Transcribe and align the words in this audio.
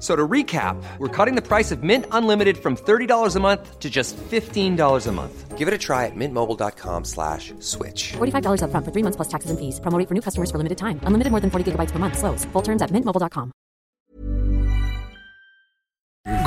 F- 0.00 0.04
So 0.04 0.16
to 0.16 0.26
recap, 0.26 0.82
we're 0.98 1.08
cutting 1.08 1.34
the 1.34 1.42
price 1.46 1.70
of 1.70 1.82
Mint 1.82 2.06
Unlimited 2.10 2.56
from 2.56 2.74
$30 2.76 3.36
a 3.36 3.40
month 3.40 3.78
to 3.80 3.90
just 3.90 4.16
$15 4.16 5.06
a 5.06 5.12
month. 5.12 5.58
Give 5.58 5.68
it 5.68 5.74
a 5.74 5.78
try 5.78 6.06
at 6.06 6.16
mintmobile.com 6.16 7.04
slash 7.04 7.52
switch. 7.60 8.12
$45 8.16 8.62
upfront 8.64 8.84
for 8.86 8.92
three 8.92 9.02
months 9.04 9.16
plus 9.16 9.28
taxes 9.28 9.50
and 9.50 9.58
fees. 9.60 9.78
Promo 9.80 9.98
rate 9.98 10.08
for 10.08 10.14
new 10.14 10.22
customers 10.22 10.50
for 10.50 10.56
limited 10.56 10.78
time. 10.78 10.98
Unlimited 11.04 11.30
more 11.30 11.40
than 11.40 11.50
40 11.50 11.72
gigabytes 11.72 11.90
per 11.92 11.98
month. 11.98 12.16
Slows. 12.16 12.46
Full 12.54 12.62
terms 12.62 12.80
at 12.80 12.88
mintmobile.com. 12.90 13.52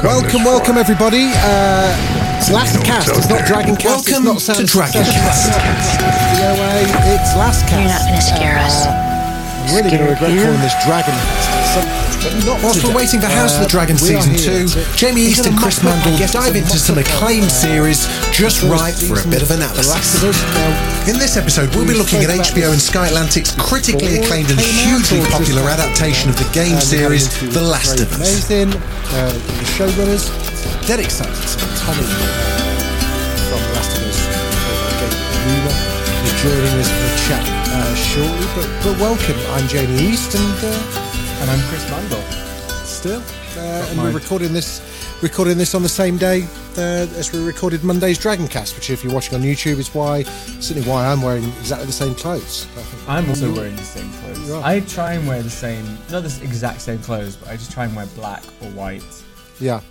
Welcome, 0.01 0.43
welcome 0.43 0.77
everybody. 0.77 1.29
Uh, 1.45 1.93
it's 2.41 2.49
last 2.51 2.81
cast. 2.83 3.09
It's 3.09 3.29
not 3.29 3.45
Dragon 3.45 3.75
Cast. 3.75 4.09
Welcome 4.09 4.33
it's 4.35 4.47
not 4.47 4.57
to 4.57 4.65
Dragon 4.65 5.03
Cast. 5.03 5.49
It's 5.53 5.93
the 6.41 7.13
It's 7.13 7.33
last 7.37 7.61
cast. 7.69 7.77
You're 7.77 7.93
not 7.93 8.01
going 8.01 8.17
to 8.17 8.25
scare 8.33 8.57
us. 8.57 8.85
I'm 8.89 9.75
really 9.77 9.91
going 9.93 10.03
to 10.03 10.09
regret 10.09 10.33
calling 10.41 10.61
this 10.65 10.73
Dragon 10.85 11.13
Cast. 11.13 12.12
Some- 12.23 12.39
but 12.39 12.45
not 12.45 12.63
Whilst 12.63 12.83
we're 12.83 12.95
waiting 12.95 13.19
for 13.19 13.27
House 13.27 13.53
of 13.55 13.59
the 13.59 13.65
Uh, 13.65 13.69
Dragon 13.69 13.97
Season 13.97 14.35
2, 14.35 14.67
Jamie 14.95 15.21
East 15.23 15.45
and 15.45 15.57
Chris 15.57 15.79
Mandle 15.83 16.15
dive 16.31 16.55
into 16.55 16.79
some 16.79 16.97
acclaimed 16.97 17.47
uh, 17.47 17.49
series 17.49 18.07
just 18.31 18.63
right 18.63 18.95
for 18.95 19.19
a 19.19 19.27
bit 19.27 19.41
of 19.41 19.51
analysis. 19.51 20.15
of 20.23 20.23
Us. 20.29 20.41
Now, 20.55 21.09
In 21.11 21.19
this 21.19 21.35
episode, 21.35 21.75
we'll 21.75 21.85
be 21.85 21.93
looking 21.93 22.23
at 22.23 22.29
HBO 22.29 22.71
and 22.71 22.81
Sky 22.81 23.07
Atlantic's 23.07 23.51
critically 23.59 24.19
acclaimed 24.19 24.49
and 24.51 24.59
hugely 24.59 25.19
popular 25.31 25.67
adaptation 25.69 26.29
of 26.29 26.37
the 26.37 26.47
game 26.53 26.77
uh, 26.77 26.79
series 26.79 27.27
The 27.53 27.61
Last 27.61 27.99
of 27.99 28.07
Us. 28.13 28.15
Amazing. 28.15 28.69
The 28.69 29.67
showrunners. 29.75 30.31
Dead 30.87 30.99
excited 31.01 31.35
to 31.35 31.47
see 31.47 31.59
Tommy 31.75 32.03
from 33.51 33.59
The 33.59 33.73
Last 33.75 33.97
of 33.97 34.03
Us. 34.07 34.19
Luna 35.43 35.73
is 36.23 36.41
joining 36.41 36.79
us 36.79 36.87
for 36.87 37.03
a 37.03 37.17
chat 37.27 37.97
shortly. 37.97 38.47
But, 38.55 38.67
but 38.83 38.99
welcome. 38.99 39.35
I'm 39.51 39.67
Jamie 39.67 40.07
East 40.07 40.35
and. 40.35 41.02
And 41.43 41.51
I'm 41.51 41.59
Chris 41.67 41.83
Mandle. 41.91 42.21
still. 42.85 43.21
Uh, 43.57 43.85
and 43.89 43.97
my- 43.97 44.03
we're 44.05 44.11
recording 44.11 44.53
this 44.53 44.79
recording 45.21 45.57
this 45.57 45.75
on 45.75 45.83
the 45.83 45.89
same 45.89 46.15
day 46.17 46.43
uh, 46.77 47.05
as 47.17 47.33
we 47.33 47.43
recorded 47.43 47.83
Monday's 47.83 48.17
Dragoncast, 48.17 48.77
which 48.77 48.89
if 48.89 49.03
you're 49.03 49.13
watching 49.13 49.35
on 49.35 49.41
YouTube 49.41 49.77
is 49.77 49.93
why 49.93 50.23
certainly 50.23 50.87
why 50.87 51.05
I'm 51.05 51.21
wearing 51.21 51.43
exactly 51.59 51.85
the 51.85 51.91
same 51.91 52.15
clothes. 52.15 52.65
I'm 53.09 53.27
also 53.27 53.53
wearing 53.53 53.75
the 53.75 53.83
same 53.83 54.09
clothes. 54.13 54.51
I 54.51 54.79
try 54.79 55.15
and 55.15 55.27
wear 55.27 55.43
the 55.43 55.49
same, 55.49 55.85
not 56.09 56.23
the 56.23 56.39
exact 56.45 56.79
same 56.79 56.99
clothes, 56.99 57.35
but 57.35 57.49
I 57.49 57.57
just 57.57 57.73
try 57.73 57.83
and 57.83 57.93
wear 57.93 58.05
black 58.15 58.43
or 58.61 58.69
white. 58.69 59.03
Yeah. 59.59 59.81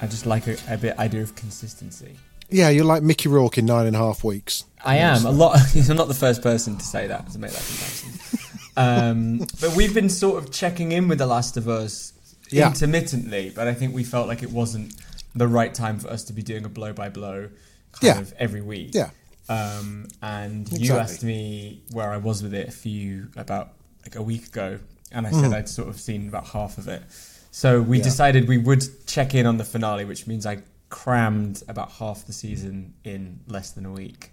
I 0.00 0.06
just 0.06 0.26
like 0.26 0.46
a, 0.46 0.56
a 0.68 0.78
bit 0.78 0.96
idea 1.00 1.22
of 1.22 1.34
consistency. 1.34 2.16
Yeah, 2.50 2.68
you're 2.68 2.84
like 2.84 3.02
Mickey 3.02 3.28
Rourke 3.28 3.58
in 3.58 3.66
nine 3.66 3.86
and 3.86 3.96
a 3.96 3.98
half 3.98 4.22
weeks. 4.22 4.64
I 4.84 4.98
am 4.98 5.26
a 5.26 5.30
lot. 5.32 5.58
I'm 5.90 5.96
not 5.96 6.06
the 6.06 6.14
first 6.14 6.40
person 6.40 6.76
to 6.76 6.84
say 6.84 7.08
that 7.08 7.28
to 7.30 7.38
make 7.40 7.50
that 7.50 7.64
comparison. 7.66 8.39
Um, 8.76 9.38
but 9.60 9.74
we've 9.76 9.94
been 9.94 10.08
sort 10.08 10.42
of 10.42 10.50
checking 10.52 10.92
in 10.92 11.08
with 11.08 11.18
The 11.18 11.26
Last 11.26 11.56
of 11.56 11.68
Us 11.68 12.12
Yeah. 12.50 12.68
intermittently, 12.68 13.52
but 13.54 13.68
I 13.68 13.74
think 13.74 13.94
we 13.94 14.04
felt 14.04 14.28
like 14.28 14.42
it 14.42 14.50
wasn't 14.50 14.94
the 15.34 15.46
right 15.48 15.72
time 15.72 15.98
for 15.98 16.08
us 16.08 16.24
to 16.24 16.32
be 16.32 16.42
doing 16.42 16.64
a 16.64 16.68
blow 16.68 16.92
by 16.92 17.08
blow 17.08 17.48
kind 17.92 18.02
Yeah. 18.02 18.20
of 18.20 18.32
every 18.38 18.60
week. 18.62 18.90
Yeah. 18.94 19.10
Um, 19.48 20.06
and 20.22 20.70
you 20.72 20.94
asked 20.96 21.24
me 21.24 21.82
where 21.92 22.10
I 22.12 22.16
was 22.18 22.42
with 22.42 22.54
it 22.54 22.68
a 22.68 22.72
few 22.72 23.28
about 23.36 23.72
like 24.04 24.14
a 24.16 24.22
week 24.22 24.46
ago, 24.46 24.78
and 25.12 25.26
I 25.26 25.30
said 25.32 25.52
I'd 25.52 25.68
sort 25.68 25.88
of 25.88 25.98
seen 26.00 26.28
about 26.28 26.46
half 26.48 26.78
of 26.78 26.86
it. 26.88 27.02
So 27.50 27.82
we. 27.82 27.98
Yeah. 27.98 28.04
decided 28.04 28.48
we 28.48 28.58
would 28.58 28.84
check 29.06 29.34
in 29.34 29.46
on 29.46 29.56
the 29.58 29.64
finale, 29.64 30.04
which 30.04 30.26
means 30.28 30.46
I 30.46 30.58
crammed 30.88 31.62
about 31.68 31.90
half 31.92 32.26
the 32.26 32.32
season 32.32 32.94
in 33.04 33.40
less 33.48 33.70
than 33.72 33.86
a 33.86 33.92
week. 33.92 34.32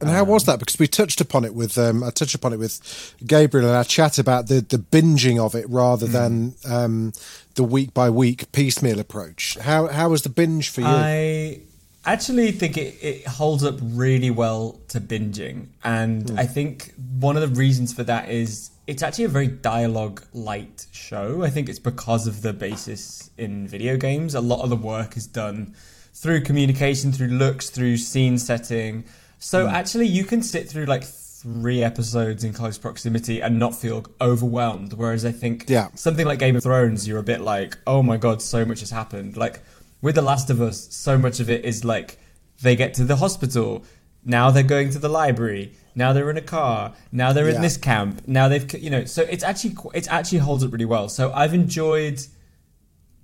And 0.00 0.08
how 0.08 0.24
was 0.24 0.44
that? 0.46 0.58
Because 0.58 0.78
we 0.78 0.86
touched 0.88 1.20
upon 1.20 1.44
it 1.44 1.54
with 1.54 1.76
um, 1.76 2.02
I 2.02 2.10
touched 2.10 2.34
upon 2.34 2.52
it 2.52 2.58
with 2.58 3.14
Gabriel 3.26 3.68
in 3.68 3.74
our 3.74 3.84
chat 3.84 4.18
about 4.18 4.48
the 4.48 4.60
the 4.60 4.78
binging 4.78 5.38
of 5.38 5.54
it 5.54 5.68
rather 5.68 6.06
Hmm. 6.06 6.12
than 6.12 6.54
um, 6.64 7.12
the 7.54 7.64
week 7.64 7.92
by 7.92 8.08
week 8.10 8.50
piecemeal 8.52 8.98
approach. 8.98 9.58
How 9.60 9.88
how 9.88 10.08
was 10.08 10.22
the 10.22 10.30
binge 10.30 10.68
for 10.70 10.80
you? 10.80 10.86
I 10.86 11.60
actually 12.06 12.50
think 12.52 12.78
it, 12.78 12.96
it 13.02 13.26
holds 13.26 13.62
up 13.62 13.76
really 13.82 14.30
well 14.30 14.80
to 14.88 15.00
binging. 15.00 15.66
And 15.84 16.30
Hmm. 16.30 16.38
I 16.38 16.46
think 16.46 16.94
one 17.18 17.36
of 17.36 17.42
the 17.42 17.54
reasons 17.60 17.92
for 17.92 18.02
that 18.04 18.30
is 18.30 18.70
it's 18.86 19.02
actually 19.02 19.24
a 19.24 19.28
very 19.28 19.46
dialogue 19.48 20.22
light 20.32 20.86
show. 20.92 21.42
I 21.44 21.50
think 21.50 21.68
it's 21.68 21.78
because 21.78 22.26
of 22.26 22.40
the 22.42 22.52
basis 22.52 23.30
in 23.36 23.68
video 23.68 23.96
games. 23.96 24.34
A 24.34 24.40
lot 24.40 24.62
of 24.62 24.70
the 24.70 24.76
work 24.76 25.16
is 25.16 25.26
done 25.26 25.74
through 26.14 26.40
communication, 26.40 27.12
through 27.12 27.28
looks, 27.28 27.70
through 27.70 27.98
scene 27.98 28.38
setting. 28.38 29.04
So 29.40 29.66
Hmm. 29.66 29.74
actually, 29.74 30.06
you 30.06 30.24
can 30.24 30.42
sit 30.42 30.68
through 30.68 30.84
like 30.84 31.02
three 31.04 31.82
episodes 31.82 32.44
in 32.44 32.52
close 32.52 32.76
proximity 32.78 33.40
and 33.40 33.58
not 33.58 33.74
feel 33.74 34.04
overwhelmed. 34.20 34.92
Whereas 34.92 35.24
I 35.24 35.32
think 35.32 35.64
Yeah. 35.68 35.88
something 35.94 36.26
like 36.26 36.38
Game 36.38 36.54
of 36.56 36.62
Thrones, 36.62 37.08
you're 37.08 37.18
a 37.18 37.22
bit 37.22 37.40
like, 37.40 37.78
oh 37.86 38.02
my 38.02 38.18
god, 38.18 38.42
so 38.42 38.64
much 38.66 38.80
has 38.80 38.90
happened. 38.90 39.36
Like 39.38 39.60
with 40.02 40.14
The 40.16 40.22
Last 40.22 40.50
of 40.50 40.60
Us, 40.60 40.86
so 40.90 41.16
much 41.18 41.40
of 41.40 41.48
it 41.48 41.64
is 41.64 41.84
like 41.84 42.18
they 42.62 42.76
get 42.76 42.92
to 42.94 43.04
the 43.04 43.16
hospital, 43.16 43.82
now 44.24 44.50
they're 44.50 44.62
going 44.62 44.90
to 44.90 44.98
the 44.98 45.08
library, 45.08 45.72
now 45.94 46.12
they're 46.12 46.28
in 46.30 46.36
a 46.36 46.42
car, 46.42 46.92
now 47.10 47.32
they're 47.32 47.48
Yeah. 47.48 47.56
in 47.56 47.62
this 47.62 47.78
camp, 47.78 48.20
now 48.26 48.46
they've 48.48 48.70
you 48.74 48.90
know. 48.90 49.06
So 49.06 49.22
it's 49.22 49.42
actually 49.42 49.74
it's 49.94 50.08
actually 50.08 50.38
holds 50.38 50.62
up 50.62 50.70
really 50.72 50.84
well. 50.84 51.08
So 51.08 51.32
I've 51.32 51.54
enjoyed 51.54 52.20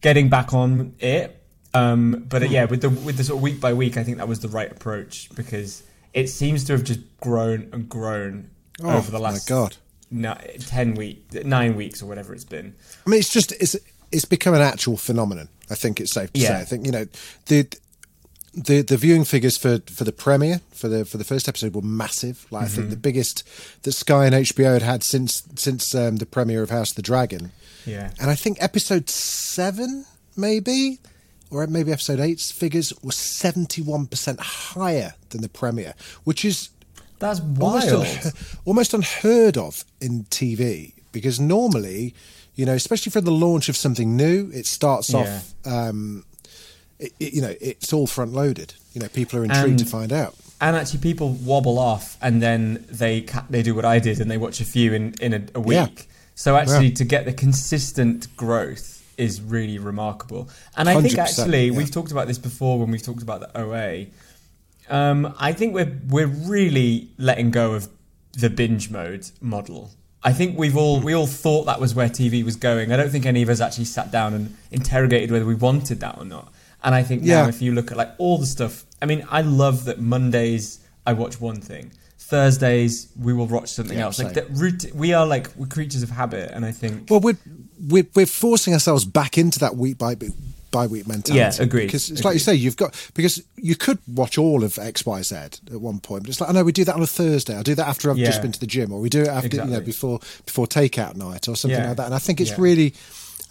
getting 0.00 0.28
back 0.30 0.54
on 0.54 0.94
it. 1.00 1.42
Um, 1.74 2.24
but 2.30 2.42
uh, 2.42 2.46
yeah, 2.46 2.64
with 2.64 2.80
the 2.80 2.88
with 2.88 3.18
the 3.18 3.24
sort 3.24 3.36
of 3.38 3.42
week 3.42 3.60
by 3.60 3.74
week, 3.74 3.98
I 3.98 4.02
think 4.04 4.16
that 4.16 4.28
was 4.28 4.40
the 4.40 4.48
right 4.48 4.72
approach 4.72 5.28
because 5.34 5.82
it 6.16 6.28
seems 6.28 6.64
to 6.64 6.72
have 6.72 6.82
just 6.82 7.00
grown 7.20 7.68
and 7.72 7.88
grown 7.88 8.50
Oh, 8.82 8.96
over 8.98 9.10
the 9.12 9.18
my 9.18 9.30
last 9.30 9.48
God. 9.48 9.76
ni- 10.10 10.58
ten 10.66 10.94
week, 10.94 11.32
nine 11.44 11.76
weeks 11.76 12.02
or 12.02 12.06
whatever 12.06 12.34
it's 12.34 12.44
been. 12.44 12.74
I 13.06 13.10
mean, 13.10 13.20
it's 13.20 13.32
just 13.32 13.52
it's 13.52 13.76
it's 14.12 14.24
become 14.24 14.54
an 14.54 14.60
actual 14.62 14.96
phenomenon. 14.96 15.48
I 15.70 15.74
think 15.76 16.00
it's 16.00 16.12
safe 16.12 16.32
to 16.32 16.40
Yeah. 16.40 16.48
say. 16.48 16.60
I 16.60 16.64
think 16.64 16.86
you 16.86 16.92
know 16.92 17.06
the 17.46 17.66
the 18.54 18.80
the 18.82 18.96
viewing 18.96 19.24
figures 19.24 19.56
for 19.58 19.80
for 19.86 20.04
the 20.04 20.12
premiere 20.12 20.60
for 20.72 20.88
the 20.88 21.04
for 21.04 21.18
the 21.18 21.24
first 21.24 21.48
episode 21.48 21.74
were 21.74 21.82
massive. 21.82 22.46
Like 22.50 22.62
I 22.62 22.66
Mm-hmm. 22.66 22.74
think 22.76 22.90
the 22.90 22.96
biggest 22.96 23.42
that 23.82 23.92
Sky 23.92 24.26
and 24.26 24.34
HBO 24.34 24.72
had 24.72 24.82
had 24.82 25.02
since 25.02 25.42
since 25.56 25.94
um, 25.94 26.16
the 26.16 26.26
premiere 26.26 26.62
of 26.62 26.70
House 26.70 26.90
of 26.90 26.96
the 26.96 27.02
Dragon. 27.02 27.52
Yeah. 27.84 28.10
And 28.20 28.30
I 28.30 28.34
think 28.34 28.58
episode 28.60 29.08
seven, 29.10 30.04
maybe, 30.36 30.98
or 31.50 31.66
maybe 31.66 31.92
episode 31.92 32.20
eight's 32.20 32.50
figures 32.50 32.92
were 33.02 33.12
seventy 33.12 33.82
one 33.82 34.06
percent 34.06 34.40
higher 34.40 35.14
than 35.30 35.42
the 35.42 35.48
premiere, 35.48 35.94
which 36.24 36.44
is 36.44 36.70
That's 37.18 37.40
almost, 37.40 37.90
wild. 37.92 38.06
un- 38.06 38.32
almost 38.64 38.94
unheard 38.94 39.56
of 39.56 39.84
in 40.00 40.24
TV 40.24 40.92
because 41.12 41.38
normally, 41.40 42.14
you 42.54 42.66
know, 42.66 42.74
especially 42.74 43.10
for 43.10 43.20
the 43.20 43.30
launch 43.30 43.68
of 43.68 43.76
something 43.76 44.16
new, 44.16 44.50
it 44.52 44.66
starts 44.66 45.14
off, 45.14 45.54
um, 45.64 46.24
it, 46.98 47.12
it- 47.20 47.32
you 47.34 47.40
know, 47.42 47.54
it's 47.60 47.92
all 47.92 48.06
front 48.06 48.32
loaded. 48.32 48.74
You 48.92 49.00
know, 49.02 49.08
people 49.08 49.38
are 49.38 49.44
intrigued 49.44 49.78
to 49.80 49.84
find 49.86 50.12
out. 50.12 50.34
And 50.58 50.74
actually, 50.74 51.00
people 51.00 51.32
wobble 51.44 51.78
off, 51.78 52.16
and 52.22 52.40
then 52.42 52.84
they 52.90 53.20
ca- 53.22 53.44
they 53.50 53.62
do 53.62 53.74
what 53.74 53.84
I 53.84 53.98
did, 53.98 54.20
and 54.20 54.30
they 54.30 54.38
watch 54.38 54.60
a 54.62 54.64
few 54.64 54.94
in 54.94 55.12
in 55.20 55.34
a, 55.34 55.42
a 55.54 55.60
week. 55.60 55.76
Yeah. 55.76 56.02
So 56.34 56.56
actually, 56.56 56.88
Yeah. 56.88 56.94
to 56.94 57.04
get 57.04 57.24
the 57.26 57.32
consistent 57.34 58.34
growth 58.38 58.95
is 59.16 59.40
really 59.40 59.78
remarkable. 59.78 60.48
And 60.76 60.88
I 60.88 61.00
think 61.00 61.14
100%, 61.14 61.18
actually, 61.18 61.66
yeah. 61.66 61.76
we've 61.76 61.90
talked 61.90 62.12
about 62.12 62.26
this 62.26 62.38
before 62.38 62.78
when 62.78 62.90
we've 62.90 63.02
talked 63.02 63.22
about 63.22 63.40
the 63.40 63.60
OA. 63.60 64.06
Um, 64.88 65.34
I 65.38 65.52
think 65.52 65.74
we're 65.74 65.98
we're 66.08 66.26
really 66.26 67.08
letting 67.18 67.50
go 67.50 67.74
of 67.74 67.88
the 68.32 68.50
binge 68.50 68.90
mode 68.90 69.28
model. 69.40 69.90
I 70.22 70.32
think 70.32 70.58
we've 70.58 70.76
all 70.76 71.00
we 71.00 71.14
all 71.14 71.26
thought 71.26 71.66
that 71.66 71.80
was 71.80 71.94
where 71.94 72.08
TV 72.08 72.44
was 72.44 72.56
going. 72.56 72.92
I 72.92 72.96
don't 72.96 73.10
think 73.10 73.26
any 73.26 73.42
of 73.42 73.48
us 73.48 73.60
actually 73.60 73.86
sat 73.86 74.10
down 74.10 74.34
and 74.34 74.56
interrogated 74.70 75.30
whether 75.30 75.44
we 75.44 75.54
wanted 75.54 76.00
that 76.00 76.18
or 76.18 76.24
not. 76.24 76.52
And 76.84 76.94
I 76.94 77.02
think 77.02 77.22
now, 77.22 77.42
Yeah. 77.42 77.48
if 77.48 77.60
you 77.62 77.72
look 77.72 77.90
at 77.90 77.96
like 77.96 78.10
all 78.18 78.38
the 78.38 78.46
stuff, 78.46 78.84
I 79.02 79.06
mean, 79.06 79.26
I 79.30 79.40
love 79.40 79.84
that 79.86 80.00
Mondays 80.00 80.80
I 81.06 81.12
watch 81.12 81.40
one 81.40 81.60
thing, 81.60 81.92
Thursdays 82.30 83.08
we 83.20 83.32
will 83.32 83.46
watch 83.46 83.68
something 83.70 83.96
Yeah, 83.96 84.04
else. 84.06 84.18
Like 84.18 84.34
that 84.34 84.50
root, 84.50 84.84
we 84.94 85.12
are 85.12 85.24
like 85.26 85.48
we're 85.56 85.66
creatures 85.66 86.02
of 86.02 86.10
habit, 86.10 86.50
and 86.52 86.64
I 86.64 86.72
think 86.72 87.08
Well, 87.10 87.20
we're, 87.20 87.38
we're 87.88 88.06
we're 88.14 88.26
forcing 88.26 88.72
ourselves 88.74 89.04
back 89.04 89.38
into 89.38 89.60
that 89.60 89.76
week 89.76 89.96
by 89.98 90.16
by 90.72 90.88
week 90.88 91.06
mentality. 91.06 91.38
Yeah, 91.38 91.52
agreed, 91.64 91.86
Because 91.86 92.10
it's 92.10 92.24
like 92.24 92.34
you 92.34 92.40
say, 92.40 92.54
you've 92.54 92.76
got 92.76 92.94
because 93.14 93.42
you 93.56 93.76
could 93.76 93.98
watch 94.08 94.38
all 94.38 94.64
of 94.64 94.76
X, 94.76 95.06
Y, 95.06 95.22
Z 95.22 95.36
at 95.36 95.80
one 95.80 96.00
point, 96.00 96.24
but 96.24 96.30
it's 96.30 96.40
like 96.40 96.50
I 96.50 96.52
know 96.52 96.64
we 96.64 96.72
do 96.72 96.84
that 96.84 96.96
on 96.96 97.02
a 97.02 97.06
Thursday. 97.06 97.56
I 97.56 97.62
do 97.62 97.76
that 97.76 97.86
after 97.86 98.10
I've 98.10 98.16
just 98.16 98.42
been 98.42 98.52
to 98.52 98.60
the 98.60 98.66
gym, 98.66 98.92
or 98.92 99.00
we 99.00 99.08
do 99.08 99.22
it 99.22 99.28
after 99.28 99.56
you 99.56 99.64
know 99.64 99.80
before 99.80 100.18
before 100.46 100.66
takeout 100.66 101.14
night 101.14 101.48
or 101.48 101.54
something 101.56 101.78
Yeah. 101.80 101.88
like 101.88 101.96
that. 101.98 102.06
And 102.06 102.14
I 102.14 102.18
think 102.18 102.40
it's 102.40 102.50
Yeah. 102.50 102.56
really, 102.58 102.94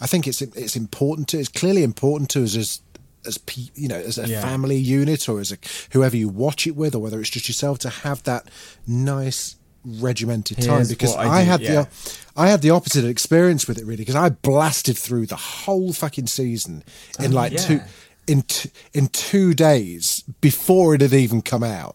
I 0.02 0.06
think 0.06 0.26
it's 0.28 0.42
it's 0.42 0.76
important 0.76 1.28
to 1.28 1.38
it's 1.38 1.48
clearly 1.48 1.82
important 1.82 2.28
to 2.30 2.44
us 2.44 2.54
as 2.56 2.80
as 3.24 3.38
pe- 3.38 3.70
you 3.74 3.88
know 3.88 3.96
as 3.96 4.18
a 4.18 4.28
Yeah. 4.28 4.40
family 4.42 4.76
unit 4.76 5.28
or 5.28 5.40
as 5.40 5.52
a 5.52 5.58
whoever 5.92 6.16
you 6.16 6.28
watch 6.28 6.66
it 6.66 6.76
with 6.76 6.94
or 6.94 6.98
whether 7.00 7.20
it's 7.20 7.30
just 7.30 7.48
yourself 7.48 7.78
to 7.80 7.88
have 7.90 8.22
that 8.24 8.48
nice 8.86 9.56
regimented 9.84 10.58
time 10.58 10.76
Here's 10.76 10.88
because 10.88 11.14
I, 11.14 11.28
I 11.38 11.40
had 11.42 11.60
yeah. 11.60 11.82
the 11.82 11.88
I 12.36 12.48
had 12.48 12.60
the 12.62 12.70
opposite 12.70 13.04
experience 13.04 13.68
with 13.68 13.78
it 13.78 13.84
really 13.84 13.98
because 13.98 14.16
I 14.16 14.30
blasted 14.30 14.98
through 14.98 15.26
the 15.26 15.36
whole 15.36 15.92
fucking 15.92 16.26
season 16.26 16.82
in 17.20 17.32
Oh, 17.32 17.36
like 17.36 17.52
yeah. 17.52 17.58
two 17.58 17.80
in 18.26 18.42
t- 18.42 18.70
in 18.92 19.06
two 19.08 19.54
days 19.54 20.24
before 20.40 20.94
it 20.96 21.00
had 21.00 21.12
even 21.12 21.40
come 21.42 21.62
out, 21.62 21.94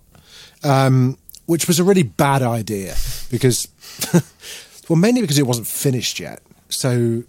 um, 0.63 1.17
which 1.45 1.67
was 1.67 1.79
a 1.79 1.83
really 1.83 2.03
bad 2.03 2.41
idea 2.41 2.95
because 3.29 3.67
well 4.87 4.95
mainly 4.97 5.19
because 5.21 5.37
it 5.37 5.45
wasn't 5.47 5.67
finished 5.67 6.19
yet. 6.19 6.41
So 6.69 7.23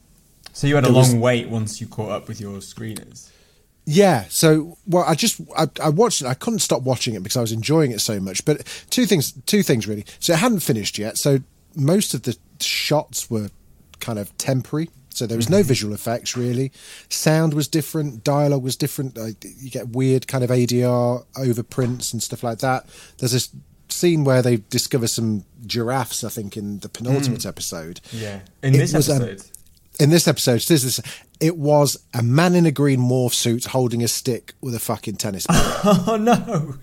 so 0.53 0.67
you 0.69 0.77
had 0.77 0.85
a 0.85 0.89
there 0.89 0.97
was- 0.97 1.13
long 1.13 1.21
wait 1.21 1.49
once 1.49 1.81
you 1.81 1.87
caught 1.89 2.11
up 2.11 2.29
with 2.29 2.41
your 2.41 2.59
screeners. 2.59 3.29
Yeah, 3.85 4.27
so 4.29 4.79
well, 4.87 5.05
I 5.07 5.15
just 5.15 5.41
I, 5.57 5.67
I 5.83 5.89
watched 5.89 6.23
it. 6.23 6.27
I 6.27 6.35
couldn't 6.35 6.61
stop 6.61 6.83
watching 6.83 7.15
it 7.15 7.23
because 7.23 7.37
I 7.37 7.41
was 7.41 7.53
enjoying 7.53 7.91
it 7.91 8.01
so 8.01 8.21
much. 8.21 8.45
But 8.45 8.65
two 8.91 9.07
things, 9.07 9.33
two 9.47 9.63
things 9.63 9.89
really. 9.89 10.05
So 10.21 10.35
it 10.35 10.39
hadn't 10.39 10.61
finished 10.61 10.99
yet. 10.99 11.19
So 11.19 11.39
most 11.75 12.15
of 12.15 12.23
the 12.23 12.37
shots 12.61 13.29
were 13.29 13.51
kind 13.99 14.19
of 14.19 14.37
temporary. 14.39 14.89
So 15.11 15.27
there 15.27 15.37
was 15.37 15.51
no 15.51 15.63
visual 15.63 15.93
effects 15.95 16.37
really. 16.37 16.73
Sound 17.09 17.55
was 17.55 17.69
different. 17.69 18.25
Dialogue 18.25 18.63
was 18.63 18.77
different. 18.77 19.19
You 19.43 19.71
get 19.71 19.89
weird 19.89 20.27
kind 20.27 20.45
of 20.45 20.51
ADR 20.51 21.25
overprints 21.35 22.13
and 22.13 22.23
stuff 22.23 22.43
like 22.43 22.59
that. 22.59 22.87
There's 23.19 23.33
this 23.33 23.51
scene 23.89 24.25
where 24.25 24.43
they 24.43 24.57
discover 24.57 25.07
some 25.07 25.45
giraffes. 25.67 26.25
I 26.25 26.29
think 26.29 26.57
in 26.57 26.79
the 26.79 26.89
penultimate 26.89 27.45
episode. 27.45 28.01
Yeah, 28.11 28.41
in 28.63 28.75
It 28.75 28.79
this 28.79 29.11
um, 29.11 29.23
episode. 29.23 29.45
In 30.01 30.11
this 30.11 30.27
episode, 30.27 30.61
this 30.63 30.85
is 30.85 31.01
it 31.41 31.57
was 31.57 31.99
a 32.15 32.23
man 32.23 32.55
in 32.55 32.67
a 32.67 32.71
green 32.73 33.01
morph 33.01 33.35
suit 33.35 33.65
holding 33.67 34.03
a 34.03 34.09
stick 34.09 34.55
with 34.61 34.75
a 34.75 34.79
fucking 34.81 35.17
tennis 35.17 35.47
ball. 35.47 35.57
oh 35.85 36.17
no! 36.17 36.75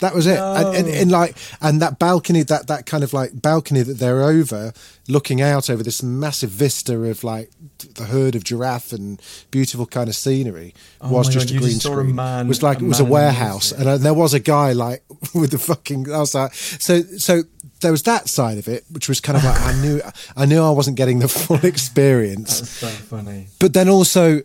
that 0.00 0.14
was 0.14 0.26
it, 0.26 0.38
and, 0.38 0.76
and, 0.76 0.88
and 0.88 1.10
like, 1.10 1.36
and 1.62 1.80
that 1.80 1.98
balcony, 1.98 2.42
that 2.42 2.66
that 2.66 2.84
kind 2.84 3.02
of 3.02 3.14
like 3.14 3.40
balcony 3.40 3.82
that 3.82 3.94
they're 3.94 4.22
over, 4.22 4.74
looking 5.08 5.40
out 5.40 5.70
over 5.70 5.82
this 5.82 6.02
massive 6.02 6.50
vista 6.50 6.98
of 6.98 7.24
like 7.24 7.50
the 7.94 8.04
herd 8.04 8.34
of 8.34 8.44
giraffe 8.44 8.92
and 8.92 9.20
beautiful 9.50 9.86
kind 9.86 10.08
of 10.08 10.14
scenery 10.14 10.74
Oh 11.00 11.12
was 11.12 11.28
just 11.28 11.48
God, 11.48 11.56
a 11.56 11.60
green 11.60 11.80
saw 11.80 11.92
a 11.92 11.96
screen. 11.96 12.14
man- 12.14 12.46
it 12.46 12.48
was 12.48 12.62
like 12.62 12.80
it 12.80 12.86
was 12.86 13.00
a 13.00 13.04
man 13.04 13.06
in 13.06 13.10
a 13.10 13.12
warehouse, 13.14 13.72
morph 13.72 13.78
and 13.78 13.88
uh, 13.88 13.96
there 13.96 14.14
was 14.14 14.34
a 14.34 14.40
guy 14.40 14.72
like 14.72 15.02
with 15.34 15.50
the 15.52 15.58
fucking. 15.58 16.12
I 16.12 16.18
was 16.18 16.34
like, 16.34 16.52
so 16.54 17.00
so. 17.02 17.42
There 17.80 17.90
was 17.92 18.02
that 18.04 18.28
side 18.28 18.56
of 18.58 18.68
it, 18.68 18.84
which 18.90 19.08
was 19.08 19.20
kind 19.20 19.36
of 19.36 19.44
like 19.44 19.60
I 19.60 19.72
knew 19.82 20.00
I 20.36 20.46
knew 20.46 20.62
I 20.62 20.70
wasn't 20.70 20.96
getting 20.96 21.18
the 21.18 21.28
full 21.28 21.64
experience 21.72 22.60
That's 22.60 22.70
so 22.70 22.88
funny. 22.88 23.48
but 23.58 23.74
then 23.74 23.88
also 23.88 24.40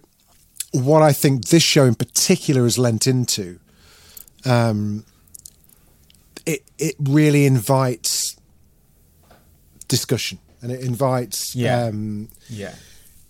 what 0.74 1.01
I 1.01 1.13
think 1.13 1.45
this 1.48 1.63
show 1.63 1.86
in 1.86 1.95
particular 1.95 2.63
has 2.63 2.78
lent 2.78 3.07
into, 3.07 3.60
um, 4.45 5.06
it 6.45 6.63
it 6.78 6.95
really 7.00 7.45
invites 7.45 8.36
discussion 9.88 10.39
and 10.62 10.72
it 10.72 10.81
invites 10.81 11.56
Yeah. 11.56 11.86
um, 11.86 12.30
Yeah, 12.50 12.75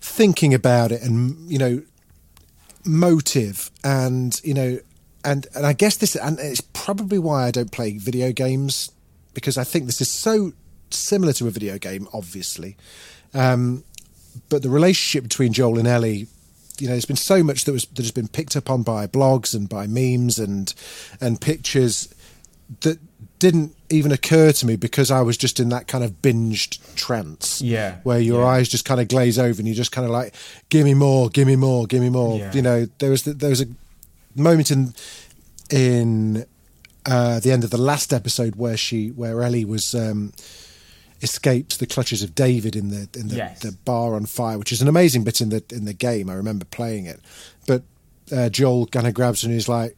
thinking 0.00 0.54
about 0.54 0.92
it 0.92 1.02
and 1.02 1.50
you 1.50 1.58
know 1.58 1.82
motive 2.84 3.70
and 3.84 4.40
you 4.44 4.54
know 4.54 4.78
and 5.24 5.46
and 5.54 5.64
I 5.66 5.72
guess 5.72 5.96
this 5.96 6.16
and 6.16 6.38
it's 6.40 6.60
probably 6.72 7.18
why 7.18 7.46
I 7.46 7.50
don't 7.52 7.70
play 7.70 7.96
video 7.98 8.32
games 8.32 8.90
because 9.34 9.56
I 9.58 9.64
think 9.64 9.86
this 9.86 10.00
is 10.00 10.10
so 10.10 10.52
similar 10.90 11.32
to 11.34 11.46
a 11.46 11.50
video 11.50 11.78
game 11.78 12.06
obviously 12.12 12.76
um 13.34 13.82
but 14.48 14.62
the 14.62 14.68
relationship 14.70 15.22
between 15.24 15.52
Joel 15.52 15.78
and 15.78 15.88
Ellie 15.88 16.26
you 16.78 16.86
know 16.86 16.92
there's 16.92 17.04
been 17.06 17.16
so 17.16 17.42
much 17.42 17.64
that 17.64 17.72
was 17.72 17.86
that 17.86 17.98
has 17.98 18.10
been 18.10 18.28
picked 18.28 18.56
up 18.56 18.68
on 18.70 18.82
by 18.82 19.06
blogs 19.06 19.54
and 19.54 19.68
by 19.68 19.86
memes 19.86 20.38
and 20.38 20.74
and 21.20 21.40
pictures 21.40 22.12
that 22.80 22.98
didn't 23.38 23.74
even 23.90 24.12
occur 24.12 24.52
to 24.52 24.66
me 24.66 24.76
because 24.76 25.10
I 25.10 25.20
was 25.20 25.36
just 25.36 25.58
in 25.60 25.68
that 25.70 25.88
kind 25.88 26.04
of 26.04 26.22
binged 26.22 26.78
trance 26.94 27.60
Yeah, 27.60 27.96
where 28.04 28.20
your 28.20 28.40
yeah. 28.42 28.46
eyes 28.48 28.68
just 28.68 28.84
kind 28.84 29.00
of 29.00 29.08
glaze 29.08 29.36
over 29.38 29.58
and 29.58 29.66
you're 29.66 29.74
just 29.74 29.90
kind 29.92 30.04
of 30.04 30.12
like 30.12 30.34
give 30.68 30.84
me 30.84 30.94
more 30.94 31.28
give 31.28 31.46
me 31.48 31.56
more 31.56 31.86
give 31.86 32.00
me 32.00 32.08
more 32.08 32.38
Yeah. 32.38 32.52
you 32.54 32.62
know 32.62 32.86
there 32.98 33.10
was 33.10 33.24
there 33.24 33.50
was 33.50 33.60
a 33.60 33.66
moment 34.36 34.70
in 34.70 34.94
in 35.70 36.46
uh 37.06 37.40
the 37.40 37.50
end 37.52 37.64
of 37.64 37.70
the 37.70 37.80
last 37.80 38.12
episode 38.12 38.56
where 38.56 38.76
she 38.76 39.08
where 39.08 39.42
Ellie 39.42 39.64
was 39.64 39.94
um 39.94 40.32
escaped 41.22 41.78
the 41.78 41.86
clutches 41.86 42.22
of 42.22 42.34
David 42.34 42.74
in 42.74 42.88
the 42.90 43.08
in 43.16 43.28
the, 43.28 43.36
Yes. 43.36 43.60
the 43.60 43.72
bar 43.72 44.14
on 44.14 44.26
fire 44.26 44.58
which 44.58 44.72
is 44.72 44.82
an 44.82 44.88
amazing 44.88 45.24
bit 45.24 45.40
in 45.40 45.50
the 45.50 45.62
in 45.70 45.84
the 45.84 45.92
game 45.94 46.28
I 46.28 46.34
remember 46.34 46.64
playing 46.64 47.06
it 47.06 47.20
but 47.66 47.82
uh, 48.34 48.48
Joel 48.48 48.86
kind 48.86 49.06
of 49.06 49.14
grabs 49.14 49.42
her 49.42 49.46
and 49.46 49.54
he's 49.54 49.68
like 49.68 49.96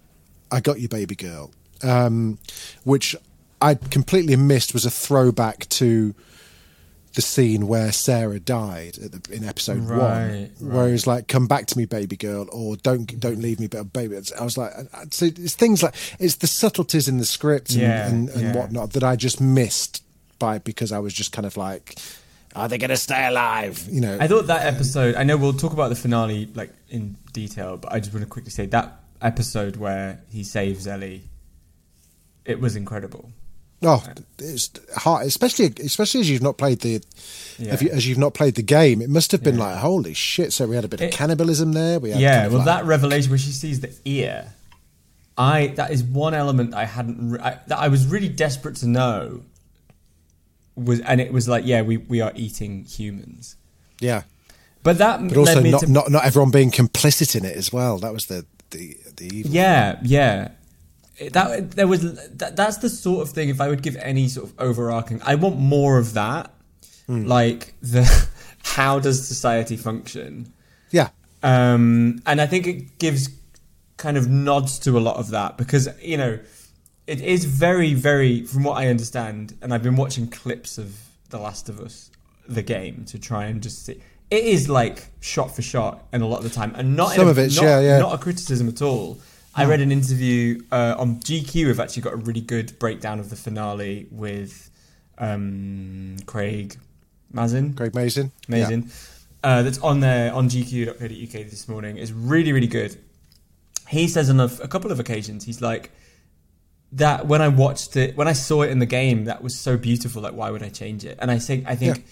I 0.51 0.61
got 0.61 0.81
you 0.81 0.89
baby 0.89 1.15
girl 1.15 1.51
um 1.83 2.39
which 2.85 3.17
I 3.62 3.75
completely 3.75 4.37
missed 4.37 4.75
was 4.75 4.85
a 4.85 4.91
throwback 4.91 5.67
to 5.71 6.15
the 7.15 7.23
scene 7.23 7.67
where 7.69 7.93
Sarah 7.93 8.41
died 8.41 8.99
at 8.99 9.13
the, 9.13 9.35
in 9.35 9.45
episode 9.45 9.79
one, 9.89 9.89
Right, 9.89 10.51
where 10.61 10.89
he's 10.89 11.07
like, 11.07 11.29
"Come 11.29 11.47
back 11.47 11.67
to 11.67 11.79
me, 11.79 11.85
baby 11.87 12.17
girl," 12.17 12.47
or 12.53 12.77
"Don't 12.77 13.19
don't 13.21 13.39
leave 13.41 13.61
me, 13.61 13.67
but 13.69 13.93
baby." 13.93 14.17
I 14.39 14.45
was 14.45 14.59
like, 14.59 14.73
so 15.11 15.27
it's 15.27 15.55
things 15.55 15.83
like 15.83 15.95
it's 16.19 16.37
the 16.37 16.47
subtleties 16.47 17.09
in 17.09 17.19
the 17.19 17.25
script 17.25 17.71
and, 17.71 17.81
Yeah, 17.81 18.09
and, 18.09 18.29
and 18.31 18.43
yeah. 18.43 18.53
whatnot 18.57 18.93
that 18.95 19.05
I 19.05 19.17
just 19.17 19.41
missed 19.41 20.03
by 20.39 20.59
because 20.59 20.91
I 20.93 20.99
was 20.99 21.15
just 21.15 21.31
kind 21.33 21.47
of 21.47 21.57
like, 21.57 21.97
"Are 22.57 22.69
they 22.69 22.79
going 22.79 22.91
to 22.91 22.97
stay 22.97 23.27
alive?" 23.27 23.87
You 23.89 24.01
know, 24.01 24.19
I 24.21 24.27
thought 24.27 24.49
that 24.49 24.67
episode. 24.67 25.15
I 25.15 25.23
know 25.23 25.37
we'll 25.37 25.53
talk 25.53 25.73
about 25.73 25.89
the 25.91 25.97
finale 25.97 26.49
like 26.55 26.73
in 26.91 27.17
detail, 27.33 27.77
but 27.77 27.93
I 27.93 28.01
just 28.01 28.13
want 28.13 28.25
to 28.25 28.29
quickly 28.31 28.51
say 28.51 28.67
that 28.67 29.01
episode 29.23 29.77
where 29.77 30.21
he 30.31 30.43
saves 30.45 30.87
Ellie. 30.87 31.23
It 32.45 32.61
was 32.61 32.77
incredible. 32.77 33.31
Oh, 33.85 34.03
it's 34.39 34.71
hard, 34.97 35.27
especially 35.27 35.73
especially 35.85 36.20
as 36.20 36.31
you've 36.31 36.43
not 36.43 36.56
played 36.56 36.81
the, 36.81 37.03
Yeah. 37.58 37.75
if 37.75 37.82
you, 37.82 37.91
as 37.91 38.06
you've 38.08 38.19
not 38.19 38.32
played 38.35 38.55
the 38.55 38.63
game. 38.63 39.03
It 39.03 39.11
must 39.11 39.31
have 39.32 39.43
been 39.43 39.56
Yeah. 39.58 39.65
like 39.67 39.77
holy 39.79 40.15
shit. 40.15 40.53
So 40.53 40.67
we 40.67 40.75
had 40.77 40.85
a 40.85 40.89
bit 40.89 41.01
of 41.01 41.11
cannibalism 41.13 41.73
there. 41.73 42.01
We 42.01 42.11
had 42.11 42.20
yeah, 42.20 42.35
kind 42.35 42.47
of 42.47 42.53
well, 42.53 42.58
like- 42.61 42.67
that 42.67 42.85
revelation 42.87 43.31
where 43.31 43.39
she 43.39 43.51
sees 43.51 43.81
the 43.81 43.93
ear, 44.05 44.53
I 45.37 45.69
that 45.77 45.91
is 45.91 46.03
one 46.03 46.35
element 46.35 46.75
I 46.75 46.85
hadn't 46.85 47.31
re- 47.32 47.41
I, 47.41 47.58
that 47.67 47.79
I 47.79 47.89
was 47.89 48.06
really 48.06 48.29
desperate 48.29 48.77
to 48.77 48.87
know. 48.89 49.43
Was 50.77 51.01
and 51.01 51.20
it 51.20 51.32
was 51.32 51.47
like, 51.49 51.65
yeah, 51.67 51.82
we 51.82 51.99
we 51.99 52.20
are 52.20 52.32
eating 52.35 52.85
humans, 52.85 53.55
yeah, 54.01 54.23
but 54.82 54.99
that 54.99 55.20
but 55.29 55.37
also 55.37 55.61
not, 55.63 55.81
to 55.81 55.87
not 55.91 56.11
not 56.11 56.25
everyone 56.25 56.51
being 56.51 56.73
complicit 56.73 57.37
in 57.37 57.44
it 57.44 57.56
as 57.56 57.73
well. 57.73 57.99
That 57.99 58.13
was 58.13 58.27
the 58.27 58.44
the 58.70 58.97
the 59.17 59.27
evil. 59.27 59.53
Yeah, 59.53 60.01
yeah. 60.03 60.49
It- 61.19 61.33
That 61.33 61.73
there 61.73 61.87
was 61.87 62.03
that, 62.39 62.56
that's 62.56 62.79
the 62.79 62.89
sort 62.89 63.23
of 63.27 63.33
thing. 63.35 63.49
If 63.49 63.61
I 63.61 63.69
would 63.69 63.83
give 63.83 63.97
any 63.97 64.29
sort 64.29 64.49
of 64.51 64.55
overarching, 64.59 65.21
I 65.25 65.35
want 65.37 65.59
more 65.59 65.99
of 65.99 66.15
that. 66.15 66.51
Hmm. 67.06 67.27
Like 67.27 67.75
the 67.83 68.05
how 68.63 68.99
does 68.99 69.27
society 69.27 69.77
function? 69.77 70.53
yeah, 70.91 71.09
Um, 71.43 72.23
and 72.27 72.41
I 72.41 72.47
think 72.47 72.67
it 72.67 72.99
gives 72.99 73.29
kind 73.97 74.17
of 74.17 74.29
nods 74.29 74.79
to 74.81 74.97
a 74.97 75.01
lot 75.01 75.17
of 75.17 75.31
that 75.31 75.56
because 75.59 75.89
you 76.01 76.17
know 76.17 76.39
it 77.06 77.21
is 77.21 77.44
very, 77.44 77.93
very, 77.94 78.44
from 78.47 78.65
what 78.65 78.79
I 78.79 78.89
understand, 78.89 79.55
and 79.61 79.75
I've 79.75 79.83
been 79.83 79.97
watching 79.97 80.27
clips 80.29 80.79
of 80.79 80.97
The 81.31 81.39
Last 81.39 81.69
of 81.69 81.79
Us, 81.81 82.11
the 82.49 82.63
game, 82.63 83.05
to 83.06 83.19
try 83.19 83.44
and 83.47 83.63
just 83.63 83.85
see. 83.85 84.01
It 84.31 84.44
is 84.44 84.69
like 84.71 85.09
shot 85.21 85.55
for 85.55 85.61
shot, 85.63 86.06
and 86.13 86.23
a 86.23 86.27
lot 86.27 86.39
of 86.39 86.44
the 86.44 86.51
time, 86.51 86.73
and 86.77 86.97
not 86.97 87.11
Some 87.13 87.27
a, 87.27 87.31
of 87.33 87.37
not, 87.37 87.53
yeah, 87.53 87.81
yeah. 87.81 87.99
not 87.99 88.15
a 88.15 88.19
criticism 88.19 88.69
at 88.69 88.81
all. 88.81 89.19
I 89.56 89.67
read 89.67 89.81
an 89.81 89.93
interview 89.93 90.61
uh, 90.73 90.94
on 90.99 91.17
GQ. 91.20 91.67
We've 91.67 91.81
actually 91.81 92.03
got 92.03 92.13
a 92.15 92.17
really 92.17 92.41
good 92.41 92.79
breakdown 92.79 93.20
of 93.20 93.31
the 93.31 93.37
finale 93.37 94.08
with 94.11 94.70
um, 95.19 96.17
Craig 96.27 96.77
Mazin. 97.32 97.75
Craig 97.75 97.94
Mazin. 97.94 98.32
Amazing. 98.49 98.91
Uh, 99.43 99.63
that's 99.63 99.79
on 99.79 100.01
there 100.01 100.32
on 100.32 100.49
GQ.co.uk 100.49 101.32
this 101.51 101.69
morning. 101.69 101.99
It's 101.99 102.11
really, 102.11 102.53
really 102.53 102.67
good. 102.67 102.96
He 103.89 104.08
says 104.08 104.31
on 104.31 104.41
a, 104.41 104.46
a 104.63 104.69
couple 104.69 104.91
of 104.91 104.99
occasions, 104.99 105.44
he's 105.44 105.61
like, 105.61 105.91
that 106.93 107.27
when 107.27 107.43
I 107.43 107.49
watched 107.49 107.96
it, 107.96 108.17
when 108.17 108.27
I 108.29 108.32
saw 108.32 108.63
it 108.63 108.70
in 108.70 108.79
the 108.79 108.87
game, 108.87 109.25
that 109.27 109.43
was 109.43 109.58
so 109.58 109.77
beautiful. 109.77 110.23
Like, 110.23 110.34
why 110.34 110.51
would 110.51 110.63
I 110.63 110.69
change 110.69 111.05
it? 111.05 111.19
And 111.20 111.31
I 111.31 111.39
think, 111.39 111.67
I 111.69 111.75
think 111.77 111.99
Yeah. 111.99 112.03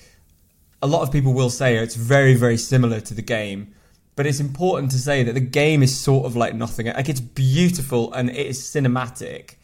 a 0.82 0.86
lot 0.86 1.02
of 1.02 1.10
people 1.12 1.32
will 1.32 1.50
say 1.50 1.76
it's 1.76 1.94
very, 1.94 2.34
very 2.34 2.56
similar 2.58 3.00
to 3.00 3.14
the 3.14 3.22
game. 3.22 3.74
But 4.14 4.26
it's 4.26 4.40
important 4.40 4.90
to 4.92 4.98
say 4.98 5.22
that 5.22 5.32
the 5.32 5.40
game 5.40 5.82
is 5.82 5.98
sort 5.98 6.26
of 6.26 6.36
like 6.36 6.54
nothing. 6.54 6.86
Like 6.86 7.08
it's 7.08 7.20
beautiful 7.20 8.12
and 8.12 8.28
it 8.30 8.46
is 8.46 8.60
cinematic, 8.60 9.54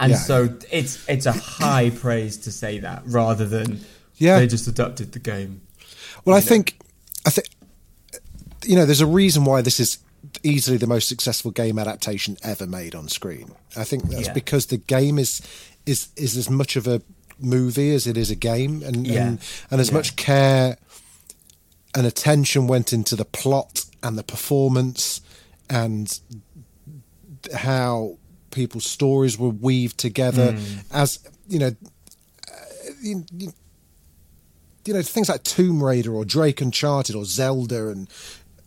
And 0.00 0.12
Yeah. 0.12 0.18
so 0.18 0.56
it's 0.70 0.98
it's 1.08 1.26
a 1.26 1.32
high 1.32 1.90
praise 1.90 2.36
to 2.38 2.52
say 2.52 2.78
that 2.80 3.02
rather 3.06 3.44
than 3.46 3.80
Yeah. 4.16 4.38
they 4.38 4.46
just 4.46 4.66
adapted 4.68 5.12
the 5.12 5.18
game. 5.18 5.60
Well, 6.24 6.36
I 6.36 6.40
think, 6.40 6.78
I 7.26 7.30
think, 7.30 7.48
you 8.64 8.76
know, 8.76 8.86
there's 8.86 9.00
a 9.00 9.06
reason 9.06 9.44
why 9.44 9.60
this 9.62 9.78
is 9.80 9.98
easily 10.42 10.76
the 10.76 10.86
most 10.86 11.08
successful 11.08 11.50
game 11.50 11.78
adaptation 11.78 12.36
ever 12.42 12.66
made 12.66 12.94
on 12.94 13.08
screen. 13.08 13.52
I 13.76 13.84
think 13.84 14.08
that's 14.08 14.26
Yeah. 14.28 14.32
because 14.32 14.66
the 14.66 14.78
game 14.78 15.18
is 15.18 15.40
is 15.84 16.08
is 16.16 16.36
as 16.36 16.48
much 16.50 16.76
of 16.76 16.86
a 16.86 17.00
movie 17.40 17.92
as 17.94 18.06
it 18.06 18.16
is 18.16 18.30
a 18.30 18.34
game, 18.36 18.82
and 18.84 19.06
Yeah. 19.06 19.26
and, 19.26 19.38
and 19.70 19.80
as 19.80 19.88
Yeah. 19.88 19.94
much 19.94 20.16
care 20.16 20.76
and 21.94 22.06
attention 22.06 22.66
went 22.66 22.92
into 22.92 23.16
the 23.16 23.24
plot 23.24 23.84
and 24.02 24.16
the 24.18 24.22
performance 24.22 25.20
and 25.70 26.20
how 27.54 28.16
people's 28.50 28.86
stories 28.86 29.38
were 29.38 29.48
weaved 29.50 29.98
together 29.98 30.52
Hmm. 30.52 30.78
as 30.92 31.18
you 31.48 31.58
know 31.58 31.66
uh, 32.48 32.52
you, 33.02 33.24
you, 33.36 33.52
you 34.84 34.94
know 34.94 35.02
things 35.02 35.28
like 35.28 35.42
Tomb 35.44 35.82
Raider 35.82 36.14
or 36.14 36.24
Drake 36.24 36.60
Uncharted 36.60 37.14
or 37.14 37.24
Zelda 37.24 37.88
and 37.88 38.08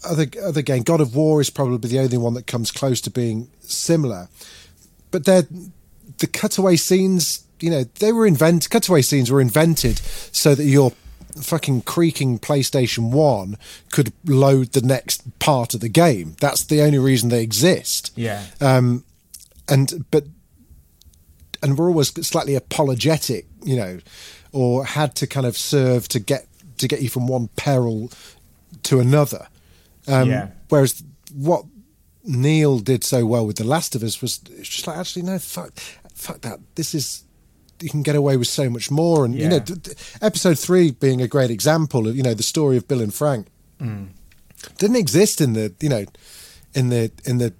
other 0.03 0.25
other 0.43 0.61
game. 0.61 0.83
God 0.83 1.01
of 1.01 1.15
War 1.15 1.41
is 1.41 1.49
probably 1.49 1.89
the 1.89 1.99
only 1.99 2.17
one 2.17 2.33
that 2.35 2.47
comes 2.47 2.71
close 2.71 3.01
to 3.01 3.09
being 3.11 3.49
similar. 3.59 4.29
But 5.11 5.25
they're 5.25 5.47
the 6.19 6.27
cutaway 6.27 6.75
scenes. 6.75 7.43
You 7.59 7.69
know, 7.71 7.83
they 7.99 8.11
were 8.11 8.25
invented. 8.25 8.71
Cutaway 8.71 9.01
scenes 9.03 9.29
were 9.31 9.41
invented 9.41 9.99
so 10.31 10.55
that 10.55 10.63
your 10.63 10.93
fucking 11.35 11.81
creaking 11.83 12.39
PlayStation 12.39 13.11
One 13.11 13.57
could 13.91 14.13
load 14.25 14.73
the 14.73 14.81
next 14.81 15.39
part 15.39 15.73
of 15.73 15.79
the 15.79 15.89
game. 15.89 16.35
That's 16.39 16.63
the 16.63 16.81
only 16.81 16.99
reason 16.99 17.29
they 17.29 17.43
exist 17.43 18.11
Yeah. 18.15 18.43
Um, 18.59 19.03
and 19.67 20.05
but 20.11 20.25
and 21.63 21.77
we're 21.77 21.87
always 21.87 22.09
slightly 22.27 22.55
apologetic, 22.55 23.45
you 23.63 23.75
know, 23.75 23.99
or 24.51 24.83
had 24.85 25.15
to 25.15 25.27
kind 25.27 25.45
of 25.45 25.55
serve 25.57 26.07
to 26.09 26.19
get 26.19 26.47
to 26.77 26.87
get 26.87 27.01
you 27.01 27.09
from 27.09 27.27
one 27.27 27.47
peril 27.55 28.11
to 28.83 28.99
another. 28.99 29.47
Um, 30.07 30.29
Yeah. 30.29 30.47
Whereas 30.69 31.03
what 31.33 31.65
Neil 32.23 32.79
did 32.79 33.03
so 33.03 33.25
well 33.25 33.45
with 33.45 33.57
The 33.57 33.63
Last 33.63 33.95
of 33.95 34.03
Us 34.03 34.21
was 34.21 34.39
it's 34.57 34.69
just 34.69 34.87
like 34.87 34.97
actually 34.97 35.23
no 35.23 35.39
fuck 35.39 35.79
fuck 36.13 36.41
that 36.41 36.59
this 36.75 36.93
is 36.93 37.23
you 37.81 37.89
can 37.89 38.03
get 38.03 38.15
away 38.15 38.37
with 38.37 38.47
so 38.47 38.69
much 38.69 38.89
more 38.91 39.25
and 39.25 39.35
you 39.35 39.47
know 39.49 39.55
Yeah. 39.55 39.63
d- 39.63 39.73
d- 39.75 39.91
episode 40.21 40.57
3 40.59 40.91
being 40.91 41.21
a 41.21 41.27
great 41.27 41.49
example 41.51 42.07
of 42.07 42.15
you 42.15 42.23
know 42.23 42.33
the 42.33 42.43
story 42.43 42.77
of 42.77 42.87
Bill 42.87 43.01
and 43.01 43.13
Frank 43.13 43.47
didn't 44.77 44.95
exist 44.97 45.41
in 45.41 45.53
the 45.53 45.73
you 45.79 45.89
know 45.89 46.05
in 46.73 46.89
the 46.89 47.11
in 47.25 47.37
the 47.39 47.53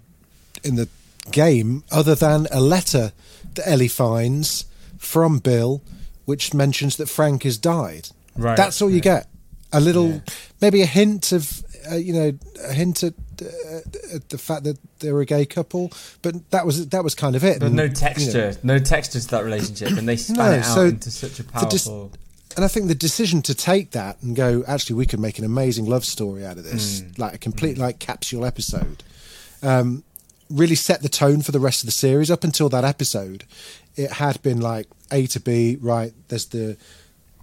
in 0.63 0.75
the 0.75 0.87
game 1.31 1.83
other 1.91 2.15
than 2.15 2.47
a 2.51 2.59
letter 2.61 3.11
that 3.55 3.67
Ellie 3.67 3.87
finds 3.87 4.65
from 4.97 5.39
Bill 5.39 5.81
which 6.25 6.53
mentions 6.53 6.95
that 6.97 7.09
Frank 7.09 7.43
has 7.43 7.57
died. 7.57 8.09
Right, 8.37 8.55
That's 8.55 8.81
all 8.81 8.89
you 8.89 9.01
get. 9.01 9.27
A 9.73 9.79
little 9.81 10.09
Yeah. 10.09 10.19
maybe 10.61 10.81
a 10.81 10.85
hint 10.85 11.31
of 11.31 11.63
uh, 11.91 11.95
you 11.95 12.13
know 12.13 12.31
a 12.63 12.73
hint 12.73 13.03
at, 13.03 13.13
uh, 13.41 14.15
at 14.15 14.29
the 14.29 14.37
fact 14.37 14.63
that 14.63 14.77
they 14.99 15.11
were 15.11 15.21
a 15.21 15.25
gay 15.25 15.45
couple 15.45 15.91
but 16.21 16.49
that 16.51 16.65
was 16.65 16.87
that 16.89 17.03
was 17.03 17.15
kind 17.15 17.35
of 17.35 17.43
it. 17.43 17.59
But 17.59 17.67
And, 17.67 17.75
no 17.75 17.83
you 17.83 17.89
know, 17.89 17.95
texture, 17.95 18.55
no 18.63 18.79
texture 18.79 19.19
to 19.19 19.27
that 19.29 19.43
relationship, 19.43 19.97
and 19.97 20.07
they 20.07 20.15
span 20.17 20.37
No, 20.37 20.51
it 20.51 20.59
out 20.59 20.75
so 20.75 20.85
into 20.85 21.11
such 21.11 21.39
a 21.39 21.43
the 21.43 21.65
dis- 21.69 21.87
powerful. 21.87 22.11
and 22.55 22.65
I 22.65 22.67
think 22.67 22.87
the 22.87 22.95
decision 22.95 23.41
to 23.43 23.55
take 23.55 23.91
that 23.91 24.21
and 24.21 24.35
go, 24.35 24.63
actually, 24.67 24.95
we 24.97 25.05
could 25.05 25.19
make 25.19 25.39
an 25.39 25.45
amazing 25.45 25.85
love 25.85 26.05
story 26.05 26.45
out 26.45 26.57
of 26.57 26.63
this, 26.63 27.01
Mm. 27.01 27.17
like 27.19 27.33
a 27.33 27.37
complete 27.37 27.77
like 27.77 27.99
capsule 27.99 28.45
episode, 28.45 29.03
um, 29.63 30.03
really 30.49 30.75
set 30.75 31.01
the 31.01 31.09
tone 31.09 31.41
for 31.41 31.51
the 31.51 31.59
rest 31.59 31.81
of 31.81 31.85
the 31.87 31.91
series. 31.93 32.29
Up 32.29 32.43
until 32.43 32.67
that 32.69 32.83
episode, 32.83 33.45
it 33.95 34.11
had 34.13 34.41
been 34.41 34.59
like 34.59 34.87
A 35.11 35.27
to 35.27 35.39
B, 35.39 35.77
right? 35.81 36.13
There's 36.27 36.47
the 36.47 36.77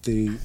the 0.04 0.36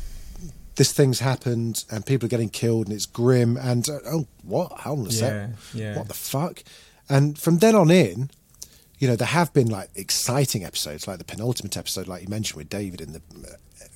this 0.76 0.92
thing's 0.92 1.20
happened 1.20 1.86
and 1.92 2.06
people 2.06 2.26
are 2.26 2.30
getting 2.30 2.50
killed 2.50 2.88
and 2.88 2.96
it's 2.96 3.06
grim 3.06 3.58
and 3.58 3.88
uh, 3.90 4.00
oh 4.08 4.28
what? 4.44 4.72
On 4.86 5.06
a 5.06 5.10
Yeah, 5.10 5.48
yeah. 5.74 5.98
what 5.98 6.08
the 6.08 6.14
fuck? 6.14 6.64
And 7.10 7.38
from 7.38 7.60
then 7.60 7.76
on 7.76 7.92
in, 7.92 8.30
you 9.00 9.08
know, 9.08 9.16
there 9.16 9.28
have 9.28 9.54
been 9.54 9.68
like 9.70 9.90
exciting 9.96 10.64
episodes, 10.64 11.08
like 11.08 11.18
the 11.20 11.26
penultimate 11.26 11.78
episode, 11.78 12.08
like 12.08 12.22
you 12.24 12.30
mentioned 12.30 12.58
with 12.58 12.70
David, 12.70 13.02
in 13.02 13.14
the 13.14 13.22
uh, 13.36 13.56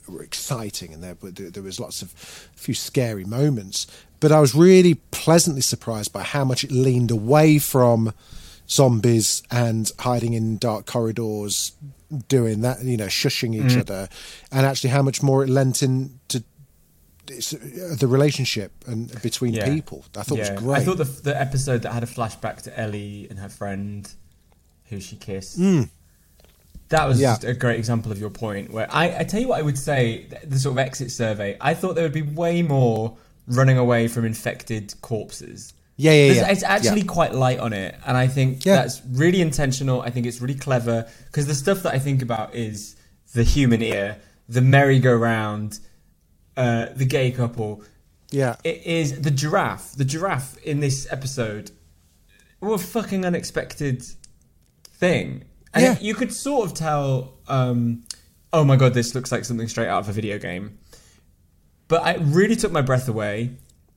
were 0.10 0.24
exciting, 0.24 0.93
and 0.93 1.03
there 1.03 1.15
there 1.22 1.50
there 1.50 1.63
was 1.63 1.79
lots 1.79 2.01
of 2.01 2.13
a 2.55 2.60
few 2.60 2.74
scary 2.74 3.25
moments. 3.25 3.88
But 4.19 4.31
I 4.31 4.39
was 4.39 4.53
really 4.55 4.96
pleasantly 5.12 5.62
surprised 5.62 6.12
by 6.13 6.24
how 6.24 6.43
much 6.46 6.63
it 6.63 6.72
leaned 6.72 7.12
away 7.12 7.60
from 7.60 8.13
zombies 8.69 9.43
and 9.51 9.91
hiding 10.00 10.34
in 10.34 10.57
dark 10.57 10.86
corridors, 10.86 11.74
doing 12.27 12.62
that, 12.62 12.84
you 12.84 12.98
know, 12.98 13.05
shushing 13.07 13.53
each 13.55 13.74
Mm. 13.74 13.81
other, 13.81 14.10
and 14.51 14.65
actually 14.65 14.89
how 14.89 15.01
much 15.01 15.22
more 15.24 15.43
it 15.43 15.50
lent 15.50 15.81
into 15.84 16.12
it's, 16.29 16.36
uh, 16.36 16.39
the 17.27 18.07
relationship 18.07 18.72
and 18.88 19.22
between 19.22 19.53
Yeah. 19.53 19.65
people. 19.74 20.05
I 20.17 20.24
thought 20.24 20.38
Yeah. 20.39 20.46
it 20.48 20.53
was 20.55 20.63
great. 20.63 20.77
I 20.81 20.84
thought 20.86 20.98
the 20.98 21.03
the 21.03 21.39
episode 21.39 21.81
that 21.84 21.91
had 21.93 22.03
a 22.03 22.07
flashback 22.07 22.62
to 22.63 22.79
Ellie 22.79 23.27
and 23.29 23.39
her 23.39 23.50
friend, 23.50 24.10
who 24.89 25.00
she 25.00 25.15
kissed. 25.15 25.57
That 26.89 27.05
was 27.07 27.17
Mm. 27.17 27.22
Yeah. 27.22 27.27
just 27.34 27.43
a 27.43 27.53
great 27.53 27.77
example 27.79 28.12
of 28.12 28.19
your 28.19 28.29
point. 28.29 28.72
Where 28.72 28.88
I, 28.89 29.19
I 29.19 29.24
tell 29.24 29.41
you 29.41 29.50
what, 29.50 29.60
I 29.60 29.62
would 29.62 29.77
say 29.77 30.27
the 30.46 30.57
sort 30.60 30.74
of 30.74 30.79
exit 30.79 31.12
survey. 31.12 31.57
I 31.60 31.74
thought 31.74 31.96
there 31.96 32.03
would 32.05 32.13
be 32.13 32.22
way 32.22 32.62
more 32.62 33.17
running 33.48 33.77
away 33.77 34.07
from 34.07 34.25
infected 34.25 34.93
corpses. 35.01 35.74
Yeah, 35.98 36.12
yeah, 36.12 36.31
yeah. 36.34 36.51
It's 36.51 36.63
actually 36.63 37.01
Yeah. 37.01 37.07
quite 37.07 37.34
light 37.34 37.60
on 37.60 37.74
it, 37.74 37.96
and 38.05 38.15
I 38.15 38.27
think 38.27 38.63
Yeah. 38.65 38.75
that's 38.75 39.01
really 39.12 39.41
intentional. 39.41 40.01
I 40.01 40.12
think 40.12 40.25
it's 40.27 40.39
really 40.41 40.53
clever 40.55 41.07
because 41.25 41.48
the 41.48 41.55
stuff 41.55 41.84
that 41.84 41.93
I 41.93 42.00
think 42.00 42.22
about 42.22 42.53
is 42.55 42.96
the 43.34 43.43
human 43.43 43.81
ear, 43.81 44.17
the 44.48 44.62
merry-go-round, 44.62 45.79
uh, 46.57 46.87
the 46.95 47.05
gay 47.05 47.31
couple. 47.31 47.83
yeah. 48.31 48.55
It 48.65 48.85
is 48.85 49.21
the 49.21 49.31
giraffe. 49.31 49.93
The 49.93 50.03
giraffe 50.05 50.57
in 50.63 50.79
this 50.81 51.07
episode. 51.11 51.71
What 52.59 52.73
a 52.73 52.77
fucking 52.83 53.23
unexpected 53.25 54.03
thing. 54.89 55.43
And 55.73 55.83
Yeah. 55.83 55.97
you 56.01 56.15
could 56.15 56.33
sort 56.33 56.65
of 56.69 56.73
tell, 56.75 57.35
um, 57.47 58.03
oh 58.51 58.63
my 58.63 58.75
god, 58.75 58.93
this 58.93 59.13
looks 59.15 59.31
like 59.31 59.45
something 59.45 59.67
straight 59.67 59.87
out 59.87 59.99
of 59.99 60.09
a 60.09 60.13
video 60.13 60.37
game. 60.39 60.77
But 61.87 62.05
it 62.15 62.19
really 62.21 62.55
took 62.55 62.71
my 62.71 62.81
breath 62.81 63.07
away. 63.07 63.51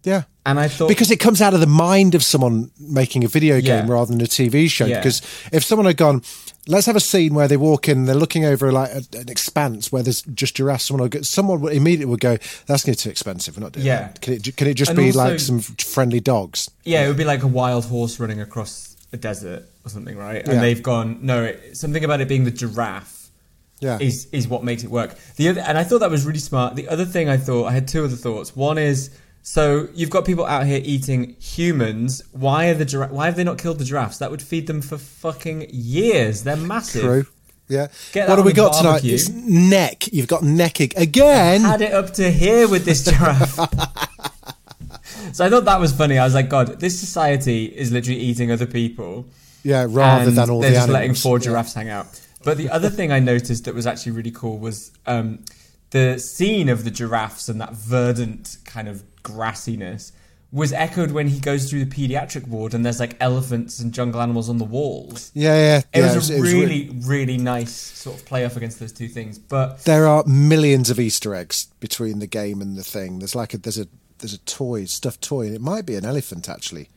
Yeah. 0.04 0.22
And 0.46 0.58
I 0.58 0.68
thought. 0.68 0.88
because 0.88 1.10
it 1.10 1.18
comes 1.18 1.42
out 1.42 1.52
of 1.54 1.60
the 1.60 1.66
mind 1.66 2.14
of 2.14 2.24
someone 2.24 2.70
making 2.80 3.24
a 3.24 3.28
video 3.28 3.60
game 3.60 3.86
Yeah. 3.86 3.92
rather 3.92 4.10
than 4.12 4.20
a 4.22 4.24
TV 4.26 4.68
show. 4.70 4.86
Yeah. 4.86 4.96
Because 4.98 5.20
if 5.52 5.62
someone 5.64 5.84
had 5.86 5.98
gone, 5.98 6.22
let's 6.66 6.86
have 6.86 6.96
a 6.96 7.00
scene 7.00 7.34
where 7.34 7.46
they 7.46 7.58
walk 7.58 7.88
in, 7.88 8.06
they're 8.06 8.14
looking 8.14 8.44
over 8.46 8.72
like 8.72 8.90
a, 8.90 9.02
an 9.18 9.28
expanse 9.28 9.92
where 9.92 10.02
there's 10.02 10.22
just 10.22 10.56
giraffes. 10.56 10.84
Someone 10.86 11.02
would 11.02 11.10
go, 11.12 11.20
someone 11.22 11.60
would 11.60 11.74
immediately 11.74 12.06
would 12.06 12.20
go, 12.20 12.38
"That's 12.66 12.82
going 12.84 12.94
to 12.94 12.98
be 12.98 13.02
too 13.02 13.10
expensive. 13.10 13.56
We're 13.58 13.64
not 13.64 13.72
doing 13.72 13.86
Yeah. 13.86 13.98
that. 14.08 14.20
Can 14.22 14.32
it, 14.34 14.56
can 14.56 14.66
it 14.66 14.74
just 14.74 14.90
And 14.92 14.96
be 14.96 15.06
also- 15.08 15.18
like 15.18 15.40
some 15.40 15.60
friendly 15.60 16.20
dogs?" 16.20 16.70
Yeah, 16.84 17.04
it 17.04 17.08
would 17.08 17.18
be 17.18 17.24
like 17.24 17.42
a 17.42 17.46
wild 17.46 17.84
horse 17.84 18.18
running 18.18 18.40
across 18.40 18.96
a 19.12 19.18
desert 19.18 19.64
or 19.84 19.90
something, 19.90 20.16
right? 20.16 20.42
And 20.42 20.54
Yeah. 20.54 20.60
they've 20.60 20.82
gone, 20.82 21.18
no, 21.20 21.44
it, 21.44 21.76
something 21.76 22.02
about 22.04 22.20
it 22.22 22.28
being 22.28 22.44
the 22.44 22.50
giraffe 22.50 23.28
Yeah, 23.80 23.98
is 24.00 24.26
is 24.32 24.48
what 24.48 24.64
makes 24.64 24.84
it 24.84 24.90
work. 24.90 25.16
The 25.36 25.48
other, 25.48 25.60
and 25.60 25.76
I 25.76 25.84
thought 25.84 25.98
that 26.00 26.10
was 26.10 26.24
really 26.24 26.38
smart. 26.38 26.76
The 26.76 26.88
other 26.88 27.04
thing 27.04 27.28
I 27.28 27.36
thought, 27.36 27.66
I 27.66 27.72
had 27.72 27.86
two 27.88 28.04
other 28.04 28.16
thoughts. 28.16 28.56
One 28.56 28.78
is, 28.78 29.10
so 29.42 29.88
you've 29.94 30.10
got 30.10 30.24
people 30.24 30.44
out 30.46 30.66
here 30.66 30.80
eating 30.84 31.36
humans. 31.40 32.22
Why 32.32 32.66
are 32.68 32.74
the? 32.74 33.08
Why 33.10 33.26
have 33.26 33.36
they 33.36 33.44
not 33.44 33.58
killed 33.58 33.78
the 33.78 33.84
giraffes? 33.84 34.18
That 34.18 34.30
would 34.30 34.42
feed 34.42 34.66
them 34.66 34.82
for 34.82 34.98
fucking 34.98 35.66
years. 35.70 36.42
They're 36.44 36.56
massive. 36.56 37.02
true. 37.02 37.26
Yeah. 37.68 37.86
Get 38.12 38.28
what 38.28 38.36
have 38.38 38.44
we 38.46 38.52
got 38.52 38.76
tonight? 38.76 39.04
It's 39.04 39.28
neck. 39.28 40.12
You've 40.12 40.26
got 40.26 40.42
neck 40.42 40.80
ag- 40.80 40.94
again. 40.96 41.60
Had 41.60 41.80
it 41.82 41.92
up 41.94 42.12
to 42.14 42.28
here 42.30 42.68
with 42.68 42.84
this 42.84 43.04
giraffe. 43.04 43.54
so 45.32 45.44
I 45.44 45.48
thought 45.50 45.64
that 45.66 45.78
was 45.80 45.92
funny. 45.92 46.18
I 46.18 46.24
was 46.24 46.34
like, 46.34 46.48
God, 46.48 46.80
this 46.80 46.98
society 46.98 47.66
is 47.66 47.92
literally 47.92 48.18
eating 48.20 48.50
other 48.50 48.66
people. 48.66 49.26
yeah, 49.62 49.86
rather 49.88 50.30
than 50.30 50.50
all 50.50 50.60
they're 50.60 50.70
the 50.70 50.74
just 50.76 50.88
animals. 50.88 50.92
letting 51.00 51.14
four 51.14 51.38
Yeah. 51.38 51.44
giraffes 51.44 51.74
hang 51.74 51.88
out. 51.88 52.06
But 52.42 52.56
the 52.56 52.70
other 52.70 52.88
thing 52.90 53.12
I 53.12 53.18
noticed 53.20 53.64
that 53.66 53.74
was 53.74 53.86
actually 53.86 54.12
really 54.12 54.30
cool 54.32 54.58
was 54.58 54.90
um, 55.06 55.44
the 55.90 56.18
scene 56.18 56.68
of 56.68 56.84
the 56.84 56.90
giraffes 56.90 57.48
and 57.48 57.60
that 57.60 57.74
verdant 57.74 58.56
kind 58.64 58.88
of 58.88 59.02
grassiness 59.22 60.12
was 60.52 60.72
echoed 60.72 61.12
when 61.12 61.28
he 61.28 61.38
goes 61.38 61.70
through 61.70 61.84
the 61.84 62.08
pediatric 62.08 62.44
ward 62.48 62.74
and 62.74 62.84
there's 62.84 62.98
like 62.98 63.16
elephants 63.20 63.78
and 63.78 63.92
jungle 63.94 64.20
animals 64.20 64.48
on 64.48 64.58
the 64.58 64.64
walls. 64.64 65.30
Yeah, 65.32 65.54
yeah. 65.54 65.78
It 65.78 66.00
yeah, 66.00 66.14
was 66.16 66.28
a 66.28 66.36
it 66.36 66.40
was 66.40 66.52
really, 66.52 66.90
really 67.04 67.38
nice 67.38 67.72
sort 67.72 68.18
of 68.18 68.24
play 68.26 68.44
off 68.44 68.56
against 68.56 68.80
those 68.80 68.92
two 68.92 69.06
things. 69.06 69.38
But 69.38 69.84
there 69.84 70.08
are 70.08 70.24
millions 70.26 70.90
of 70.90 70.98
Easter 70.98 71.36
eggs 71.36 71.68
between 71.78 72.18
the 72.18 72.26
game 72.26 72.60
and 72.60 72.76
the 72.76 72.82
thing. 72.82 73.20
There's 73.20 73.36
like 73.36 73.54
a 73.54 73.58
there's 73.58 73.78
a 73.78 73.86
there's 74.18 74.34
a 74.34 74.38
toy, 74.38 74.86
stuffed 74.86 75.22
toy, 75.22 75.46
and 75.46 75.54
it 75.54 75.60
might 75.60 75.86
be 75.86 75.94
an 75.94 76.04
elephant 76.04 76.48
actually 76.48 76.88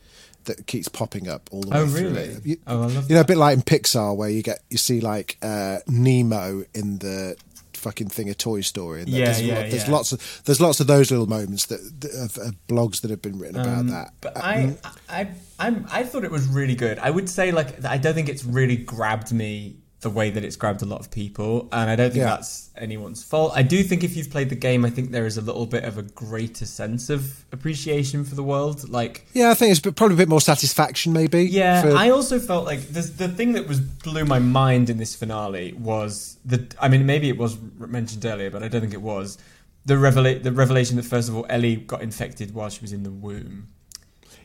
that 0.46 0.66
keeps 0.68 0.88
popping 0.90 1.30
up 1.30 1.48
all 1.54 1.62
the 1.62 1.78
Oh, 1.78 1.86
way 1.86 1.90
through 1.92 2.10
really? 2.10 2.22
it. 2.22 2.46
You, 2.46 2.58
Oh, 2.68 2.82
I 2.82 2.86
love 2.88 3.08
you 3.10 3.16
know, 3.16 3.22
a 3.22 3.26
bit 3.26 3.38
like 3.38 3.56
in 3.56 3.62
Pixar 3.62 4.16
where 4.18 4.30
you 4.30 4.42
get 4.42 4.62
you 4.72 4.78
see 4.78 5.00
like 5.00 5.38
uh, 5.44 5.78
Nemo 5.88 6.64
in 6.74 6.98
the 6.98 7.38
fucking 7.84 8.10
thing 8.10 8.30
of 8.30 8.38
Toy 8.38 8.62
Story. 8.62 9.02
And 9.02 9.10
Yeah, 9.10 9.26
there's, 9.26 9.42
yeah, 9.42 9.54
lot- 9.60 9.70
there's 9.70 9.86
yeah. 9.88 9.92
lots 9.94 10.12
of 10.14 10.42
there's 10.46 10.62
lots 10.62 10.80
of 10.80 10.88
those 10.88 11.12
little 11.12 11.28
moments 11.28 11.66
that, 11.68 11.80
that 12.02 12.12
of, 12.16 12.38
of 12.38 12.56
blogs 12.68 13.02
that 13.02 13.12
have 13.12 13.22
been 13.22 13.38
written 13.38 13.60
about 13.62 13.86
that. 13.88 14.08
Um, 14.08 14.14
But 14.22 14.38
Uh, 14.38 14.42
I, 14.42 14.76
I, 15.10 15.28
I'm, 15.60 15.86
I 15.92 16.04
thought 16.04 16.24
it 16.24 16.32
was 16.32 16.48
really 16.48 16.76
good. 16.76 16.98
I 17.00 17.10
would 17.12 17.30
say 17.30 17.52
like 17.52 17.84
I 17.86 17.98
don't 17.98 18.16
think 18.16 18.30
it's 18.30 18.44
really 18.46 18.78
grabbed 18.78 19.32
me 19.32 19.78
the 20.04 20.10
way 20.10 20.30
that 20.30 20.44
it's 20.44 20.56
grabbed 20.56 20.82
a 20.82 20.86
lot 20.86 21.00
of 21.00 21.10
people, 21.10 21.68
and 21.72 21.90
I 21.90 21.96
don't 21.96 22.12
think 22.12 22.22
Yeah. 22.24 22.36
that's 22.36 22.70
anyone's 22.78 23.24
fault. 23.24 23.52
I 23.56 23.64
do 23.64 23.82
think 23.84 24.04
if 24.04 24.16
you've 24.16 24.30
played 24.30 24.50
the 24.50 24.56
game, 24.56 24.86
I 24.86 24.90
think 24.90 25.12
there 25.12 25.26
is 25.26 25.38
a 25.38 25.42
little 25.42 25.66
bit 25.66 25.84
of 25.84 25.98
a 25.98 26.04
greater 26.04 26.66
sense 26.66 27.10
of 27.10 27.46
appreciation 27.52 28.24
for 28.24 28.36
the 28.36 28.44
world. 28.44 28.88
Like, 28.90 29.26
Yeah, 29.34 29.50
I 29.50 29.54
think 29.56 29.72
it's 29.72 29.80
probably 29.80 30.14
a 30.16 30.18
bit 30.18 30.30
more 30.30 30.42
satisfaction, 30.42 31.12
maybe. 31.14 31.44
yeah, 31.46 31.82
for- 31.82 31.96
I 31.96 32.10
also 32.10 32.40
felt 32.40 32.66
like 32.66 32.82
the 32.94 33.02
the 33.02 33.28
thing 33.30 33.54
that 33.54 33.68
was 33.68 33.80
blew 33.80 34.26
my 34.26 34.40
mind 34.40 34.90
in 34.90 34.98
this 34.98 35.16
finale 35.16 35.74
was 35.74 36.38
the. 36.46 36.68
I 36.80 36.88
mean, 36.90 37.06
maybe 37.06 37.28
it 37.30 37.38
was 37.38 37.58
mentioned 37.80 38.24
earlier, 38.26 38.52
but 38.52 38.62
I 38.64 38.68
don't 38.68 38.82
think 38.82 38.94
it 38.94 39.02
was 39.02 39.38
the 39.86 39.96
revela- 39.96 40.42
the 40.42 40.52
revelation 40.52 40.96
that 40.98 41.06
first 41.06 41.28
of 41.30 41.36
all 41.36 41.46
Ellie 41.50 41.76
got 41.76 42.02
infected 42.02 42.54
while 42.54 42.70
she 42.70 42.82
was 42.82 42.94
in 42.94 43.04
the 43.04 43.12
womb, 43.12 43.68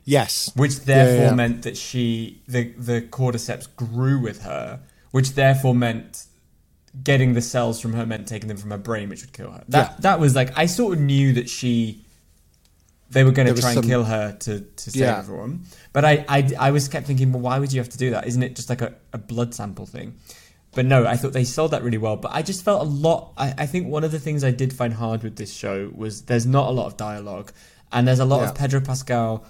yes. 0.04 0.50
which 0.54 0.72
Yeah, 0.78 0.84
therefore 0.84 1.24
yeah. 1.26 1.34
meant 1.34 1.62
that 1.62 1.76
she 1.76 2.42
the 2.48 2.72
the 2.78 3.02
cordyceps 3.02 3.66
grew 3.76 4.18
with 4.20 4.42
her, 4.42 4.80
which 5.10 5.32
therefore 5.34 5.74
meant 5.74 6.24
getting 7.04 7.34
the 7.34 7.42
cells 7.42 7.80
from 7.80 7.92
her 7.92 8.04
meant 8.06 8.26
taking 8.26 8.48
them 8.48 8.56
from 8.56 8.70
her 8.70 8.78
brain, 8.78 9.08
which 9.08 9.20
would 9.22 9.32
kill 9.32 9.50
her. 9.50 9.62
That 9.68 9.90
Yeah. 9.90 9.96
that 10.00 10.20
was 10.20 10.34
like 10.34 10.56
I 10.56 10.66
sort 10.66 10.94
of 10.94 11.00
knew 11.00 11.32
that 11.34 11.48
she 11.48 12.04
they 13.10 13.24
were 13.24 13.30
going 13.30 13.48
to 13.48 13.58
try 13.58 13.70
and 13.70 13.76
some- 13.80 13.88
kill 13.88 14.04
her 14.04 14.32
to, 14.40 14.60
to 14.60 14.90
save 14.90 15.00
Yeah. 15.00 15.18
everyone. 15.18 15.64
But 15.94 16.04
I, 16.04 16.26
I, 16.28 16.50
I 16.58 16.70
was 16.72 16.88
kept 16.88 17.06
thinking, 17.06 17.32
well, 17.32 17.40
why 17.40 17.58
would 17.58 17.72
you 17.72 17.80
have 17.80 17.88
to 17.88 17.96
do 17.98 18.10
that? 18.10 18.26
Isn't 18.26 18.42
it 18.42 18.54
just 18.54 18.68
like 18.68 18.82
a, 18.82 18.92
a 19.14 19.18
blood 19.18 19.54
sample 19.54 19.86
thing? 19.86 20.16
But 20.74 20.84
no, 20.84 21.06
I 21.06 21.16
thought 21.16 21.32
they 21.32 21.44
sold 21.44 21.70
that 21.70 21.82
really 21.82 21.96
well. 21.96 22.16
But 22.16 22.32
I 22.34 22.42
just 22.42 22.62
felt 22.62 22.82
a 22.82 22.84
lot. 22.84 23.32
I, 23.38 23.54
I 23.56 23.66
think 23.66 23.86
one 23.88 24.04
of 24.04 24.12
the 24.12 24.18
things 24.18 24.44
I 24.44 24.50
did 24.50 24.74
find 24.74 24.92
hard 24.92 25.22
with 25.22 25.36
this 25.36 25.50
show 25.54 25.90
was 25.94 26.22
there's 26.26 26.44
not 26.44 26.68
a 26.68 26.70
lot 26.70 26.84
of 26.86 26.98
dialogue, 26.98 27.50
and 27.92 28.06
there's 28.06 28.18
a 28.18 28.26
lot 28.26 28.42
Yeah. 28.42 28.50
of 28.50 28.54
Pedro 28.54 28.80
Pascal 28.82 29.46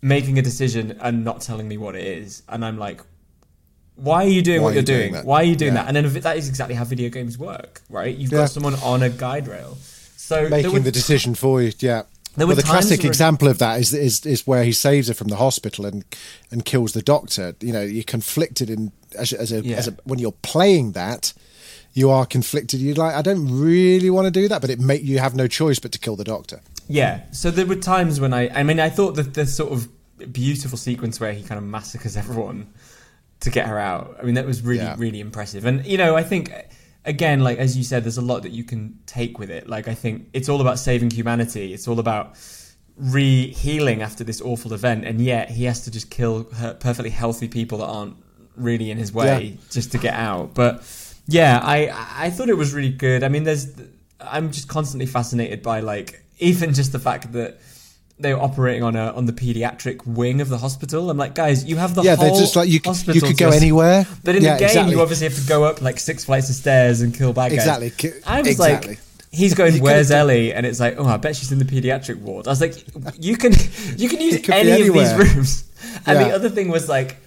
making 0.00 0.38
a 0.38 0.42
decision 0.42 0.96
and 1.02 1.24
not 1.24 1.42
telling 1.42 1.68
me 1.68 1.76
what 1.76 1.94
it 1.94 2.06
is, 2.06 2.42
and 2.48 2.64
I'm 2.64 2.78
like, 2.78 3.02
why 3.98 4.24
are 4.24 4.28
you 4.28 4.42
doing 4.42 4.60
Why 4.62 4.64
what 4.66 4.74
you're 4.74 4.82
you 4.82 4.86
doing 4.86 5.12
doing? 5.12 5.24
Why 5.26 5.36
are 5.42 5.44
you 5.44 5.56
doing 5.56 5.74
Yeah. 5.74 5.82
that? 5.84 5.88
And 5.94 5.96
then 6.14 6.20
that 6.22 6.36
is 6.36 6.48
exactly 6.48 6.74
how 6.74 6.84
video 6.84 7.08
games 7.10 7.36
work, 7.36 7.82
right? 7.90 8.14
You've 8.16 8.32
Yeah. 8.32 8.38
got 8.38 8.50
someone 8.50 8.74
on 8.76 9.02
a 9.02 9.10
guide 9.10 9.48
rail. 9.48 9.76
So 10.16 10.48
making 10.48 10.72
were 10.72 10.78
the 10.80 10.92
decision 10.92 11.34
for 11.34 11.62
you. 11.62 11.72
Yeah. 11.80 12.02
Well, 12.36 12.54
the 12.54 12.62
classic 12.62 13.00
where- 13.00 13.08
example 13.08 13.48
of 13.48 13.58
that 13.58 13.80
is, 13.80 13.92
is 13.92 14.24
is 14.24 14.46
where 14.46 14.62
he 14.62 14.70
saves 14.72 15.08
her 15.08 15.14
from 15.14 15.28
the 15.28 15.36
hospital 15.36 15.84
and 15.86 16.04
and 16.52 16.64
kills 16.64 16.92
the 16.92 17.02
doctor. 17.02 17.56
You 17.60 17.72
know, 17.72 17.82
you're 17.82 18.04
conflicted 18.04 18.70
in 18.70 18.92
as, 19.18 19.32
a- 19.32 19.40
as 19.40 19.50
a, 19.52 19.60
Yeah. 19.64 19.76
as 19.76 19.88
a 19.88 19.96
when 20.04 20.18
you're 20.20 20.36
playing 20.42 20.92
that, 20.92 21.32
you 21.94 22.10
are 22.10 22.24
conflicted. 22.26 22.78
You're 22.80 22.94
like, 22.94 23.14
I 23.14 23.22
don't 23.22 23.48
really 23.50 24.10
want 24.10 24.26
to 24.26 24.30
do 24.30 24.46
that, 24.48 24.60
but 24.60 24.70
it 24.70 24.78
make 24.78 25.02
you 25.02 25.18
have 25.18 25.34
no 25.34 25.48
choice 25.48 25.80
but 25.80 25.90
to 25.92 25.98
kill 25.98 26.14
the 26.14 26.24
doctor. 26.24 26.60
Yeah. 26.88 27.22
So 27.32 27.50
there 27.50 27.66
were 27.66 27.74
times 27.96 28.20
when 28.20 28.32
I, 28.32 28.48
I 28.60 28.62
mean, 28.62 28.78
I 28.78 28.90
thought 28.90 29.16
that 29.16 29.34
the 29.34 29.44
sort 29.46 29.72
of 29.72 29.88
beautiful 30.32 30.78
sequence 30.78 31.18
where 31.18 31.32
he 31.32 31.42
kind 31.42 31.58
of 31.58 31.64
massacres 31.64 32.16
everyone 32.22 32.66
to 33.40 33.50
get 33.50 33.66
her 33.66 33.78
out. 33.78 34.16
I 34.20 34.24
mean, 34.24 34.34
that 34.34 34.46
was 34.46 34.62
really, 34.62 34.80
Yeah. 34.82 34.96
really 34.98 35.20
impressive. 35.20 35.64
And 35.64 35.84
you 35.86 35.96
know, 35.98 36.16
I 36.16 36.22
think 36.22 36.52
again, 37.04 37.40
like 37.40 37.58
as 37.58 37.76
you 37.76 37.84
said, 37.84 38.04
there's 38.04 38.18
a 38.18 38.22
lot 38.32 38.42
that 38.42 38.52
you 38.52 38.64
can 38.64 38.98
take 39.06 39.38
with 39.38 39.50
it. 39.50 39.68
Like 39.68 39.88
I 39.88 39.94
think 39.94 40.28
it's 40.32 40.48
all 40.48 40.60
about 40.60 40.78
saving 40.78 41.10
humanity. 41.10 41.72
It's 41.72 41.86
all 41.88 41.98
about 42.00 42.34
re 42.96 43.48
healing 43.52 44.02
after 44.02 44.24
this 44.24 44.40
awful 44.40 44.72
event, 44.72 45.04
and 45.04 45.20
yet 45.20 45.50
he 45.50 45.64
has 45.64 45.82
to 45.84 45.90
just 45.90 46.10
kill 46.10 46.44
her 46.54 46.74
perfectly 46.74 47.10
healthy 47.10 47.48
people 47.48 47.78
that 47.78 47.86
aren't 47.86 48.16
really 48.56 48.90
in 48.90 48.98
his 48.98 49.12
way 49.12 49.44
Yeah. 49.44 49.60
just 49.70 49.92
to 49.92 49.98
get 49.98 50.14
out. 50.14 50.54
But 50.54 50.82
yeah, 51.28 51.60
I 51.62 51.90
I 52.26 52.30
thought 52.30 52.48
it 52.48 52.56
was 52.56 52.72
really 52.74 52.90
good. 52.90 53.22
I 53.22 53.28
mean, 53.28 53.44
there's 53.44 53.68
I'm 54.20 54.50
just 54.50 54.66
constantly 54.68 55.06
fascinated 55.06 55.62
by 55.62 55.78
like 55.80 56.24
even 56.40 56.74
just 56.74 56.90
the 56.92 56.98
fact 56.98 57.32
that 57.32 57.60
they 58.20 58.34
were 58.34 58.40
operating 58.40 58.82
on 58.82 58.96
a 58.96 59.12
on 59.12 59.26
the 59.26 59.32
pediatric 59.32 60.06
wing 60.06 60.40
of 60.40 60.48
the 60.48 60.58
hospital. 60.58 61.10
I'm 61.10 61.16
like, 61.16 61.34
guys, 61.34 61.64
you 61.64 61.76
have 61.76 61.94
the 61.94 62.02
yeah, 62.02 62.16
whole 62.16 62.30
they're 62.30 62.40
just 62.40 62.56
like 62.56 62.68
you. 62.68 62.80
could- 62.80 62.88
hospital 62.88 63.14
You 63.14 63.20
could 63.22 63.38
go 63.38 63.50
anywhere. 63.50 64.06
But 64.24 64.36
in 64.36 64.42
yeah, 64.42 64.54
the 64.54 64.58
game, 64.60 64.68
exactly. 64.68 64.94
you 64.94 65.00
obviously 65.00 65.28
have 65.28 65.38
to 65.38 65.46
go 65.46 65.64
up 65.64 65.80
like 65.82 65.98
six 65.98 66.24
flights 66.24 66.48
of 66.50 66.56
stairs 66.56 67.00
and 67.00 67.14
kill 67.14 67.32
bad 67.32 67.50
guys. 67.50 67.58
Exactly. 67.58 68.10
I 68.26 68.40
was 68.40 68.50
exactly. 68.50 68.90
like, 68.94 69.00
he's 69.30 69.54
going, 69.54 69.76
You 69.76 69.82
"Where's 69.82 70.10
Ellie?" 70.10 70.52
And 70.52 70.66
it's 70.66 70.80
like, 70.80 70.96
"Oh, 70.98 71.06
I 71.06 71.16
bet 71.16 71.36
she's 71.36 71.52
in 71.52 71.58
the 71.58 71.64
pediatric 71.64 72.18
ward." 72.20 72.46
I 72.46 72.50
was 72.50 72.60
like, 72.60 72.74
"You 73.20 73.36
can, 73.36 73.52
you 73.96 74.08
can 74.08 74.20
use 74.20 74.34
It 74.34 74.44
could 74.44 74.52
be 74.54 74.70
any 74.72 74.88
of 74.88 74.94
these 74.94 75.14
rooms." 75.14 75.64
And 76.06 76.18
the 76.18 76.34
other 76.34 76.48
thing 76.48 76.68
was 76.68 76.88
like, 76.88 77.18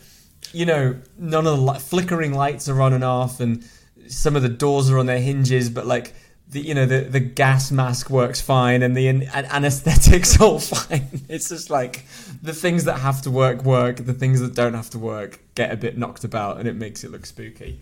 you 0.51 0.65
know, 0.65 0.95
none 1.17 1.47
of 1.47 1.58
the 1.58 1.63
li- 1.63 1.80
flickering 1.80 2.34
lights 2.34 2.67
are 2.67 2.82
on 2.82 2.91
and 2.93 3.04
off, 3.04 3.39
and 3.39 3.63
some 4.08 4.36
of 4.36 4.41
the 4.41 4.49
doors 4.49 4.89
are 4.89 4.97
on 4.99 5.06
their 5.06 5.21
hinges, 5.21 5.69
but 5.69 5.86
like. 5.88 6.13
The, 6.51 6.59
you 6.59 6.73
know 6.75 6.85
the, 6.85 7.01
the 7.01 7.21
gas 7.21 7.71
mask 7.71 8.09
works 8.09 8.41
fine 8.41 8.83
and 8.83 8.95
the 8.95 9.07
an- 9.07 9.23
an- 9.33 9.45
anesthetics 9.45 10.39
all 10.41 10.59
fine. 10.59 11.07
It's 11.29 11.47
just 11.49 11.69
like 11.69 12.05
the 12.43 12.53
things 12.53 12.83
that 12.85 12.99
have 12.99 13.21
to 13.23 13.31
work 13.31 13.63
work. 13.63 13.97
The 13.97 14.13
things 14.13 14.41
that 14.41 14.53
don't 14.53 14.73
have 14.73 14.89
to 14.91 14.99
work 14.99 15.39
get 15.55 15.71
a 15.71 15.77
bit 15.77 15.97
knocked 15.97 16.23
about, 16.25 16.57
and 16.59 16.67
it 16.67 16.75
makes 16.75 17.03
it 17.05 17.11
look 17.11 17.25
spooky. 17.25 17.79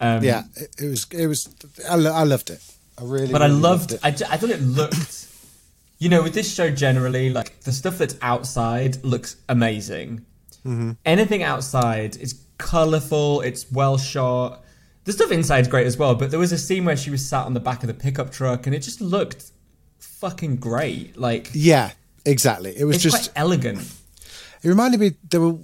Um, 0.00 0.22
yeah, 0.22 0.44
it, 0.78 0.88
was. 0.88 1.06
It 1.10 1.26
was. 1.26 1.48
I, 1.88 1.96
lo- 1.96 2.12
I 2.12 2.24
loved 2.24 2.50
it. 2.50 2.60
I 2.98 3.04
really. 3.04 3.32
but 3.32 3.42
I 3.42 3.46
really 3.46 3.60
loved. 3.60 3.92
it. 3.92 4.00
I, 4.02 4.08
I 4.08 4.36
thought 4.36 4.50
it 4.50 4.60
looked. 4.62 5.28
You 5.98 6.08
know, 6.08 6.22
with 6.22 6.34
this 6.34 6.52
show 6.52 6.70
generally, 6.70 7.30
like 7.30 7.60
the 7.60 7.72
stuff 7.72 7.98
that's 7.98 8.16
outside 8.22 9.04
looks 9.04 9.36
amazing. 9.48 10.24
Mm-hmm. 10.66 10.92
Anything 11.04 11.42
outside 11.42 12.16
is 12.16 12.40
colourful. 12.58 13.40
It's 13.42 13.70
well 13.70 13.98
shot. 13.98 14.64
The 15.04 15.12
stuff 15.12 15.32
inside's 15.32 15.68
great 15.68 15.86
as 15.86 15.96
well. 15.96 16.14
But 16.14 16.30
there 16.30 16.40
was 16.40 16.52
a 16.52 16.58
scene 16.58 16.84
where 16.84 16.96
she 16.96 17.10
was 17.10 17.26
sat 17.26 17.44
on 17.44 17.54
the 17.54 17.60
back 17.60 17.82
of 17.82 17.88
the 17.88 17.94
pickup 17.94 18.30
truck, 18.30 18.66
and 18.66 18.74
it 18.74 18.80
just 18.80 19.00
looked 19.00 19.50
fucking 19.98 20.56
great. 20.56 21.16
Like 21.16 21.50
yeah, 21.52 21.92
exactly. 22.24 22.74
It 22.76 22.84
was 22.84 23.02
just. 23.02 23.16
quite 23.16 23.30
elegant. 23.36 23.80
It 24.62 24.68
reminded 24.68 25.00
me 25.00 25.12
there 25.28 25.40
were. 25.40 25.58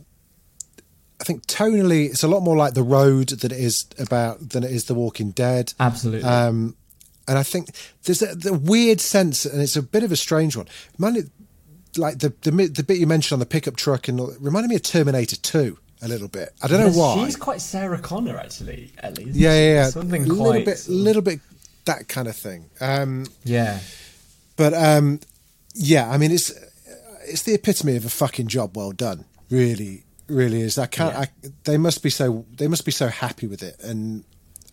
I 1.20 1.24
think 1.24 1.46
tonally, 1.46 2.07
it's 2.07 2.22
a 2.22 2.29
lot 2.29 2.42
more 2.42 2.57
like 2.57 2.74
the 2.74 2.83
road 2.83 3.29
than 3.31 3.51
it 3.51 3.59
is 3.59 3.87
about 3.98 4.51
than 4.51 4.62
it 4.62 4.70
is 4.70 4.85
The 4.85 4.94
Walking 4.94 5.31
Dead. 5.33 5.72
Absolutely. 5.81 6.29
Um, 6.29 6.77
and 7.27 7.37
I 7.37 7.42
think 7.42 7.70
there's 8.05 8.22
a, 8.22 8.35
the 8.35 8.55
weird 8.55 9.01
sense, 9.01 9.44
and 9.44 9.61
it's 9.61 9.77
a 9.77 9.83
bit 9.83 10.03
of 10.03 10.12
a 10.12 10.16
strange 10.16 10.57
one. 10.57 10.66
Reminded, 10.96 11.31
like 11.96 12.18
the 12.18 12.33
the, 12.42 12.51
the 12.51 12.83
bit 12.83 12.98
you 12.98 13.07
mentioned 13.07 13.37
on 13.37 13.40
the 13.40 13.46
pickup 13.46 13.77
truck, 13.77 14.09
and 14.09 14.20
reminded 14.40 14.68
me 14.68 14.77
of 14.77 14.83
Terminator 14.83 15.37
Two 15.37 15.79
a 16.02 16.08
little 16.08 16.28
bit. 16.28 16.50
I 16.62 16.68
don't 16.68 16.80
know 16.80 16.98
why. 16.98 17.24
She's 17.24 17.37
quite 17.37 17.61
Sarah 17.61 17.98
Connor, 17.98 18.37
actually. 18.37 18.92
Ellie. 19.02 19.26
yeah, 19.32 19.52
yeah, 19.52 19.74
yeah. 19.74 19.90
Something 19.90 20.24
a 20.24 20.26
little 20.26 20.44
quite. 20.46 20.64
bit, 20.64 20.88
little 20.88 21.22
bit 21.22 21.40
that 21.87 22.08
kind 22.08 22.28
of 22.28 22.37
thing. 22.37 22.70
Um, 22.80 23.26
Yeah. 23.44 23.80
But 24.56 24.74
um, 24.74 25.20
yeah, 25.74 26.11
I 26.11 26.18
mean, 26.18 26.32
it's 26.32 26.52
it's 27.24 27.42
the 27.44 27.54
epitome 27.54 27.96
of 27.96 28.04
a 28.04 28.08
fucking 28.11 28.48
job 28.48 28.76
well 28.76 28.90
done. 28.90 29.24
Really, 29.50 30.04
really 30.26 30.61
is. 30.62 30.78
I 30.78 30.87
can't. 30.87 31.14
Yeah. 31.14 31.20
I, 31.20 31.28
they 31.64 31.78
must 31.78 32.02
be 32.02 32.11
so. 32.11 32.44
They 32.56 32.66
must 32.66 32.84
be 32.84 32.90
so 32.90 33.06
happy 33.06 33.46
with 33.46 33.62
it. 33.62 33.76
And 33.80 34.24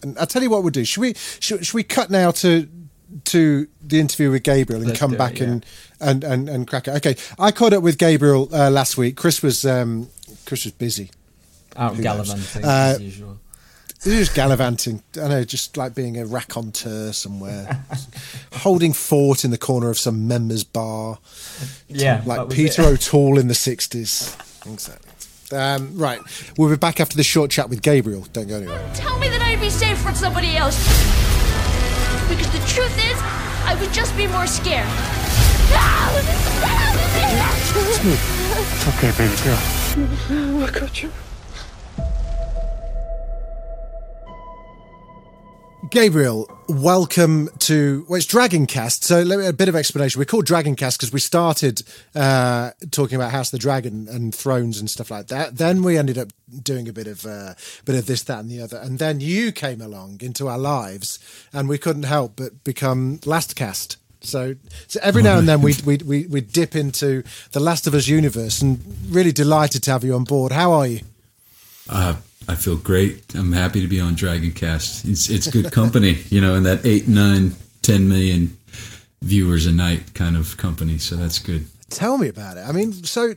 and 0.01 0.17
I 0.17 0.25
tell 0.25 0.41
you 0.41 0.49
what 0.49 0.63
we'll 0.63 0.71
do. 0.71 0.85
Should 0.85 1.01
we? 1.01 1.13
Should, 1.39 1.65
should 1.65 1.75
we 1.75 1.83
cut 1.83 2.09
now 2.09 2.31
to 2.31 2.67
to 3.25 3.67
the 3.81 3.99
interview 3.99 4.31
with 4.31 4.41
Gabriel 4.41 4.81
and 4.81 4.89
Let's 4.89 4.99
come 4.99 5.11
do 5.11 5.15
it, 5.15 5.19
back 5.19 5.39
yeah. 5.39 5.45
and, 5.45 5.65
and 6.01 6.23
and 6.23 6.49
and 6.49 6.67
crack 6.67 6.87
it? 6.87 6.95
Okay, 6.95 7.15
I 7.37 7.51
caught 7.51 7.73
up 7.73 7.83
with 7.83 7.99
Gabriel 7.99 8.49
uh, 8.51 8.71
last 8.71 8.97
week. 8.97 9.17
Chris 9.17 9.43
was 9.43 9.65
um, 9.65 10.09
Chris 10.45 10.63
was 10.65 10.73
busy. 10.73 11.09
Out 11.75 11.95
Who 11.95 12.03
gallivanting 12.03 12.63
Uh, 12.65 12.67
as 12.95 13.01
usual. 13.01 13.37
He 14.03 14.19
was 14.19 14.29
gallivanting. 14.29 15.01
I 15.21 15.27
know, 15.27 15.43
just 15.43 15.77
like 15.77 15.95
being 15.95 16.17
a 16.19 16.25
raconteur 16.25 17.11
somewhere, 17.11 17.85
holding 18.53 18.93
fort 18.93 19.43
in 19.43 19.49
the 19.51 19.57
corner 19.57 19.89
of 19.89 19.97
some 19.97 20.27
members' 20.27 20.63
bar. 20.63 21.17
Yeah, 21.87 22.17
that 22.17 22.27
like 22.27 22.49
Peter 22.51 22.83
it. 22.83 22.87
O'Toole 22.87 23.39
in 23.39 23.47
the 23.47 23.55
sixties. 23.55 24.35
Exactly. 24.65 25.11
Um, 25.57 25.97
right, 25.97 26.19
we'll 26.57 26.69
be 26.69 26.75
back 26.75 26.99
after 26.99 27.17
the 27.17 27.23
short 27.23 27.49
chat 27.51 27.69
with 27.69 27.81
Gabriel. 27.81 28.25
Don't 28.33 28.47
go 28.47 28.57
anywhere. 28.57 28.91
Tell 28.93 29.17
me 29.19 29.27
that 29.29 29.41
I'd 29.41 29.59
be 29.61 29.69
safe 29.69 29.97
from 29.99 30.13
somebody 30.15 30.55
else. 30.55 30.77
Because 32.29 32.51
the 32.51 32.59
truth 32.67 32.97
is, 32.97 33.17
I 33.65 33.75
would 33.79 33.93
just 33.93 34.15
be 34.17 34.27
more 34.27 34.47
scared. 34.47 34.87
Okay, 38.87 39.11
baby 39.17 39.35
girl. 39.43 39.59
I 40.63 40.69
got 40.71 41.01
you. 41.01 41.11
Gabriel, 45.89 46.49
welcome 46.67 47.49
to 47.59 48.05
well, 48.07 48.17
it's 48.17 48.25
Dragoncast. 48.25 49.03
So 49.03 49.21
let 49.21 49.39
me 49.39 49.45
a 49.45 49.53
bit 49.53 49.69
of 49.69 49.75
explanation. 49.75 50.19
We're 50.19 50.25
called 50.25 50.45
Dragoncast 50.45 50.97
because 50.97 51.11
we 51.11 51.19
started 51.19 51.83
uh, 52.13 52.71
talking 52.91 53.15
about 53.15 53.31
House 53.31 53.47
of 53.47 53.51
the 53.53 53.57
Dragon 53.59 54.07
and 54.09 54.33
thrones 54.33 54.79
and 54.79 54.89
stuff 54.89 55.11
like 55.11 55.27
that. 55.27 55.57
Then 55.57 55.83
we 55.83 55.97
ended 55.97 56.17
up 56.17 56.29
doing 56.63 56.87
a 56.87 56.93
bit 56.93 57.07
of 57.07 57.25
uh, 57.25 57.53
bit 57.85 57.95
of 57.95 58.05
this, 58.07 58.23
that, 58.23 58.39
and 58.39 58.49
the 58.49 58.61
other. 58.61 58.77
And 58.77 58.99
then 58.99 59.19
you 59.19 59.51
came 59.51 59.81
along 59.81 60.19
into 60.21 60.47
our 60.47 60.57
lives, 60.57 61.19
and 61.53 61.69
we 61.69 61.77
couldn't 61.77 62.03
help 62.03 62.35
but 62.37 62.63
become 62.63 63.19
Lastcast. 63.19 63.97
So, 64.25 64.55
so 64.87 64.99
every 65.01 65.23
now 65.23 65.37
and 65.37 65.47
then 65.47 65.61
we 65.67 65.75
we 65.85 65.97
we 65.97 66.27
we 66.27 66.41
dip 66.41 66.75
into 66.75 67.23
the 67.51 67.59
Last 67.59 67.87
of 67.87 67.93
Us 67.93 68.07
universe, 68.07 68.61
and 68.61 68.79
really 69.09 69.31
delighted 69.31 69.83
to 69.83 69.91
have 69.91 70.03
you 70.03 70.15
on 70.15 70.23
board. 70.23 70.51
How 70.51 70.71
are 70.73 70.87
you? 70.87 71.01
Uh, 71.89 72.15
I 72.47 72.55
feel 72.55 72.77
great. 72.77 73.33
I'm 73.35 73.53
happy 73.53 73.81
to 73.81 73.87
be 73.87 73.99
on 73.99 74.15
Dragoncast. 74.15 75.09
It's 75.09 75.29
it's 75.29 75.47
good 75.47 75.71
company, 75.71 76.23
you 76.29 76.41
know, 76.41 76.55
in 76.55 76.63
that 76.63 76.85
eight, 76.85 77.07
nine, 77.07 77.55
ten 77.81 78.07
million 78.07 78.57
viewers 79.21 79.65
a 79.65 79.71
night 79.71 80.13
kind 80.13 80.37
of 80.37 80.57
company. 80.57 80.97
So 80.97 81.15
that's 81.15 81.39
good. 81.39 81.65
Tell 81.91 82.17
me 82.17 82.27
about 82.27 82.57
it. 82.57 82.61
I 82.67 82.71
mean, 82.71 82.93
so 82.93 83.35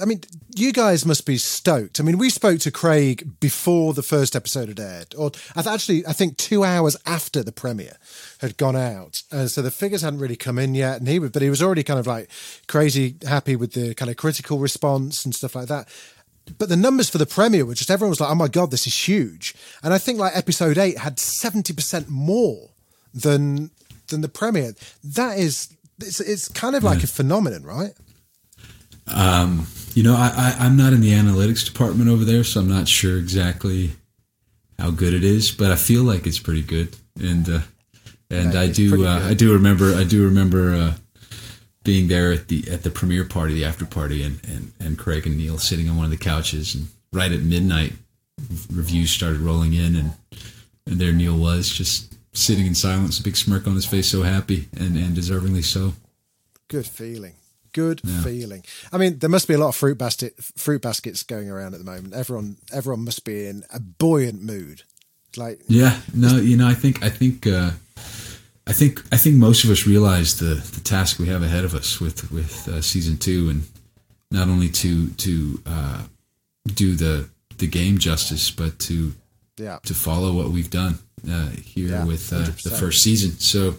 I 0.00 0.06
mean, 0.06 0.22
you 0.56 0.72
guys 0.72 1.04
must 1.04 1.26
be 1.26 1.36
stoked. 1.36 2.00
I 2.00 2.02
mean, 2.02 2.16
we 2.16 2.30
spoke 2.30 2.58
to 2.60 2.70
Craig 2.70 3.38
before 3.40 3.92
the 3.92 4.02
first 4.02 4.34
episode 4.34 4.68
had 4.68 4.80
aired, 4.80 5.14
or 5.18 5.32
actually, 5.54 6.06
I 6.06 6.14
think 6.14 6.38
two 6.38 6.64
hours 6.64 6.96
after 7.04 7.42
the 7.42 7.52
premiere 7.52 7.98
had 8.40 8.56
gone 8.56 8.74
out, 8.74 9.22
and 9.30 9.50
so 9.50 9.60
the 9.60 9.70
figures 9.70 10.00
hadn't 10.00 10.20
really 10.20 10.36
come 10.36 10.58
in 10.58 10.74
yet. 10.74 10.98
And 10.98 11.08
he, 11.08 11.18
was, 11.18 11.30
but 11.30 11.42
he 11.42 11.50
was 11.50 11.62
already 11.62 11.82
kind 11.82 12.00
of 12.00 12.06
like 12.06 12.30
crazy 12.68 13.16
happy 13.28 13.54
with 13.54 13.74
the 13.74 13.94
kind 13.94 14.10
of 14.10 14.16
critical 14.16 14.58
response 14.58 15.26
and 15.26 15.34
stuff 15.34 15.54
like 15.54 15.68
that. 15.68 15.86
But 16.56 16.70
the 16.70 16.76
numbers 16.76 17.10
for 17.10 17.18
the 17.18 17.26
premiere 17.26 17.66
were 17.66 17.74
just 17.74 17.90
everyone 17.90 18.10
was 18.10 18.20
like, 18.20 18.30
"Oh 18.30 18.34
my 18.34 18.48
god, 18.48 18.70
this 18.70 18.86
is 18.86 19.08
huge!" 19.08 19.54
And 19.82 19.92
I 19.92 19.98
think 19.98 20.18
like 20.18 20.34
episode 20.34 20.78
eight 20.78 20.96
had 20.96 21.18
seventy 21.18 21.74
percent 21.74 22.08
more 22.08 22.70
than 23.12 23.70
than 24.08 24.22
the 24.22 24.28
premiere. 24.28 24.74
That 25.04 25.38
is 25.38 25.68
it's 26.02 26.20
it's 26.20 26.48
kind 26.48 26.76
of 26.76 26.84
like 26.84 27.02
a 27.02 27.06
phenomenon, 27.06 27.62
right? 27.62 27.92
Um, 29.06 29.66
you 29.94 30.02
know, 30.02 30.14
I, 30.14 30.32
I 30.58 30.66
I'm 30.66 30.76
not 30.76 30.92
in 30.92 31.00
the 31.00 31.12
analytics 31.12 31.64
department 31.64 32.10
over 32.10 32.24
there, 32.24 32.44
so 32.44 32.60
I'm 32.60 32.68
not 32.68 32.88
sure 32.88 33.16
exactly 33.18 33.92
how 34.78 34.90
good 34.90 35.12
it 35.12 35.24
is, 35.24 35.50
but 35.50 35.70
I 35.70 35.76
feel 35.76 36.02
like 36.02 36.26
it's 36.26 36.38
pretty 36.38 36.62
good. 36.62 36.96
And 37.20 37.48
uh, 37.48 37.60
and 38.30 38.54
Yeah, 38.54 38.60
I 38.60 38.68
do 38.68 39.06
uh. 39.06 39.28
I 39.28 39.34
do 39.34 39.52
remember 39.52 39.94
I 39.94 40.04
do 40.04 40.24
remember 40.24 40.74
uh, 40.74 40.94
being 41.84 42.08
there 42.08 42.32
at 42.32 42.48
the 42.48 42.64
at 42.70 42.82
the 42.82 42.90
premiere 42.90 43.24
party, 43.24 43.54
the 43.54 43.64
after 43.64 43.84
party, 43.84 44.22
and, 44.22 44.40
and 44.46 44.72
and 44.80 44.98
Craig 44.98 45.26
and 45.26 45.36
Neil 45.36 45.58
sitting 45.58 45.88
on 45.88 45.96
one 45.96 46.04
of 46.04 46.10
the 46.10 46.16
couches, 46.16 46.74
and 46.74 46.88
right 47.12 47.32
at 47.32 47.40
midnight, 47.40 47.92
reviews 48.72 49.10
started 49.10 49.40
rolling 49.40 49.74
in, 49.74 49.96
and 49.96 50.12
and 50.86 51.00
there 51.00 51.12
Neil 51.12 51.36
was 51.36 51.68
just 51.68 52.09
sitting 52.32 52.66
in 52.66 52.74
silence, 52.74 53.18
a 53.18 53.22
big 53.22 53.36
smirk 53.36 53.66
on 53.66 53.74
his 53.74 53.86
face, 53.86 54.08
so 54.08 54.22
happy 54.22 54.68
and 54.78 54.96
and 54.96 55.16
deservingly 55.16 55.64
so. 55.64 55.94
Good 56.68 56.86
feeling. 56.86 57.34
Good 57.72 58.00
feeling. 58.00 58.64
I 58.92 58.98
mean, 58.98 59.18
there 59.20 59.30
must 59.30 59.46
be 59.46 59.54
a 59.54 59.58
lot 59.58 59.68
of 59.68 59.76
fruit 59.76 59.96
basket 59.96 60.34
fruit 60.42 60.82
baskets 60.82 61.22
going 61.22 61.48
around 61.48 61.74
at 61.74 61.78
the 61.78 61.84
moment. 61.84 62.14
Everyone 62.14 62.56
everyone 62.72 63.04
must 63.04 63.24
be 63.24 63.46
in 63.46 63.64
a 63.72 63.78
buoyant 63.78 64.42
mood. 64.42 64.82
Like 65.36 65.60
Yeah, 65.68 65.96
no, 66.12 66.36
you 66.36 66.56
know, 66.56 66.66
I 66.66 66.74
think, 66.74 67.04
I 67.04 67.08
think, 67.08 67.46
uh, 67.46 67.70
I 68.66 68.72
think, 68.72 69.00
I 69.12 69.16
think 69.16 69.36
most 69.36 69.62
of 69.62 69.70
us 69.70 69.86
realize 69.86 70.38
the 70.40 70.54
the 70.54 70.80
task 70.80 71.20
we 71.20 71.28
have 71.28 71.44
ahead 71.44 71.64
of 71.64 71.74
us 71.74 72.00
with 72.00 72.32
with 72.32 72.66
uh, 72.66 72.82
season 72.82 73.16
two, 73.16 73.48
and 73.48 73.62
not 74.32 74.48
only 74.48 74.68
to 74.68 75.10
to 75.10 75.62
uh, 75.66 76.02
do 76.74 76.96
the 76.96 77.28
the 77.58 77.68
game 77.68 77.98
justice, 77.98 78.50
but 78.50 78.80
to 78.80 79.12
yeah. 79.56 79.78
to 79.84 79.94
follow 79.94 80.32
what 80.32 80.48
we've 80.48 80.70
done 80.70 80.98
uh, 81.28 81.48
here 81.50 81.88
Yeah, 81.90 82.04
with 82.04 82.32
uh, 82.32 82.44
the 82.62 82.76
first 82.78 83.02
season. 83.02 83.32
So, 83.40 83.76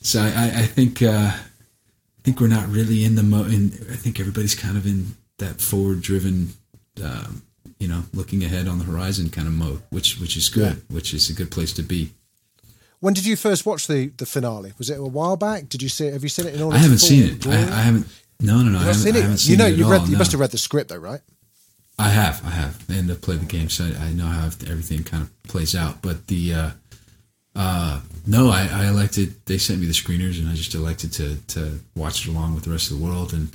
so 0.00 0.20
I, 0.22 0.60
I- 0.62 0.66
think 0.66 1.02
uh, 1.02 1.32
I 1.32 2.20
think 2.22 2.40
we're 2.40 2.48
not 2.48 2.68
really 2.68 3.04
in 3.04 3.14
the 3.16 3.22
mo. 3.22 3.44
In, 3.44 3.72
I 3.90 3.96
think 3.96 4.18
everybody's 4.20 4.54
kind 4.54 4.76
of 4.76 4.86
in 4.86 5.14
that 5.38 5.60
forward 5.60 6.00
driven, 6.00 6.54
um, 7.02 7.42
you 7.78 7.86
know, 7.88 8.04
looking 8.14 8.42
ahead 8.44 8.66
on 8.68 8.78
the 8.78 8.84
horizon 8.84 9.28
kind 9.30 9.46
of 9.46 9.54
mode, 9.54 9.82
which 9.90 10.18
which 10.20 10.36
is 10.36 10.48
good, 10.48 10.82
which 10.88 11.12
is 11.12 11.28
a 11.28 11.34
good 11.34 11.50
place 11.50 11.72
to 11.74 11.82
be. 11.82 12.12
When 13.00 13.12
did 13.12 13.26
you 13.26 13.36
first 13.36 13.66
watch 13.66 13.86
the 13.86 14.06
the 14.16 14.24
finale? 14.24 14.72
Was 14.78 14.88
it 14.88 14.98
a 14.98 15.02
while 15.04 15.36
back? 15.36 15.68
Did 15.68 15.82
you 15.82 15.90
see 15.90 16.06
it? 16.06 16.14
Have 16.14 16.22
you 16.22 16.30
seen 16.30 16.46
it 16.46 16.54
in 16.54 16.62
all? 16.62 16.72
I 16.72 16.78
haven't 16.78 16.98
seen 16.98 17.24
it. 17.34 17.46
I. 17.46 17.52
I 17.52 17.82
haven't. 17.82 18.06
No, 18.40 18.62
no, 18.62 18.70
no. 18.70 18.78
I 18.78 18.82
haven't, 18.82 18.94
seen 18.94 19.14
I 19.14 19.18
it. 19.18 19.22
haven't 19.22 19.46
you 19.46 19.56
know, 19.56 19.66
it 19.66 19.72
at 19.72 19.78
you 19.78 19.84
all. 19.84 20.06
You 20.06 20.12
no. 20.12 20.18
must 20.18 20.32
have 20.32 20.40
read 20.40 20.50
the 20.50 20.58
script 20.58 20.88
though, 20.90 20.96
right? 20.96 21.20
I 21.98 22.08
have, 22.10 22.44
I 22.44 22.50
have, 22.50 22.84
and 22.90 23.10
I 23.10 23.14
played 23.14 23.40
the 23.40 23.46
game, 23.46 23.68
so 23.70 23.84
I, 23.84 24.06
I 24.06 24.12
know 24.12 24.26
how 24.26 24.46
everything 24.46 25.04
kind 25.04 25.22
of 25.22 25.42
plays 25.44 25.76
out. 25.76 26.02
But 26.02 26.26
the, 26.26 26.52
uh, 26.54 26.70
uh, 27.54 28.00
no, 28.26 28.50
I, 28.50 28.68
I 28.72 28.86
elected. 28.88 29.34
They 29.46 29.58
sent 29.58 29.80
me 29.80 29.86
the 29.86 29.92
screeners, 29.92 30.38
and 30.40 30.48
I 30.48 30.54
just 30.54 30.74
elected 30.74 31.12
to 31.14 31.36
to 31.48 31.78
watch 31.94 32.26
it 32.26 32.30
along 32.30 32.54
with 32.56 32.64
the 32.64 32.70
rest 32.70 32.90
of 32.90 32.98
the 32.98 33.04
world. 33.04 33.32
And 33.32 33.48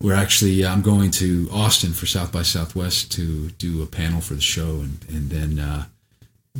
we're 0.00 0.14
actually, 0.16 0.66
I'm 0.66 0.82
going 0.82 1.10
to 1.12 1.48
Austin 1.52 1.92
for 1.92 2.06
South 2.06 2.32
by 2.32 2.42
Southwest 2.42 3.12
to 3.12 3.50
do 3.50 3.82
a 3.82 3.86
panel 3.86 4.20
for 4.20 4.34
the 4.34 4.40
show, 4.40 4.80
and 4.80 4.98
and 5.08 5.30
then 5.30 5.58
uh, 5.60 5.84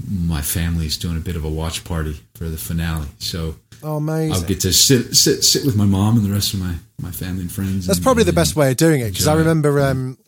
my 0.08 0.42
family's 0.42 0.96
doing 0.96 1.16
a 1.16 1.20
bit 1.20 1.34
of 1.34 1.44
a 1.44 1.50
watch 1.50 1.82
party 1.82 2.20
for 2.34 2.48
the 2.48 2.56
finale. 2.58 3.08
So 3.18 3.56
Oh, 3.82 3.96
amazing. 3.96 4.34
I'll 4.34 4.42
get 4.42 4.60
to 4.60 4.72
sit 4.72 5.16
sit 5.16 5.42
sit 5.42 5.64
with 5.64 5.74
my 5.74 5.86
mom 5.86 6.18
and 6.18 6.24
the 6.24 6.30
rest 6.32 6.54
of 6.54 6.60
my 6.60 6.74
my 7.00 7.10
family 7.10 7.40
and 7.42 7.50
friends. 7.50 7.86
That's 7.86 7.98
and- 7.98 8.04
probably 8.04 8.22
the 8.22 8.28
and- 8.28 8.36
best 8.36 8.54
way 8.54 8.70
of 8.70 8.76
doing 8.76 9.00
it 9.00 9.10
because 9.10 9.26
I 9.26 9.34
remember 9.34 9.80
um 9.80 10.18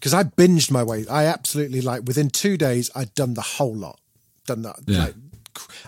because 0.00 0.14
I 0.14 0.24
binged 0.24 0.70
my 0.70 0.82
way. 0.82 1.04
I 1.08 1.26
absolutely 1.26 1.80
like 1.82 2.02
within 2.06 2.30
two 2.30 2.56
days 2.56 2.90
I'd 2.96 3.14
done 3.14 3.34
the 3.34 3.42
whole 3.42 3.74
lot. 3.76 4.00
Done 4.46 4.62
that. 4.62 4.76
Yeah. 4.86 5.04
Like, 5.04 5.14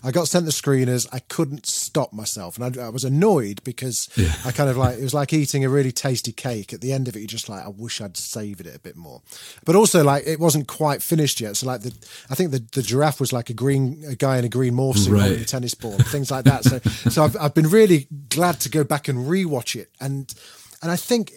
I 0.04 0.10
got 0.10 0.26
sent 0.26 0.44
the 0.44 0.50
screeners. 0.50 1.08
I 1.12 1.20
couldn't 1.20 1.66
stop 1.66 2.12
myself, 2.12 2.58
and 2.58 2.76
I, 2.78 2.86
I 2.86 2.88
was 2.88 3.04
annoyed 3.04 3.62
because 3.62 4.08
Yeah. 4.16 4.34
I 4.44 4.50
kind 4.50 4.68
of 4.68 4.76
like 4.76 4.98
it 4.98 5.02
was 5.02 5.14
like 5.14 5.32
eating 5.32 5.64
a 5.64 5.68
really 5.68 5.92
tasty 5.92 6.32
cake. 6.32 6.72
At 6.72 6.80
the 6.80 6.92
end 6.92 7.06
of 7.08 7.14
it, 7.14 7.20
you're 7.20 7.28
just 7.28 7.48
like, 7.48 7.64
I 7.64 7.68
wish 7.68 8.00
I'd 8.00 8.16
savoured 8.16 8.66
it 8.66 8.74
a 8.74 8.80
bit 8.80 8.96
more. 8.96 9.22
But 9.64 9.76
also, 9.76 10.02
like, 10.02 10.24
it 10.26 10.40
wasn't 10.40 10.66
quite 10.66 11.00
finished 11.00 11.40
yet. 11.40 11.56
So, 11.56 11.68
like, 11.68 11.82
the 11.82 11.94
I 12.28 12.34
think 12.34 12.50
the, 12.50 12.62
the 12.72 12.82
giraffe 12.82 13.20
was 13.20 13.32
like 13.32 13.50
a 13.50 13.54
green 13.54 14.02
a 14.06 14.16
guy 14.16 14.36
in 14.36 14.44
a 14.44 14.48
green 14.48 14.74
morph 14.74 14.98
suit 14.98 15.12
Right. 15.12 15.22
holding 15.22 15.42
a 15.42 15.46
tennis 15.46 15.74
ball, 15.74 15.96
things 15.96 16.30
like 16.30 16.44
that. 16.44 16.64
So, 16.64 16.78
so 17.08 17.24
I've 17.24 17.36
I've 17.40 17.54
been 17.54 17.68
really 17.70 18.08
glad 18.28 18.58
to 18.60 18.68
go 18.68 18.82
back 18.82 19.06
and 19.08 19.26
rewatch 19.26 19.76
it, 19.76 19.90
and 20.00 20.34
and 20.82 20.90
I 20.90 20.96
think 20.96 21.32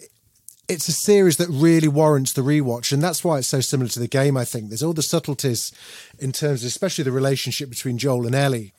it's 0.68 0.88
a 0.88 0.92
series 0.92 1.36
that 1.36 1.48
really 1.48 1.88
warrants 1.88 2.32
the 2.32 2.42
rewatch, 2.42 2.92
and 2.92 3.02
that's 3.02 3.22
why 3.22 3.38
it's 3.38 3.48
so 3.48 3.60
similar 3.60 3.88
to 3.90 4.00
the 4.00 4.08
game. 4.08 4.36
I 4.36 4.44
think 4.44 4.68
there's 4.68 4.82
all 4.82 4.92
the 4.92 5.02
subtleties 5.02 5.72
in 6.18 6.32
terms, 6.32 6.62
of, 6.62 6.68
especially 6.68 7.04
the 7.04 7.12
relationship 7.12 7.68
between 7.70 7.98
Joel 7.98 8.26
and 8.26 8.34
Ellie, 8.34 8.72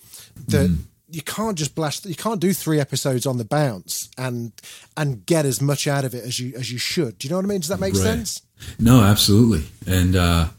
that 0.48 0.76
you 1.10 1.22
can't 1.22 1.58
just 1.58 1.76
blast. 1.76 2.06
You 2.06 2.16
can't 2.16 2.42
do 2.42 2.52
three 2.54 2.80
episodes 2.80 3.26
on 3.26 3.38
the 3.38 3.46
bounce 3.46 4.10
and 4.18 4.52
and 4.98 5.26
get 5.26 5.46
as 5.46 5.62
much 5.62 5.88
out 5.88 6.04
of 6.04 6.14
it 6.14 6.24
as 6.26 6.40
you 6.40 6.54
as 6.58 6.72
you 6.72 6.78
should. 6.78 7.18
Do 7.18 7.28
you 7.28 7.32
know 7.32 7.38
what 7.38 7.46
I 7.46 7.48
mean? 7.48 7.60
Does 7.62 7.70
that 7.70 7.80
make 7.80 7.94
Right. 7.94 8.04
sense? 8.04 8.42
No, 8.80 9.02
absolutely. 9.02 9.66
And 9.86 10.16
uh, 10.16 10.50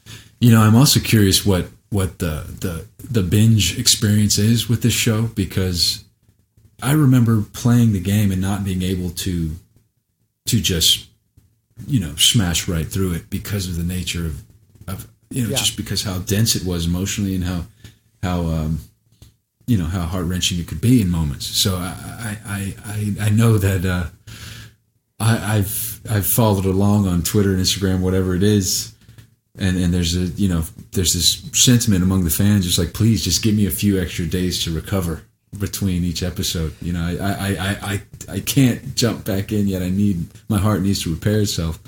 you 0.40 0.50
know, 0.50 0.62
I'm 0.62 0.74
also 0.76 1.00
curious 1.00 1.44
what 1.44 1.68
what 1.90 2.18
the 2.20 2.44
the 2.60 2.86
the 3.10 3.22
binge 3.22 3.78
experience 3.78 4.38
is 4.38 4.68
with 4.68 4.80
this 4.82 4.94
show 4.94 5.22
because 5.34 6.04
I 6.82 6.92
remember 6.92 7.42
playing 7.52 7.92
the 7.92 8.00
game 8.00 8.30
and 8.32 8.40
not 8.40 8.64
being 8.64 8.82
able 8.82 9.10
to 9.10 9.56
to 10.46 10.60
just 10.60 11.07
you 11.86 12.00
know 12.00 12.14
smash 12.16 12.68
right 12.68 12.86
through 12.86 13.12
it 13.12 13.30
because 13.30 13.68
of 13.68 13.76
the 13.76 13.82
nature 13.94 14.26
of 14.26 14.42
of 14.86 15.08
you 15.30 15.42
know 15.42 15.50
Yeah. 15.50 15.56
just 15.56 15.76
because 15.76 16.02
how 16.02 16.18
dense 16.18 16.56
it 16.56 16.64
was 16.64 16.86
emotionally 16.86 17.34
and 17.34 17.44
how 17.44 17.66
how 18.22 18.46
um, 18.46 18.80
you 19.66 19.76
know 19.78 19.84
how 19.84 20.02
heart 20.02 20.26
wrenching 20.26 20.58
it 20.58 20.66
could 20.66 20.80
be 20.80 21.00
in 21.00 21.10
moments. 21.10 21.46
So 21.46 21.76
I 21.76 22.36
I 22.46 22.74
I, 22.84 23.14
I, 23.26 23.28
know 23.28 23.58
that. 23.58 23.84
Uh, 23.84 24.06
I, 25.20 25.56
I've 25.56 26.00
I've 26.08 26.26
followed 26.26 26.64
along 26.64 27.06
on 27.06 27.22
Twitter 27.22 27.50
and 27.50 27.60
Instagram, 27.60 28.00
whatever 28.00 28.34
it 28.34 28.42
is, 28.42 28.94
and 29.58 29.76
and 29.76 29.92
there's 29.92 30.16
a 30.16 30.26
you 30.26 30.48
know 30.48 30.62
there's 30.92 31.12
this 31.12 31.42
sentiment 31.52 32.02
among 32.02 32.24
the 32.24 32.30
fans, 32.30 32.64
just 32.64 32.78
like 32.78 32.92
please 32.94 33.22
just 33.22 33.42
give 33.42 33.54
me 33.54 33.66
a 33.66 33.70
few 33.70 34.00
extra 34.00 34.26
days 34.26 34.64
to 34.64 34.70
recover 34.74 35.22
between 35.58 36.04
each 36.04 36.22
episode. 36.22 36.74
You 36.82 36.92
know, 36.92 37.06
I 37.20 37.30
I 37.30 37.48
I 37.48 37.92
I, 37.92 38.02
I 38.36 38.40
can't 38.40 38.94
jump 38.94 39.24
back 39.24 39.52
in 39.52 39.68
yet. 39.68 39.82
I 39.82 39.90
need 39.90 40.26
my 40.48 40.58
heart 40.58 40.82
needs 40.82 41.02
to 41.04 41.10
repair 41.14 41.40
itself. 41.40 41.78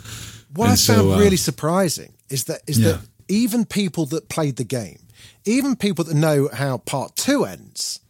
What 0.54 0.70
I 0.70 0.74
so, 0.76 0.94
found 0.94 1.12
uh, 1.12 1.18
really 1.18 1.36
surprising 1.36 2.12
is 2.28 2.44
that 2.44 2.62
is 2.66 2.80
that 2.80 3.00
even 3.28 3.64
people 3.64 4.06
that 4.06 4.28
played 4.28 4.56
the 4.56 4.64
game, 4.64 4.98
even 5.44 5.76
people 5.76 6.04
that 6.04 6.14
know 6.14 6.48
how 6.52 6.78
part 6.78 7.16
two 7.16 7.44
ends, 7.44 8.00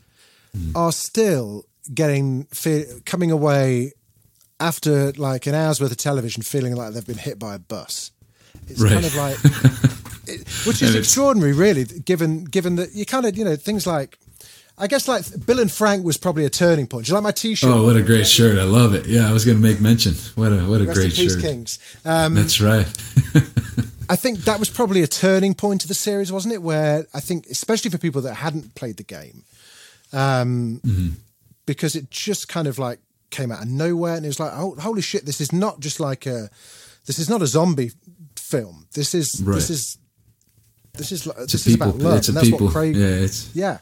Hmm. 0.52 0.76
are 0.76 0.92
still 0.92 1.64
getting 1.94 2.46
coming 3.04 3.30
away 3.30 3.92
after 4.58 5.12
like 5.12 5.46
an 5.46 5.54
hour's 5.54 5.80
worth 5.80 5.92
of 5.92 5.96
television, 5.96 6.42
feeling 6.42 6.74
like 6.74 6.92
they've 6.92 7.06
been 7.06 7.18
hit 7.18 7.38
by 7.38 7.54
a 7.54 7.58
bus. 7.58 8.10
It's 8.68 8.80
Right. 8.80 8.92
kind 8.92 9.04
of 9.06 9.14
like, 9.14 9.36
it, 10.26 10.48
which 10.66 10.82
is 10.82 10.94
extraordinary, 10.96 11.52
really, 11.52 11.84
given 11.84 12.44
given 12.44 12.76
that 12.76 12.94
you 12.94 13.04
kind 13.06 13.26
of 13.26 13.36
you 13.38 13.44
know 13.44 13.56
things 13.56 13.86
like. 13.86 14.18
I 14.80 14.86
guess 14.86 15.06
like 15.06 15.24
Bill 15.46 15.60
and 15.60 15.70
Frank 15.70 16.04
was 16.04 16.16
probably 16.16 16.46
a 16.46 16.50
turning 16.50 16.86
point. 16.86 17.04
Do 17.06 17.10
you 17.10 17.14
like 17.14 17.22
my 17.22 17.32
T-shirt? 17.32 17.70
Oh, 17.70 17.84
what 17.84 17.96
a 17.96 18.02
great 18.02 18.26
shirt! 18.26 18.58
I 18.58 18.62
love 18.64 18.94
it. 18.94 19.06
Yeah, 19.06 19.28
I 19.28 19.32
was 19.32 19.44
going 19.44 19.58
to 19.58 19.62
make 19.62 19.80
mention. 19.80 20.14
What 20.36 20.52
a 20.52 20.64
what 20.66 20.80
a 20.80 20.84
Rest 20.84 20.98
great 20.98 21.12
shirt. 21.12 21.40
Kings. 21.40 21.78
Um, 22.04 22.34
That's 22.34 22.60
right. 22.60 22.86
I 24.08 24.16
think 24.16 24.40
that 24.40 24.58
was 24.58 24.68
probably 24.70 25.02
a 25.02 25.06
turning 25.06 25.54
point 25.54 25.84
of 25.84 25.88
the 25.88 25.94
series, 25.94 26.32
wasn't 26.32 26.54
it? 26.54 26.62
Where 26.62 27.06
I 27.14 27.20
think, 27.20 27.46
especially 27.48 27.90
for 27.90 27.98
people 27.98 28.22
that 28.22 28.34
hadn't 28.34 28.74
played 28.74 28.96
the 28.96 29.04
game, 29.04 29.44
um, 30.12 30.80
because 31.66 31.94
it 31.94 32.10
just 32.10 32.48
kind 32.48 32.66
of 32.66 32.78
like 32.78 32.98
came 33.30 33.52
out 33.52 33.62
of 33.62 33.68
nowhere, 33.68 34.16
and 34.16 34.24
it 34.24 34.28
was 34.28 34.40
like, 34.40 34.52
oh, 34.54 34.74
holy 34.80 35.02
shit, 35.02 35.26
this 35.26 35.40
is 35.40 35.52
not 35.52 35.78
just 35.80 36.00
like 36.00 36.26
a, 36.26 36.48
this 37.06 37.18
is 37.18 37.28
not 37.30 37.42
a 37.42 37.46
zombie 37.46 37.92
film. 38.36 38.86
This 38.94 39.14
is 39.14 39.40
Right. 39.44 39.54
this 39.56 39.70
is 39.70 39.98
this 40.94 41.12
is 41.12 41.26
It's 41.26 41.52
this 41.52 41.66
is 41.66 41.74
people. 41.76 41.90
about 41.90 42.00
love, 42.02 42.18
it's 42.18 42.28
and 42.28 42.36
that's 42.36 42.50
people. 42.50 42.66
what 42.66 42.72
Craig. 42.74 42.96
yeah, 42.96 43.06
it's 43.06 43.54
yeah. 43.54 43.78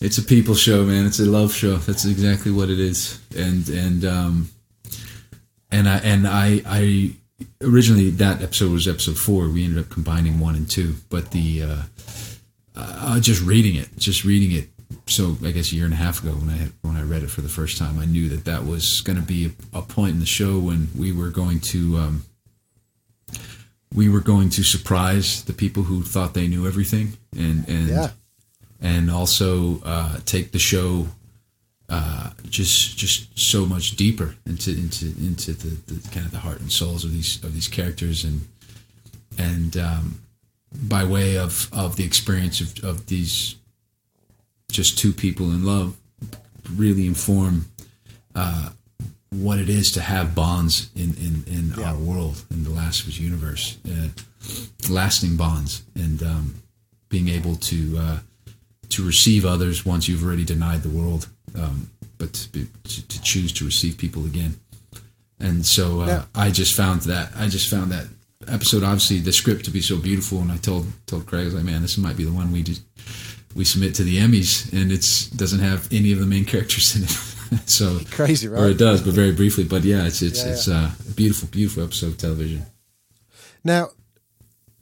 It's 0.00 0.18
a 0.18 0.22
people 0.22 0.54
show, 0.54 0.84
man. 0.84 1.06
It's 1.06 1.18
a 1.18 1.24
love 1.24 1.52
show. 1.52 1.76
That's 1.76 2.04
exactly 2.04 2.52
what 2.52 2.70
it 2.70 2.78
is. 2.78 3.20
And 3.36 3.68
and 3.68 4.04
um 4.04 4.50
and 5.70 5.88
I 5.88 5.98
and 5.98 6.26
I 6.26 6.62
I 6.66 7.10
originally 7.62 8.10
that 8.10 8.42
episode 8.42 8.70
was 8.70 8.86
episode 8.86 9.18
four. 9.18 9.48
We 9.48 9.64
ended 9.64 9.84
up 9.84 9.90
combining 9.90 10.40
one 10.40 10.54
and 10.54 10.70
two, 10.70 10.94
but 11.10 11.30
the 11.32 11.62
uh, 11.62 11.82
uh 12.76 13.20
just 13.20 13.42
reading 13.42 13.76
it, 13.76 13.88
just 13.96 14.24
reading 14.24 14.52
it 14.56 14.68
so 15.06 15.36
I 15.44 15.50
guess 15.50 15.72
a 15.72 15.74
year 15.74 15.84
and 15.84 15.94
a 15.94 15.98
half 15.98 16.22
ago 16.22 16.32
when 16.32 16.50
I 16.50 16.56
had, 16.56 16.72
when 16.82 16.96
I 16.96 17.02
read 17.02 17.22
it 17.22 17.30
for 17.30 17.40
the 17.40 17.48
first 17.48 17.78
time, 17.78 17.98
I 17.98 18.04
knew 18.04 18.28
that 18.30 18.44
that 18.44 18.64
was 18.64 19.00
going 19.02 19.18
to 19.18 19.24
be 19.24 19.46
a, 19.46 19.78
a 19.78 19.82
point 19.82 20.14
in 20.14 20.20
the 20.20 20.26
show 20.26 20.58
when 20.58 20.88
we 20.96 21.12
were 21.12 21.30
going 21.30 21.60
to 21.60 21.98
um, 21.98 22.24
we 23.94 24.08
were 24.08 24.20
going 24.20 24.50
to 24.50 24.62
surprise 24.62 25.44
the 25.44 25.52
people 25.52 25.82
who 25.84 26.02
thought 26.02 26.34
they 26.34 26.46
knew 26.46 26.66
everything, 26.66 27.16
and 27.36 27.68
and 27.68 27.88
Yeah. 27.88 28.10
And 28.80 29.10
also 29.10 29.80
uh, 29.84 30.18
take 30.24 30.52
the 30.52 30.58
show 30.58 31.06
uh, 31.88 32.30
just 32.48 32.98
just 32.98 33.38
so 33.38 33.64
much 33.64 33.96
deeper 33.96 34.34
into 34.46 34.70
into 34.70 35.06
into 35.06 35.52
the, 35.52 35.92
the 35.92 36.08
kind 36.10 36.26
of 36.26 36.32
the 36.32 36.38
heart 36.38 36.60
and 36.60 36.70
souls 36.70 37.04
of 37.04 37.12
these 37.12 37.42
of 37.42 37.54
these 37.54 37.68
characters 37.68 38.24
and 38.24 38.46
and 39.38 39.76
um, 39.76 40.20
by 40.82 41.04
way 41.04 41.38
of 41.38 41.68
of 41.72 41.96
the 41.96 42.04
experience 42.04 42.60
of, 42.60 42.84
of 42.84 43.06
these 43.06 43.56
just 44.70 44.98
two 44.98 45.12
people 45.12 45.50
in 45.50 45.64
love 45.64 45.96
really 46.74 47.06
inform 47.06 47.70
uh, 48.34 48.70
what 49.30 49.58
it 49.58 49.70
is 49.70 49.90
to 49.92 50.00
have 50.00 50.34
bonds 50.34 50.90
in 50.94 51.14
in, 51.14 51.44
in 51.46 51.82
our 51.82 51.96
world 51.96 52.44
in 52.50 52.64
the 52.64 52.70
Last 52.70 53.02
of 53.02 53.08
Us 53.08 53.18
universe 53.18 53.78
uh, 53.90 54.08
lasting 54.90 55.36
bonds 55.36 55.82
and 55.94 56.22
um, 56.22 56.54
being 57.08 57.28
able 57.28 57.56
to 57.56 57.96
uh, 57.98 58.18
to 58.90 59.04
receive 59.06 59.44
others 59.44 59.84
once 59.84 60.08
you've 60.08 60.24
already 60.24 60.44
denied 60.44 60.82
the 60.82 60.88
world 60.88 61.28
um, 61.56 61.90
but 62.18 62.32
to, 62.32 62.48
be, 62.50 62.66
to, 62.84 63.06
to 63.08 63.22
choose 63.22 63.52
to 63.52 63.64
receive 63.64 63.96
people 63.98 64.24
again 64.24 64.54
and 65.40 65.64
so 65.64 66.00
uh, 66.02 66.06
Yeah. 66.06 66.24
I 66.34 66.50
just 66.50 66.74
found 66.76 67.02
that 67.02 67.30
I 67.36 67.48
just 67.48 67.68
found 67.70 67.92
that 67.92 68.06
episode 68.46 68.82
obviously 68.82 69.18
the 69.20 69.32
script 69.32 69.64
to 69.66 69.70
be 69.70 69.80
so 69.80 69.96
beautiful 69.96 70.40
and 70.40 70.50
I 70.50 70.56
told 70.56 70.86
told 71.06 71.26
Craig 71.26 71.42
I 71.42 71.44
was 71.46 71.54
like 71.54 71.64
man 71.64 71.82
this 71.82 71.98
might 71.98 72.16
be 72.16 72.24
the 72.24 72.32
one 72.32 72.50
we 72.52 72.62
just 72.62 72.82
we 73.54 73.64
submit 73.64 73.94
to 73.96 74.04
the 74.04 74.18
Emmys 74.18 74.72
and 74.72 74.90
it's 74.92 75.26
doesn't 75.30 75.60
have 75.60 75.88
any 75.92 76.12
of 76.12 76.18
the 76.20 76.26
main 76.26 76.44
characters 76.52 76.96
in 76.96 77.02
it 77.04 77.10
so 77.68 77.98
Crazy, 78.10 78.48
right? 78.48 78.60
or 78.62 78.68
it 78.68 78.78
does 78.78 79.02
but 79.02 79.12
very 79.14 79.32
briefly 79.32 79.64
but 79.64 79.82
yeah 79.84 80.06
it's 80.06 80.22
it's 80.22 80.44
Yeah, 80.44 80.52
it's 80.52 80.68
uh, 80.68 80.90
a 81.08 81.12
beautiful 81.12 81.48
beautiful 81.48 81.82
episode 81.84 82.08
of 82.08 82.18
television 82.18 82.62
Now, 83.64 83.90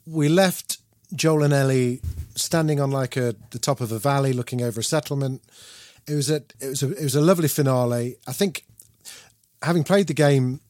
we 0.05 0.29
left 0.29 0.77
Joel 1.13 1.43
and 1.43 1.53
Ellie 1.53 1.99
standing 2.37 2.79
on 2.79 2.91
like 2.91 3.17
a 3.17 3.35
the 3.51 3.59
top 3.59 3.81
of 3.81 3.91
a 3.91 3.99
valley, 3.99 4.33
looking 4.33 4.61
over 4.61 4.79
a 4.79 4.83
settlement. 4.83 5.41
It 6.07 6.15
was 6.15 6.29
a 6.29 6.43
it 6.59 6.69
was 6.69 6.83
a 6.83 6.91
it 6.91 7.03
was 7.03 7.15
a 7.15 7.21
lovely 7.21 7.47
finale. 7.47 8.17
I 8.27 8.33
think, 8.33 8.65
having 9.61 9.83
played 9.83 10.07
the 10.07 10.13
game, 10.13 10.61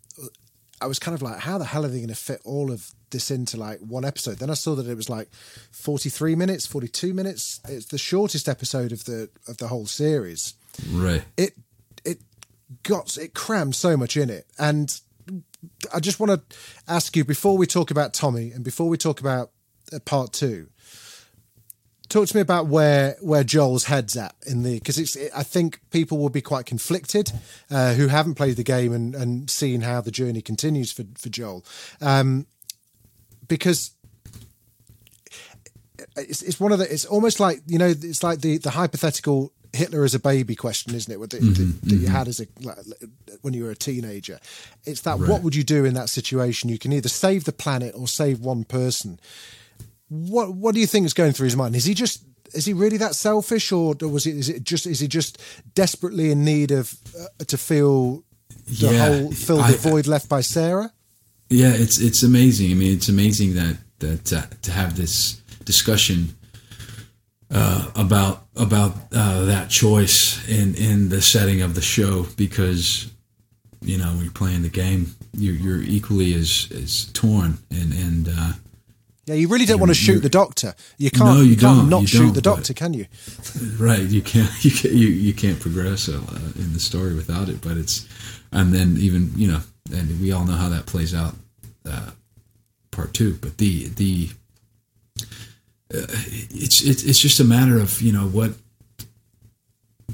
I 0.81 0.87
was 0.87 0.99
kind 0.99 1.13
of 1.15 1.21
like, 1.21 1.39
how 1.39 1.57
the 1.57 1.65
hell 1.65 1.85
are 1.85 1.89
they 1.89 1.97
going 1.97 2.07
to 2.09 2.15
fit 2.15 2.41
all 2.43 2.71
of 2.71 2.91
this 3.11 3.31
into 3.31 3.57
like 3.57 3.79
one 3.79 4.03
episode? 4.03 4.39
Then 4.39 4.49
I 4.49 4.55
saw 4.55 4.75
that 4.75 4.87
it 4.87 4.95
was 4.95 5.09
like 5.09 5.29
forty 5.71 6.09
three 6.09 6.35
minutes, 6.35 6.65
forty 6.65 6.87
two 6.87 7.13
minutes. 7.13 7.59
It's 7.67 7.85
the 7.85 7.97
shortest 7.97 8.49
episode 8.49 8.91
of 8.91 9.05
the 9.05 9.29
of 9.47 9.57
the 9.57 9.67
whole 9.67 9.85
series 9.85 10.55
right 10.91 11.23
it 11.37 11.53
it 12.05 12.19
got 12.83 13.17
it 13.17 13.33
crammed 13.33 13.75
so 13.75 13.97
much 13.97 14.17
in 14.17 14.29
it 14.29 14.45
and 14.59 15.01
i 15.93 15.99
just 15.99 16.19
want 16.19 16.31
to 16.31 16.57
ask 16.87 17.15
you 17.15 17.25
before 17.25 17.57
we 17.57 17.65
talk 17.65 17.91
about 17.91 18.13
tommy 18.13 18.51
and 18.51 18.63
before 18.63 18.87
we 18.87 18.97
talk 18.97 19.19
about 19.19 19.51
uh, 19.93 19.99
part 19.99 20.31
two 20.31 20.67
talk 22.09 22.27
to 22.27 22.35
me 22.35 22.41
about 22.41 22.67
where 22.67 23.15
where 23.21 23.43
joel's 23.43 23.85
head's 23.85 24.15
at 24.15 24.35
in 24.45 24.63
the 24.63 24.79
because 24.79 24.97
it's 24.97 25.17
i 25.35 25.43
think 25.43 25.79
people 25.91 26.17
will 26.17 26.29
be 26.29 26.41
quite 26.41 26.65
conflicted 26.65 27.31
uh, 27.71 27.93
who 27.93 28.07
haven't 28.07 28.35
played 28.35 28.55
the 28.55 28.63
game 28.63 28.93
and 28.93 29.15
and 29.15 29.49
seen 29.49 29.81
how 29.81 30.01
the 30.01 30.11
journey 30.11 30.41
continues 30.41 30.91
for 30.91 31.03
for 31.17 31.29
joel 31.29 31.65
um 32.01 32.45
because 33.47 33.91
it's, 36.15 36.41
it's 36.41 36.59
one 36.59 36.71
of 36.71 36.79
the 36.79 36.91
it's 36.91 37.05
almost 37.05 37.39
like 37.39 37.61
you 37.67 37.77
know 37.77 37.87
it's 37.87 38.23
like 38.23 38.41
the 38.41 38.57
the 38.57 38.71
hypothetical 38.71 39.51
Hitler 39.73 40.03
as 40.03 40.15
a 40.15 40.19
baby 40.19 40.55
question, 40.55 40.95
isn't 40.95 41.11
it? 41.11 41.19
What 41.19 41.29
the, 41.29 41.39
that, 41.39 41.81
that 41.83 41.95
you 41.95 42.07
had 42.07 42.27
as 42.27 42.39
a 42.39 42.47
like, 42.61 42.77
when 43.41 43.53
you 43.53 43.65
were 43.65 43.71
a 43.71 43.75
teenager. 43.75 44.39
It's 44.85 45.01
that 45.01 45.19
what 45.19 45.43
would 45.43 45.55
you 45.55 45.63
do 45.63 45.85
in 45.85 45.93
that 45.93 46.09
situation? 46.09 46.69
You 46.69 46.79
can 46.79 46.93
either 46.93 47.09
save 47.09 47.43
the 47.45 47.51
planet 47.51 47.93
or 47.95 48.07
save 48.07 48.39
one 48.39 48.63
person. 48.63 49.19
What 50.09 50.53
what 50.53 50.73
do 50.75 50.81
you 50.81 50.87
think 50.87 51.05
is 51.05 51.13
going 51.13 51.33
through 51.33 51.45
his 51.45 51.55
mind? 51.57 51.75
Is 51.75 51.85
he 51.85 51.93
just 51.93 52.23
is 52.53 52.65
he 52.65 52.73
really 52.73 52.97
that 52.97 53.13
selfish, 53.15 53.71
or 53.71 53.93
was 54.01 54.25
it 54.25 54.35
is 54.37 54.49
it 54.49 54.63
just 54.63 54.85
is 54.87 54.99
he 54.99 55.07
just 55.07 55.41
desperately 55.75 56.31
in 56.31 56.43
need 56.45 56.71
of 56.71 56.93
uh, 57.19 57.43
to 57.45 57.57
feel 57.57 58.23
the 58.67 58.93
Yeah, 58.93 59.05
whole 59.07 59.31
fill 59.31 59.57
the 59.57 59.63
I- 59.63 59.89
void 59.91 60.07
left 60.07 60.29
by 60.29 60.41
Sarah? 60.41 60.91
Yeah, 61.49 61.73
it's 61.73 61.99
it's 61.99 62.23
amazing. 62.23 62.71
I 62.71 62.73
mean, 62.75 62.93
it's 62.95 63.09
amazing 63.09 63.55
that 63.55 63.77
that 63.99 64.33
uh, 64.33 64.43
to 64.61 64.71
have 64.71 64.95
this 64.95 65.41
discussion 65.65 66.35
uh, 67.51 67.89
about 67.95 68.45
about 68.55 68.93
uh, 69.13 69.45
that 69.45 69.69
choice 69.69 70.47
in 70.49 70.75
in 70.75 71.09
the 71.09 71.21
setting 71.21 71.61
of 71.61 71.73
the 71.75 71.81
show 71.81 72.25
because 72.35 73.07
you 73.81 73.97
know 73.97 74.07
when 74.09 74.23
you're 74.23 74.31
playing 74.31 74.61
the 74.63 74.69
game, 74.69 75.15
you're, 75.37 75.55
you're 75.55 75.81
equally 75.83 76.33
as 76.33 76.67
as 76.71 77.05
torn 77.13 77.57
and 77.71 77.93
and 77.93 78.27
uh, 78.29 78.53
Yeah, 79.27 79.35
you 79.35 79.49
really 79.49 79.65
don't 79.65 79.79
want 79.81 79.89
to 79.89 79.93
shoot 79.93 80.21
the 80.21 80.29
doctor. 80.29 80.73
You 80.97 81.11
can't. 81.11 81.25
No, 81.25 81.35
you, 81.41 81.49
you 81.49 81.57
can't 81.57 81.79
don't, 81.79 81.89
not 81.89 82.01
you 82.01 82.07
shoot 82.07 82.17
don't, 82.19 82.33
the 82.33 82.41
but- 82.41 82.55
doctor, 82.55 82.73
can 82.73 82.93
you? 82.93 83.05
right 83.77 83.99
you 83.99 84.21
can't 84.21 84.49
you 84.65 84.71
can't 84.71 84.93
you, 84.93 85.07
you 85.07 85.33
can't 85.33 85.59
progress 85.59 86.07
uh, 86.07 86.21
in 86.55 86.71
the 86.73 86.79
story 86.79 87.13
without 87.13 87.49
it 87.49 87.61
but 87.61 87.75
it's 87.77 88.07
and 88.51 88.73
then 88.73 88.95
even 88.97 89.31
you 89.35 89.47
know 89.51 89.59
and 89.93 90.19
we 90.21 90.31
all 90.31 90.45
know 90.45 90.53
how 90.53 90.69
that 90.69 90.85
plays 90.85 91.13
out 91.13 91.35
uh, 91.85 92.11
part 92.91 93.13
two 93.13 93.33
but 93.41 93.57
the 93.57 93.87
the 93.89 94.29
uh, 95.93 96.07
it's 96.51 96.81
it's 96.83 97.03
it's 97.03 97.19
just 97.19 97.39
a 97.39 97.43
matter 97.43 97.77
of 97.79 98.01
you 98.01 98.11
know 98.13 98.27
what 98.27 98.51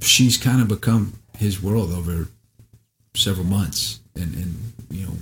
she's 0.01 0.37
kind 0.37 0.59
of 0.61 0.67
become 0.67 1.13
his 1.37 1.61
world 1.61 1.91
over 1.91 2.27
several 3.15 3.45
months 3.45 3.99
and 4.15 4.33
and 4.35 4.73
you 4.89 5.05
know 5.05 5.13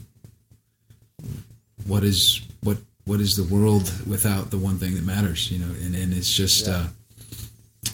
what 1.86 2.04
is 2.04 2.42
what 2.64 2.78
what 3.06 3.20
is 3.20 3.36
the 3.36 3.44
world 3.56 3.92
without 4.08 4.52
the 4.52 4.58
one 4.58 4.78
thing 4.78 4.96
that 4.96 5.04
matters 5.06 5.52
you 5.52 5.60
know? 5.60 5.74
And 5.84 5.96
and 5.96 6.14
it's 6.14 6.32
just 6.32 6.68
uh 6.68 6.88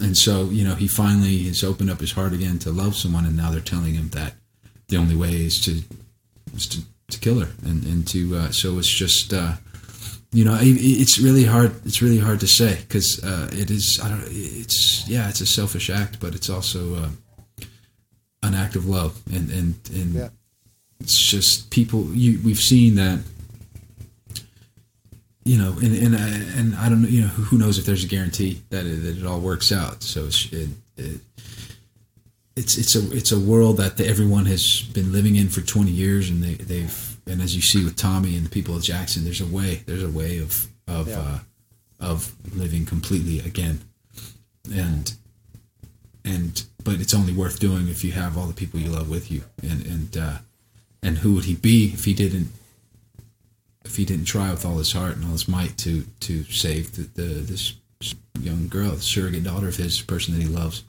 and 0.00 0.16
so 0.16 0.44
you 0.50 0.64
know 0.64 0.74
he 0.74 0.86
finally 0.88 1.44
has 1.44 1.64
opened 1.64 1.90
up 1.90 2.00
his 2.00 2.12
heart 2.12 2.32
again 2.32 2.58
to 2.60 2.70
love 2.70 2.94
someone 2.94 3.24
and 3.26 3.36
now 3.36 3.50
they're 3.50 3.60
telling 3.60 3.94
him 3.94 4.08
that 4.10 4.34
the 4.88 4.96
only 4.96 5.16
way 5.16 5.32
is 5.46 5.60
to 5.62 5.82
is 6.54 6.66
to, 6.68 6.82
to 7.10 7.18
kill 7.20 7.40
her 7.40 7.50
and 7.64 7.84
and 7.84 8.06
to 8.08 8.36
uh, 8.36 8.50
so 8.50 8.78
it's 8.78 8.88
just 8.88 9.32
uh 9.32 9.52
you 10.32 10.44
know 10.44 10.54
it, 10.60 10.76
it's 10.76 11.18
really 11.18 11.44
hard 11.44 11.72
it's 11.86 12.02
really 12.02 12.18
hard 12.18 12.38
to 12.40 12.46
say 12.46 12.76
because 12.82 13.22
uh 13.24 13.48
it 13.52 13.70
is 13.70 13.98
i 14.00 14.08
don't 14.08 14.22
it's 14.28 15.08
yeah 15.08 15.28
it's 15.28 15.40
a 15.40 15.46
selfish 15.46 15.88
act 15.90 16.20
but 16.20 16.34
it's 16.34 16.50
also 16.50 16.94
uh, 16.96 17.08
an 18.42 18.54
act 18.54 18.76
of 18.76 18.86
love. 18.86 19.20
And 19.32 19.50
and 19.50 19.74
and 19.92 20.14
Yeah. 20.14 20.28
it's 21.00 21.18
just 21.18 21.70
people 21.70 22.04
you 22.14 22.40
we've 22.44 22.60
seen 22.60 22.94
that 22.96 23.20
you 25.48 25.56
know 25.62 25.72
and 25.84 25.94
and 26.04 26.14
and 26.58 26.76
I 26.76 26.88
don't 26.88 27.00
know 27.02 27.08
you 27.08 27.22
know 27.22 27.28
who 27.28 27.42
who 27.48 27.58
knows 27.58 27.78
if 27.78 27.84
there's 27.86 28.04
a 28.04 28.08
guarantee 28.16 28.62
that 28.70 28.84
it, 28.86 28.96
that 29.04 29.16
it 29.18 29.26
all 29.26 29.40
works 29.40 29.72
out. 29.72 30.02
So 30.02 30.26
it's 30.26 30.40
it, 30.52 30.68
it 30.96 31.20
it's 32.56 32.76
it's 32.76 32.94
a 32.96 33.02
it's 33.16 33.32
a 33.32 33.38
world 33.40 33.76
that 33.78 34.00
everyone 34.00 34.46
has 34.46 34.82
been 34.92 35.12
living 35.12 35.36
in 35.36 35.48
for 35.48 35.60
20 35.60 35.90
years 35.90 36.28
and 36.30 36.42
they 36.42 36.54
they've 36.54 37.16
and 37.26 37.40
as 37.40 37.54
you 37.56 37.62
see 37.62 37.84
with 37.84 37.96
Tommy 37.96 38.36
and 38.36 38.44
the 38.46 38.50
people 38.50 38.74
of 38.76 38.82
Jackson 38.82 39.24
there's 39.24 39.40
a 39.40 39.46
way 39.46 39.82
there's 39.86 40.02
a 40.02 40.08
way 40.20 40.38
of 40.38 40.66
of 40.86 41.08
Yeah. 41.08 41.18
uh, 41.20 41.38
of 42.00 42.32
living 42.54 42.84
completely 42.86 43.40
again. 43.40 43.80
And 44.72 45.12
and 46.24 46.64
but 46.84 47.00
it's 47.00 47.14
only 47.14 47.32
worth 47.32 47.58
doing 47.58 47.88
if 47.88 48.04
you 48.04 48.12
have 48.12 48.36
all 48.36 48.46
the 48.46 48.54
people 48.54 48.78
you 48.80 48.90
love 48.90 49.08
with 49.08 49.30
you. 49.30 49.42
And 49.62 49.86
and 49.86 50.16
uh 50.16 50.38
and 51.02 51.18
who 51.18 51.34
would 51.34 51.44
he 51.44 51.54
be 51.54 51.92
if 51.94 52.04
he 52.04 52.12
didn't 52.14 52.48
if 53.88 53.96
he 53.96 54.04
didn't 54.04 54.26
try 54.26 54.50
with 54.50 54.64
all 54.66 54.78
his 54.78 54.92
heart 54.92 55.16
and 55.16 55.24
all 55.24 55.32
his 55.32 55.48
might 55.48 55.76
to 55.78 55.92
to 56.20 56.44
save 56.44 56.84
the, 56.96 57.02
the 57.20 57.28
this 57.52 57.74
young 58.40 58.68
girl 58.68 58.90
the 58.92 59.00
surrogate 59.02 59.44
daughter 59.44 59.68
of 59.68 59.76
his 59.76 60.00
person 60.02 60.34
that 60.34 60.42
he 60.42 60.48
loves 60.48 60.84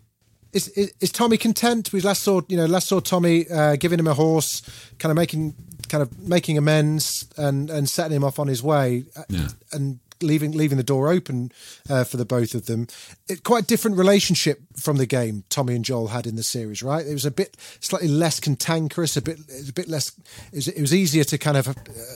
Is, 0.51 0.67
is 0.69 0.91
is 0.99 1.12
Tommy 1.12 1.38
content? 1.38 1.91
We 1.93 2.01
last 2.01 2.21
saw 2.23 2.41
you 2.47 2.57
know 2.57 2.65
last 2.67 2.88
saw 2.88 2.99
Tommy 2.99 3.45
uh, 3.49 3.75
giving 3.83 3.99
him 3.99 4.07
a 4.07 4.13
horse, 4.13 4.62
kind 4.99 5.12
of 5.12 5.15
making 5.15 5.53
kind 5.91 6.01
of 6.03 6.09
making 6.27 6.57
amends 6.57 7.25
and 7.38 7.69
and 7.69 7.88
setting 7.89 8.15
him 8.17 8.23
off 8.23 8.39
on 8.39 8.47
his 8.47 8.62
way, 8.62 9.03
uh, 9.15 9.23
Yeah. 9.29 9.49
and 9.71 9.99
leaving 10.21 10.51
leaving 10.51 10.77
the 10.77 10.84
door 10.84 11.10
open 11.12 11.51
uh, 11.89 12.03
for 12.03 12.17
the 12.17 12.25
both 12.25 12.53
of 12.53 12.65
them. 12.65 12.88
It, 13.27 13.43
quite 13.43 13.63
a 13.63 13.67
different 13.67 13.97
relationship 13.97 14.60
from 14.75 14.97
the 14.97 15.05
game 15.05 15.43
Tommy 15.49 15.75
and 15.75 15.86
Joel 15.86 16.08
had 16.08 16.25
in 16.27 16.36
the 16.36 16.43
series, 16.43 16.82
right? 16.84 17.05
It 17.05 17.13
was 17.13 17.25
a 17.25 17.32
bit 17.32 17.55
slightly 17.79 18.08
less 18.08 18.39
cantankerous, 18.39 19.17
a 19.17 19.21
bit 19.21 19.39
a 19.67 19.73
bit 19.73 19.88
less. 19.88 20.12
It 20.51 20.55
was, 20.55 20.67
it 20.67 20.82
was 20.82 20.93
easier 20.93 21.23
to 21.25 21.38
kind 21.38 21.58
of 21.58 21.67
uh, 21.67 21.73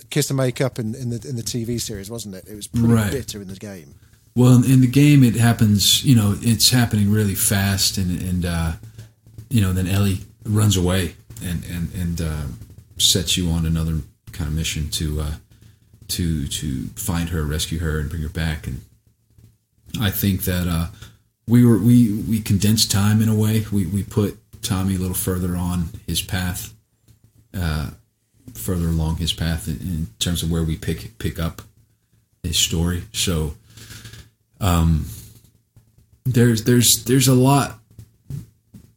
kiss 0.09 0.29
and 0.29 0.37
make 0.37 0.61
up 0.61 0.79
in, 0.79 0.95
in 0.95 1.09
the 1.09 1.27
in 1.27 1.35
the 1.35 1.43
TV 1.43 1.79
series, 1.79 2.09
wasn't 2.09 2.35
it? 2.35 2.47
It 2.47 2.55
was 2.55 2.67
pretty 2.67 2.87
Right. 2.87 3.11
bitter 3.11 3.41
in 3.41 3.47
the 3.47 3.55
game. 3.55 3.95
Well, 4.35 4.63
in 4.63 4.81
the 4.81 4.87
game, 4.87 5.23
it 5.23 5.35
happens. 5.35 6.03
You 6.03 6.15
know, 6.15 6.35
it's 6.41 6.69
happening 6.71 7.11
really 7.11 7.35
fast, 7.35 7.97
and 7.97 8.21
and 8.21 8.45
uh, 8.45 8.71
you 9.49 9.61
know, 9.61 9.73
then 9.73 9.87
Ellie 9.87 10.19
runs 10.45 10.75
away 10.75 11.15
and 11.43 11.63
and 11.65 11.93
and 11.93 12.21
uh, 12.21 12.41
sets 12.97 13.37
you 13.37 13.49
on 13.49 13.65
another 13.65 13.99
kind 14.31 14.47
of 14.49 14.55
mission 14.55 14.89
to 14.89 15.21
uh, 15.21 15.31
to 16.09 16.47
to 16.47 16.87
find 16.95 17.29
her, 17.29 17.43
rescue 17.43 17.79
her, 17.79 17.99
and 17.99 18.09
bring 18.09 18.21
her 18.21 18.29
back. 18.29 18.67
And 18.67 18.81
I 19.99 20.09
think 20.09 20.43
that 20.43 20.67
uh, 20.67 20.87
we 21.47 21.65
were 21.65 21.77
we 21.77 22.13
we 22.13 22.41
condensed 22.41 22.91
time 22.91 23.21
in 23.21 23.29
a 23.29 23.35
way. 23.35 23.65
We 23.71 23.85
we 23.85 24.03
put 24.03 24.37
Tommy 24.61 24.95
a 24.95 24.99
little 24.99 25.15
further 25.15 25.55
on 25.55 25.89
his 26.07 26.21
path, 26.21 26.73
uh, 27.53 27.91
further 28.53 28.87
along 28.87 29.17
his 29.17 29.33
path 29.33 29.67
in, 29.67 29.79
in 29.81 30.07
terms 30.19 30.43
of 30.43 30.51
where 30.51 30.63
we 30.63 30.77
pick 30.77 31.17
pick 31.17 31.39
up 31.39 31.61
his 32.41 32.57
story. 32.57 33.03
So, 33.11 33.55
um, 34.59 35.07
there's 36.25 36.63
there's 36.63 37.03
there's 37.05 37.27
a 37.27 37.35
lot 37.35 37.79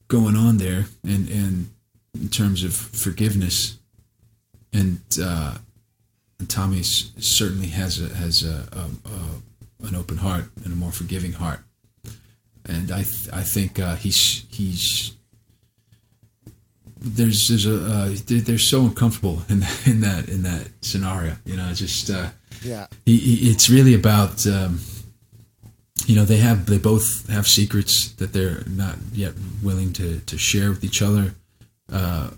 going 0.09 0.37
on 0.37 0.59
there, 0.59 0.87
and 1.05 1.29
and 1.29 1.71
in 2.14 2.29
terms 2.29 2.62
of 2.62 2.75
forgiveness, 2.75 3.79
and 4.73 5.01
uh, 5.21 5.59
and 6.38 6.49
Tommy 6.51 6.83
certainly 6.83 7.68
has 7.68 8.01
a 8.01 8.14
has 8.14 8.42
a, 8.44 8.66
a, 8.72 9.09
a 9.11 9.87
an 9.88 9.94
open 9.94 10.18
heart 10.18 10.44
and 10.64 10.72
a 10.72 10.77
more 10.77 10.92
forgiving 10.92 11.33
heart, 11.33 11.61
and 12.64 12.90
I 12.90 13.03
th- 13.03 13.29
I 13.33 13.42
think 13.42 13.79
uh, 13.79 13.96
he's 13.96 14.44
he's 14.51 15.12
there's 16.99 17.49
there's 17.49 17.66
a 17.66 17.77
uh, 17.85 18.14
they're, 18.27 18.40
they're 18.40 18.59
so 18.59 18.83
uncomfortable 18.83 19.42
in 19.49 19.61
that, 19.61 19.87
in 19.87 20.01
that 20.01 20.29
in 20.29 20.42
that 20.42 20.68
scenario. 20.81 21.37
You 21.44 21.57
know, 21.57 21.72
just 21.72 22.11
uh, 22.11 22.29
Yeah. 22.62 22.87
he, 23.05 23.16
he- 23.18 23.51
it's 23.51 23.68
really 23.70 23.94
about 23.94 24.46
um, 24.46 24.81
you 26.07 26.16
know 26.16 26.25
they 26.25 26.38
have 26.38 26.66
they 26.66 26.79
both 26.79 27.29
have 27.29 27.46
secrets 27.46 28.11
that 28.12 28.33
they're 28.33 28.62
not 28.66 28.96
yet 29.12 29.35
willing 29.62 29.92
to 29.94 30.20
to 30.20 30.38
share 30.38 30.70
with 30.70 30.85
each 30.85 31.03
other 31.03 31.35
uh, 31.92 32.31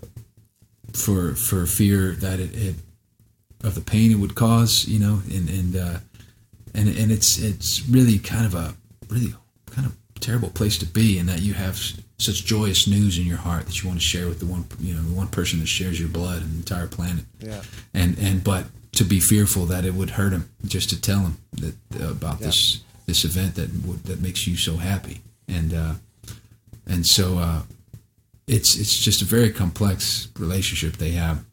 for 0.93 1.35
for 1.35 1.65
fear 1.65 2.11
that 2.19 2.39
it, 2.39 2.55
it 2.55 2.75
of 3.63 3.75
the 3.75 3.81
pain 3.81 4.11
it 4.11 4.19
would 4.19 4.35
cause 4.35 4.87
you 4.87 4.99
know 4.99 5.21
and 5.29 5.49
and 5.49 5.75
uh, 5.75 5.99
and 6.73 6.87
and 6.89 7.11
it's 7.11 7.37
it's 7.37 7.87
really 7.87 8.17
kind 8.19 8.45
of 8.45 8.55
a 8.55 8.73
really 9.09 9.33
kind 9.71 9.85
of 9.85 9.95
terrible 10.19 10.49
place 10.49 10.77
to 10.77 10.85
be 10.85 11.17
in 11.17 11.25
that 11.25 11.41
you 11.41 11.53
have 11.53 11.77
such 12.17 12.45
joyous 12.45 12.87
news 12.87 13.17
in 13.17 13.25
your 13.25 13.37
heart 13.37 13.65
that 13.65 13.81
you 13.81 13.87
want 13.87 13.99
to 13.99 14.05
share 14.05 14.27
with 14.27 14.39
the 14.39 14.45
one 14.45 14.65
you 14.79 14.93
know 14.93 15.01
the 15.01 15.15
one 15.15 15.27
person 15.27 15.59
that 15.59 15.67
shares 15.67 15.99
your 15.99 16.09
blood 16.09 16.41
and 16.41 16.51
the 16.51 16.57
entire 16.57 16.87
planet. 16.87 17.25
Yeah. 17.39 17.61
and 17.93 18.17
and 18.19 18.43
but 18.43 18.65
to 18.93 19.03
be 19.03 19.19
fearful 19.19 19.65
that 19.67 19.85
it 19.85 19.93
would 19.93 20.11
hurt 20.11 20.33
him 20.33 20.49
just 20.65 20.89
to 20.89 20.99
tell 20.99 21.19
him 21.19 21.37
that 21.53 21.75
about 22.01 22.39
this 22.39 22.81
this 23.05 23.23
event 23.23 23.55
that 23.55 23.69
would, 23.85 24.03
that 24.03 24.21
makes 24.21 24.45
you 24.45 24.55
so 24.55 24.77
happy. 24.77 25.21
And 25.47 25.73
uh 25.73 25.93
and 26.85 27.05
so 27.05 27.37
uh 27.37 27.61
it's 28.47 28.77
it's 28.77 28.97
just 28.97 29.21
a 29.21 29.25
very 29.25 29.51
complex 29.51 30.27
relationship 30.37 30.97
they 30.97 31.11
have 31.11 31.43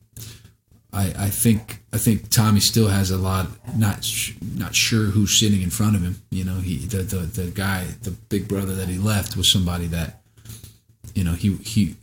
I, 0.96 1.26
I 1.26 1.28
think 1.28 1.82
I 1.92 1.98
think 1.98 2.30
Tommy 2.30 2.61
still 2.61 2.88
has 2.88 3.11
a 3.11 3.18
lot 3.18 3.48
not 3.76 4.02
sh- 4.02 4.32
not 4.54 4.74
sure 4.74 5.04
who's 5.04 5.38
sitting 5.38 5.61
in 5.61 5.68
front 5.68 5.94
of 5.94 6.02
him. 6.02 6.22
You 6.30 6.44
know, 6.44 6.54
he 6.54 6.78
the, 6.78 7.02
the 7.02 7.18
the 7.18 7.50
guy 7.50 7.85
the 8.02 8.12
big 8.12 8.48
brother 8.48 8.74
that 8.74 8.88
he 8.88 8.96
left 8.96 9.37
was 9.37 9.52
somebody 9.52 9.87
that 9.88 10.22
you 11.14 11.22
know 11.22 11.32
he 11.32 11.56
he 11.56 11.96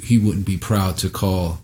he 0.00 0.16
wouldn't 0.18 0.46
be 0.46 0.56
proud 0.56 0.96
to 0.98 1.10
call 1.10 1.58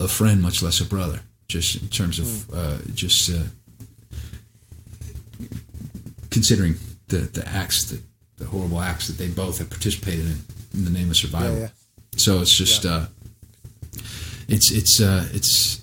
a 0.00 0.08
friend, 0.08 0.42
much 0.42 0.62
less 0.62 0.80
a 0.80 0.84
brother. 0.84 1.20
Just 1.46 1.80
in 1.80 1.88
terms 1.88 2.18
of 2.18 2.50
uh, 2.52 2.78
just 2.94 3.30
uh, 3.30 3.44
considering 6.30 6.74
the 7.06 7.18
the 7.18 7.46
acts 7.48 7.84
that 7.90 8.02
the 8.38 8.46
horrible 8.46 8.80
acts 8.80 9.06
that 9.06 9.16
they 9.16 9.28
both 9.28 9.58
have 9.58 9.70
participated 9.70 10.26
in 10.26 10.38
in 10.74 10.84
the 10.84 10.90
name 10.90 11.08
of 11.08 11.16
survival. 11.16 11.54
Yeah, 11.54 11.60
yeah. 11.60 11.68
So 12.16 12.40
it's 12.40 12.54
just 12.54 12.84
uh, 12.84 13.06
it's 14.48 14.70
it's 14.72 15.00
uh, 15.00 15.28
it's 15.32 15.80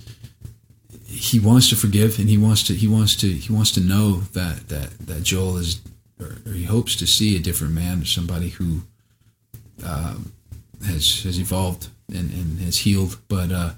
he 1.06 1.40
wants 1.40 1.70
to 1.70 1.76
forgive 1.76 2.20
and 2.20 2.28
he 2.28 2.38
wants 2.38 2.64
to 2.64 2.74
he 2.74 2.88
wants 2.88 3.16
to 3.16 3.28
he 3.28 3.54
wants 3.54 3.72
to 3.72 3.80
know 3.80 4.22
that 4.34 4.68
that 4.70 4.90
that 5.00 5.24
Joel 5.24 5.58
is 5.58 5.82
or, 6.20 6.38
or 6.46 6.52
he 6.52 6.64
hopes 6.64 6.96
to 6.98 7.08
see 7.08 7.36
a 7.36 7.40
different 7.40 7.74
man 7.74 8.04
somebody 8.06 8.50
who 8.50 8.82
um, 9.86 10.34
has 10.86 11.24
has 11.24 11.40
evolved 11.40 11.88
and, 12.10 12.32
and 12.32 12.60
has 12.60 12.80
healed. 12.80 13.20
But 13.28 13.52
uh 13.52 13.74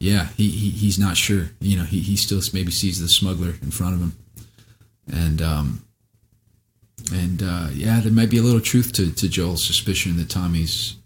yeah 0.00 0.28
he, 0.36 0.50
he 0.50 0.70
he's 0.70 0.98
not 0.98 1.16
sure. 1.16 1.50
You 1.60 1.76
know 1.76 1.84
he, 1.84 2.00
he 2.00 2.16
still 2.16 2.40
maybe 2.52 2.72
sees 2.72 3.00
the 3.00 3.08
smuggler 3.08 3.54
in 3.62 3.70
front 3.70 3.94
of 3.94 4.00
him. 4.00 4.12
And 5.12 5.42
um 5.42 5.84
and 7.12 7.42
uh 7.42 7.68
yeah 7.72 8.00
there 8.00 8.12
might 8.12 8.30
be 8.30 8.38
a 8.38 8.42
little 8.42 8.60
truth 8.60 8.92
to, 8.94 9.12
to 9.12 9.28
Joel's 9.28 9.64
suspicion 9.64 10.16
that 10.16 10.30
Tommy's 10.30 10.96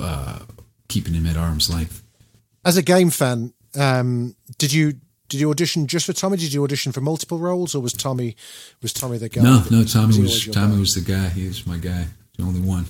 uh 0.00 0.40
keeping 0.88 1.14
him 1.14 1.26
at 1.26 1.36
arm's 1.36 1.68
length 1.68 2.02
As 2.66 2.76
a 2.76 2.82
game 2.82 3.10
fan, 3.10 3.52
um, 3.78 4.34
did 4.58 4.72
you 4.72 4.94
did 5.28 5.40
you 5.40 5.50
audition 5.50 5.86
just 5.86 6.06
for 6.06 6.12
Tommy? 6.12 6.36
Did 6.36 6.52
you 6.52 6.62
audition 6.64 6.92
for 6.92 7.00
multiple 7.00 7.38
roles, 7.38 7.74
or 7.74 7.80
was 7.80 7.92
Tommy 7.92 8.36
was 8.82 8.92
Tommy 8.92 9.18
the 9.18 9.28
guy? 9.28 9.42
No, 9.42 9.62
no. 9.70 9.84
Tommy 9.84 10.20
was 10.20 10.46
Tommy 10.46 10.74
guy? 10.74 10.80
was 10.80 10.94
the 10.94 11.00
guy. 11.00 11.28
He 11.28 11.46
was 11.46 11.66
my 11.66 11.78
guy, 11.78 12.06
the 12.36 12.42
only 12.44 12.60
one. 12.60 12.86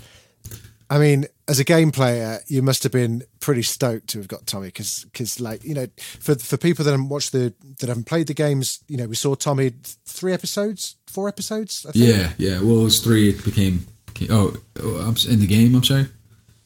I 0.88 0.98
mean, 0.98 1.26
as 1.48 1.58
a 1.58 1.64
game 1.64 1.90
player, 1.90 2.38
you 2.46 2.62
must 2.62 2.84
have 2.84 2.92
been 2.92 3.24
pretty 3.40 3.62
stoked 3.62 4.06
to 4.08 4.18
have 4.18 4.28
got 4.28 4.46
Tommy 4.46 4.68
because, 4.68 5.04
because 5.12 5.40
like, 5.40 5.64
you 5.64 5.74
know, 5.74 5.88
for 6.20 6.36
for 6.36 6.56
people 6.56 6.84
that 6.84 6.92
haven't 6.92 7.08
watched 7.08 7.32
the 7.32 7.52
that 7.80 7.88
haven't 7.88 8.04
played 8.06 8.28
the 8.28 8.34
games, 8.34 8.80
you 8.88 8.96
know, 8.96 9.06
we 9.06 9.16
saw 9.16 9.34
Tommy 9.34 9.72
three 10.06 10.32
episodes, 10.32 10.96
four 11.06 11.28
episodes. 11.28 11.84
I 11.86 11.92
think. 11.92 12.06
Yeah, 12.06 12.32
yeah. 12.38 12.60
Well, 12.60 12.80
it 12.80 12.84
was 12.84 13.00
three. 13.00 13.30
It 13.30 13.44
became. 13.44 13.86
became- 14.06 14.28
Oh, 14.30 14.56
oh, 14.82 15.14
in 15.28 15.40
the 15.40 15.46
game. 15.46 15.74
I'm 15.74 15.84
sorry. 15.84 16.06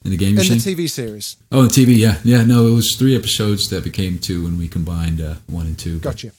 In 0.04 0.10
the 0.12 0.16
game, 0.16 0.30
in 0.30 0.36
the 0.36 0.44
saying? 0.44 0.60
TV 0.76 0.88
series. 0.88 1.36
Oh, 1.52 1.62
the 1.62 1.68
TV. 1.68 1.96
Yeah, 1.98 2.18
yeah. 2.24 2.42
No, 2.44 2.66
it 2.66 2.72
was 2.74 2.96
three 2.96 3.14
episodes 3.14 3.68
that 3.70 3.84
became 3.84 4.18
two 4.18 4.42
when 4.44 4.56
we 4.58 4.66
combined 4.68 5.20
uh, 5.20 5.34
one 5.46 5.66
and 5.66 5.78
two. 5.78 5.98
but- 5.98 6.10
Gotcha. 6.10 6.32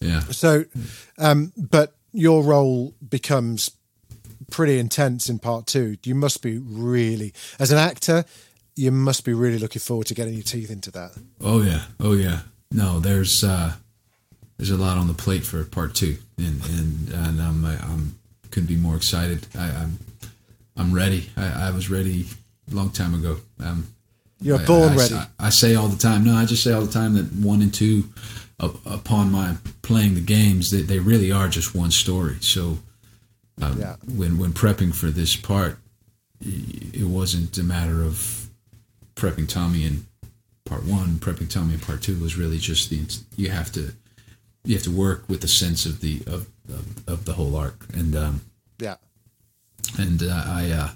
Yeah. 0.00 0.20
So, 0.30 0.64
um, 1.18 1.52
but 1.56 1.94
your 2.12 2.42
role 2.44 2.94
becomes 3.08 3.70
pretty 4.50 4.78
intense 4.78 5.28
in 5.28 5.38
part 5.38 5.66
two. 5.66 5.96
You 6.04 6.14
must 6.14 6.42
be 6.42 6.58
really, 6.58 7.32
as 7.58 7.70
an 7.72 7.78
actor, 7.78 8.24
you 8.76 8.90
must 8.92 9.24
be 9.24 9.32
really 9.32 9.58
looking 9.58 9.80
forward 9.80 10.06
to 10.08 10.14
getting 10.14 10.34
your 10.34 10.42
teeth 10.42 10.70
into 10.70 10.90
that. 10.92 11.12
Oh 11.40 11.62
yeah. 11.62 11.82
Oh 12.00 12.12
yeah. 12.14 12.40
No, 12.70 13.00
there's 13.00 13.42
uh 13.44 13.74
there's 14.58 14.70
a 14.70 14.76
lot 14.76 14.96
on 14.98 15.06
the 15.08 15.14
plate 15.14 15.44
for 15.44 15.62
part 15.64 15.94
two, 15.94 16.16
and 16.38 16.60
and 16.66 17.08
and 17.12 17.40
I'm 17.40 17.64
I'm 17.64 18.18
couldn't 18.50 18.68
be 18.68 18.76
more 18.76 18.96
excited. 18.96 19.46
I, 19.56 19.68
I'm 19.70 19.98
I'm 20.76 20.92
ready. 20.92 21.30
I, 21.36 21.68
I 21.68 21.70
was 21.70 21.90
ready 21.90 22.26
long 22.76 22.90
time 22.90 23.14
ago. 23.14 23.38
Um, 23.60 23.86
You're 24.40 24.60
I- 24.60 24.64
born 24.64 24.92
I- 24.92 24.96
ready. 24.96 25.14
I, 25.14 25.26
I 25.38 25.50
say 25.50 25.74
all 25.74 25.88
the 25.88 25.98
time. 25.98 26.24
No, 26.24 26.34
I 26.34 26.44
just 26.44 26.62
say 26.64 26.72
all 26.72 26.82
the 26.82 26.92
time 26.92 27.14
that 27.14 27.32
one 27.32 27.62
and 27.62 27.72
two, 27.72 28.04
up, 28.60 28.74
upon 28.86 29.30
my 29.32 29.56
playing 29.82 30.14
the 30.14 30.20
games, 30.20 30.70
they, 30.70 30.82
they 30.82 30.98
really 30.98 31.30
are 31.32 31.48
just 31.48 31.74
one 31.74 31.90
story. 31.90 32.36
So, 32.40 32.78
um, 33.60 33.78
Yeah. 33.80 33.96
when 34.14 34.38
when 34.38 34.52
prepping 34.52 34.94
for 34.94 35.10
this 35.10 35.36
part, 35.36 35.78
it 36.40 37.06
wasn't 37.06 37.56
a 37.58 37.62
matter 37.62 38.02
of 38.02 38.48
prepping 39.14 39.48
Tommy 39.48 39.84
in 39.84 40.06
part 40.64 40.84
one, 40.84 41.16
prepping 41.18 41.48
Tommy 41.50 41.74
in 41.74 41.80
part 41.80 42.02
two. 42.02 42.18
Was 42.20 42.36
really 42.36 42.58
just 42.58 42.90
the 42.90 43.00
you 43.36 43.50
have 43.50 43.70
to 43.72 43.92
you 44.64 44.74
have 44.74 44.84
to 44.84 44.90
work 44.90 45.24
with 45.28 45.40
the 45.40 45.48
sense 45.48 45.86
of 45.86 46.00
the 46.00 46.22
of 46.26 46.46
of, 46.68 47.08
of 47.08 47.24
the 47.24 47.32
whole 47.34 47.54
arc, 47.56 47.86
and 47.94 48.14
um, 48.16 48.40
Yeah. 48.78 48.96
and 49.98 50.22
uh, 50.22 50.44
I 50.46 50.70
uh, 50.70 50.90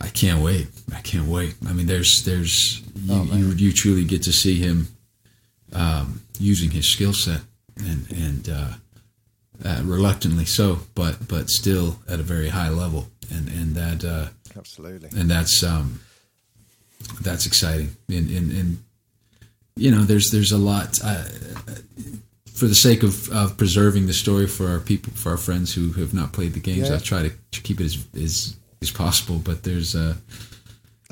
I 0.00 0.08
can't 0.08 0.40
wait. 0.42 0.68
I 0.94 1.00
can't 1.00 1.28
wait. 1.28 1.54
I 1.68 1.72
mean, 1.72 1.86
there's 1.86 2.24
there's 2.24 2.82
you 2.96 3.14
Oh, 3.14 3.24
you, 3.24 3.50
you 3.52 3.72
truly 3.72 4.04
get 4.04 4.22
to 4.24 4.32
see 4.32 4.58
him 4.58 4.88
um, 5.72 6.22
using 6.38 6.70
his 6.70 6.86
skill 6.86 7.12
set 7.12 7.40
and 7.78 8.10
and 8.10 8.48
uh, 8.48 8.72
uh, 9.64 9.80
reluctantly 9.84 10.44
so, 10.44 10.80
but 10.94 11.28
but 11.28 11.50
still 11.50 11.98
at 12.08 12.20
a 12.20 12.22
very 12.24 12.48
high 12.48 12.70
level, 12.70 13.08
and 13.30 13.48
and 13.48 13.74
that 13.74 14.04
uh, 14.04 14.28
Absolutely. 14.56 15.08
and 15.18 15.30
that's 15.30 15.62
um, 15.62 16.00
that's 17.20 17.46
exciting. 17.46 17.90
And, 18.08 18.30
and 18.30 18.52
and 18.52 18.78
you 19.76 19.90
know, 19.90 20.02
there's 20.02 20.30
there's 20.30 20.52
a 20.52 20.58
lot. 20.58 20.98
Uh, 21.04 21.24
for 22.52 22.66
the 22.68 22.74
sake 22.74 23.02
of, 23.02 23.28
of 23.30 23.56
preserving 23.56 24.06
the 24.06 24.12
story 24.12 24.46
for 24.46 24.68
our 24.68 24.78
people, 24.78 25.10
for 25.14 25.30
our 25.30 25.36
friends 25.38 25.72
who 25.74 25.90
have 25.92 26.12
not 26.12 26.32
played 26.32 26.52
the 26.52 26.60
games, 26.60 26.90
Yeah. 26.90 26.96
I 26.96 26.98
try 26.98 27.22
to, 27.22 27.30
to 27.30 27.60
keep 27.62 27.80
it 27.80 27.84
as, 27.86 28.06
as 28.14 28.56
as 28.82 28.90
possible. 28.90 29.38
But 29.38 29.62
there's 29.62 29.94
uh, 29.94 30.14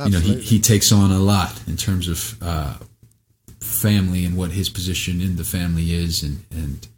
you 0.04 0.10
know, 0.10 0.20
he, 0.20 0.40
he 0.40 0.60
takes 0.60 0.92
on 0.92 1.10
a 1.10 1.18
lot 1.18 1.60
in 1.66 1.76
terms 1.76 2.08
of 2.08 2.36
uh, 2.42 2.74
family 3.60 4.24
and 4.24 4.36
what 4.36 4.50
his 4.52 4.68
position 4.68 5.20
in 5.20 5.36
the 5.36 5.44
family 5.44 5.92
is, 5.92 6.22
and 6.22 6.44
and 6.50 6.88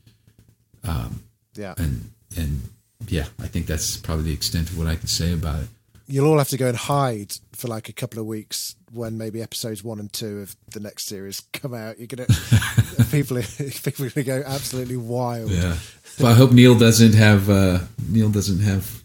um, 0.85 1.23
Yeah. 1.55 1.75
and 1.77 2.11
and 2.37 2.63
yeah, 3.09 3.27
I 3.41 3.47
think 3.49 3.67
that's 3.67 3.97
probably 3.97 4.25
the 4.27 4.33
extent 4.33 4.71
of 4.71 4.79
what 4.79 4.87
I 4.87 4.97
can 4.97 5.09
say 5.09 5.33
about 5.33 5.61
it. 5.63 5.69
You'll 6.09 6.27
all 6.29 6.39
have 6.39 6.49
to 6.49 6.57
go 6.57 6.69
and 6.69 6.77
hide 6.77 7.33
for 7.53 7.69
like 7.69 7.89
a 7.89 7.93
couple 7.93 8.19
of 8.21 8.27
weeks 8.27 8.75
when 8.93 9.17
maybe 9.17 9.41
episodes 9.43 9.83
one 9.83 9.99
and 9.99 10.13
two 10.13 10.41
of 10.41 10.57
the 10.73 10.81
next 10.81 11.07
series 11.07 11.41
come 11.53 11.75
out. 11.75 11.99
You're 11.99 12.07
gonna 12.09 12.27
people 13.11 13.37
people 13.83 14.07
are 14.07 14.11
gonna 14.11 14.25
go 14.25 14.43
absolutely 14.47 14.97
wild. 14.97 15.51
Yeah, 15.51 15.77
but 16.19 16.27
I 16.29 16.35
hope 16.35 16.53
Neil 16.53 16.79
doesn't 16.79 17.15
have 17.15 17.49
uh, 17.51 17.81
Neil 18.09 18.29
doesn't 18.31 18.61
have 18.61 19.02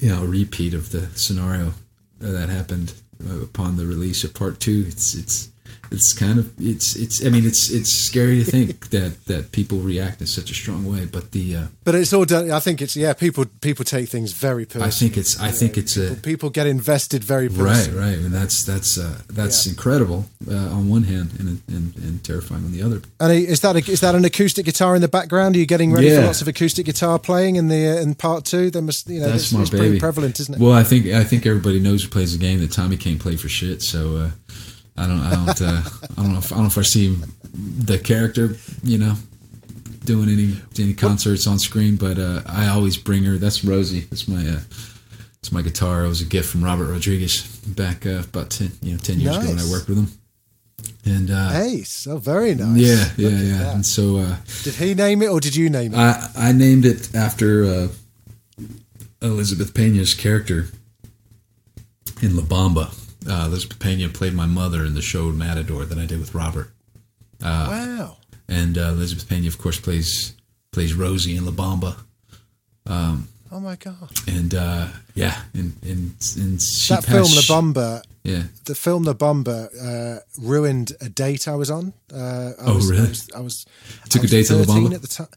you 0.00 0.08
know 0.08 0.22
a 0.22 0.26
repeat 0.26 0.74
of 0.74 0.90
the 0.90 1.06
scenario 1.14 1.74
that 2.18 2.48
happened 2.48 2.94
uh, 3.28 3.42
upon 3.42 3.76
the 3.76 3.86
release 3.86 4.24
of 4.24 4.34
part 4.34 4.58
two. 4.60 4.84
It's 4.88 5.14
it's 5.14 5.49
it's 5.90 6.12
kind 6.12 6.38
of 6.38 6.52
it's 6.60 6.94
it's. 6.96 7.24
I 7.24 7.30
mean, 7.30 7.44
it's 7.46 7.70
it's 7.70 7.90
scary 7.90 8.42
to 8.44 8.50
think 8.50 8.90
that 8.96 9.24
that 9.26 9.52
people 9.52 9.78
react 9.78 10.20
in 10.20 10.26
such 10.26 10.50
a 10.50 10.54
strong 10.54 10.84
way. 10.84 11.06
But 11.06 11.32
the 11.32 11.56
uh, 11.56 11.66
But 11.84 11.94
it's 11.94 12.12
all 12.12 12.24
done. 12.24 12.50
I 12.50 12.60
think 12.60 12.80
it's 12.80 12.96
yeah. 12.96 13.12
People 13.12 13.46
people 13.60 13.84
take 13.84 14.08
things 14.08 14.32
very 14.32 14.64
personally. 14.66 14.88
I 14.88 14.90
think 14.90 15.16
it's 15.16 15.40
I 15.40 15.50
think 15.50 15.76
it's 15.76 15.96
a 15.96 16.00
people, 16.10 16.22
people 16.22 16.50
get 16.50 16.66
invested 16.66 17.24
very 17.24 17.48
right 17.48 17.68
personally. 17.74 17.98
right, 18.00 18.18
and 18.18 18.32
that's 18.32 18.64
that's 18.64 18.98
uh, 18.98 19.18
that's 19.28 19.66
Yeah. 19.66 19.70
incredible 19.72 20.26
uh, 20.50 20.54
on 20.76 20.88
one 20.88 21.04
hand 21.04 21.30
and, 21.38 21.60
and 21.68 21.94
and 21.96 22.22
terrifying 22.24 22.64
on 22.64 22.72
the 22.72 22.82
other. 22.82 23.02
And 23.18 23.32
is 23.32 23.60
that 23.60 23.76
a, 23.76 23.90
is 23.90 24.00
that 24.00 24.14
an 24.14 24.24
acoustic 24.24 24.64
guitar 24.66 24.94
in 24.94 25.00
the 25.02 25.08
background? 25.08 25.56
Are 25.56 25.58
you 25.58 25.66
getting 25.66 25.92
ready 25.92 26.10
for 26.10 26.22
lots 26.22 26.40
of 26.42 26.48
acoustic 26.48 26.86
guitar 26.86 27.18
playing 27.18 27.56
in 27.56 27.68
the 27.68 27.88
uh, 27.98 28.02
in 28.02 28.14
part 28.14 28.44
two? 28.44 28.70
There 28.70 28.82
must 28.82 29.08
you 29.08 29.20
know 29.20 29.26
That's 29.28 29.44
it's, 29.44 29.52
my 29.52 29.60
it's 29.62 29.70
baby. 29.70 29.80
pretty 29.82 30.00
prevalent, 30.00 30.40
isn't 30.40 30.54
it? 30.54 30.60
Well, 30.60 30.72
I 30.72 30.84
think 30.84 31.06
I 31.06 31.24
think 31.24 31.46
everybody 31.46 31.80
knows 31.80 32.04
who 32.04 32.10
plays 32.10 32.32
the 32.32 32.38
game 32.38 32.60
that 32.60 32.70
Tommy 32.72 32.96
can't 32.96 33.18
play 33.20 33.36
for 33.36 33.48
shit. 33.48 33.82
So 33.82 34.16
uh, 34.16 34.30
I 35.00 35.06
don't 35.06 35.20
I 35.20 35.30
don't 35.34 35.62
uh, 35.62 35.82
I 36.18 36.22
don't 36.22 36.32
know 36.32 36.38
if, 36.38 36.52
I 36.52 36.56
don't 36.56 36.64
know 36.64 36.68
if 36.68 36.78
I 36.78 36.82
see 36.82 37.16
the 37.54 37.98
character 37.98 38.56
you 38.82 38.98
know 38.98 39.14
doing 40.04 40.28
any 40.28 40.56
any 40.78 40.94
concerts 40.94 41.46
on 41.46 41.58
screen, 41.58 41.96
but 41.96 42.18
uh, 42.18 42.42
I 42.46 42.68
always 42.68 42.96
bring 42.96 43.24
her. 43.24 43.36
That's 43.38 43.64
Rosie. 43.64 44.00
That's 44.10 44.26
my 44.28 44.40
uh, 44.46 44.60
that's 45.40 45.52
my 45.52 45.62
guitar. 45.62 46.04
It 46.04 46.08
was 46.08 46.20
a 46.20 46.26
gift 46.26 46.48
from 46.50 46.62
Robert 46.64 46.90
Rodriguez 46.92 47.42
back 47.66 48.06
uh, 48.06 48.22
about 48.30 48.50
ten 48.50 48.72
you 48.82 48.92
know 48.92 48.98
ten 48.98 49.18
years 49.20 49.36
ago 49.36 49.46
when 49.48 49.58
I 49.58 49.70
worked 49.70 49.88
with 49.88 49.98
him. 49.98 50.08
And 51.04 51.30
uh, 51.30 51.50
Hey, 51.50 51.82
so 51.82 52.18
very 52.18 52.54
nice. 52.54 52.76
yeah, 52.78 53.04
yeah, 53.16 53.28
Look 53.28 53.40
yeah. 53.42 53.58
that. 53.64 53.74
And 53.74 53.86
so 53.86 54.18
uh, 54.18 54.36
Did 54.64 54.74
he 54.74 54.94
name 54.94 55.22
it 55.22 55.28
or 55.28 55.40
did 55.40 55.56
you 55.56 55.70
name 55.70 55.94
it? 55.94 55.98
I 55.98 56.30
I 56.36 56.52
named 56.52 56.84
it 56.84 57.14
after 57.14 57.64
uh, 57.64 57.88
Elizabeth 59.22 59.72
Pena's 59.74 60.14
character 60.14 60.68
in 62.22 62.36
La 62.36 62.42
Bamba. 62.42 62.92
Uh, 63.28 63.44
Elizabeth 63.46 63.78
Pena 63.78 64.08
played 64.08 64.34
my 64.34 64.46
mother 64.46 64.84
in 64.84 64.94
the 64.94 65.02
show 65.02 65.30
Matador 65.30 65.84
that 65.84 65.98
I 65.98 66.06
did 66.06 66.20
with 66.20 66.34
Robert, 66.34 66.70
wow. 67.68 68.16
and 68.48 68.78
uh, 68.78 68.92
Elizabeth 68.92 69.28
Pena, 69.28 69.46
of 69.46 69.58
course, 69.58 69.78
plays 69.78 70.34
plays 70.72 70.94
Rosie 70.94 71.36
in 71.36 71.44
La 71.44 71.52
Bamba. 71.52 71.96
Oh 73.52 73.60
my 73.60 73.76
god. 73.76 74.10
And 74.28 74.54
uh, 74.54 74.88
yeah, 75.14 75.42
and 75.54 75.74
and, 75.82 76.14
and 76.36 76.62
she 76.62 76.94
That 76.94 77.04
film 77.04 77.24
La 77.24 77.42
Bamba, 77.42 78.02
Yeah, 78.22 78.44
the 78.64 78.74
film 78.76 79.02
La 79.04 79.12
Bamba 79.14 79.68
uh, 79.82 80.20
ruined 80.40 80.92
a 81.00 81.08
date 81.08 81.48
I 81.48 81.56
was 81.56 81.70
on. 81.70 81.92
Uh, 82.12 82.52
I 82.58 82.64
Oh, 82.70 82.74
was, 82.76 82.90
really? 82.90 83.06
I 83.06 83.08
was, 83.08 83.30
I 83.36 83.40
was 83.40 83.66
Took 84.08 84.20
I 84.20 84.22
a 84.22 84.22
was 84.22 84.30
date 84.30 84.46
to 84.46 84.56
La 84.56 84.64
Bamba? 84.64 84.94
at 84.94 85.02
the 85.02 85.08
time. 85.08 85.28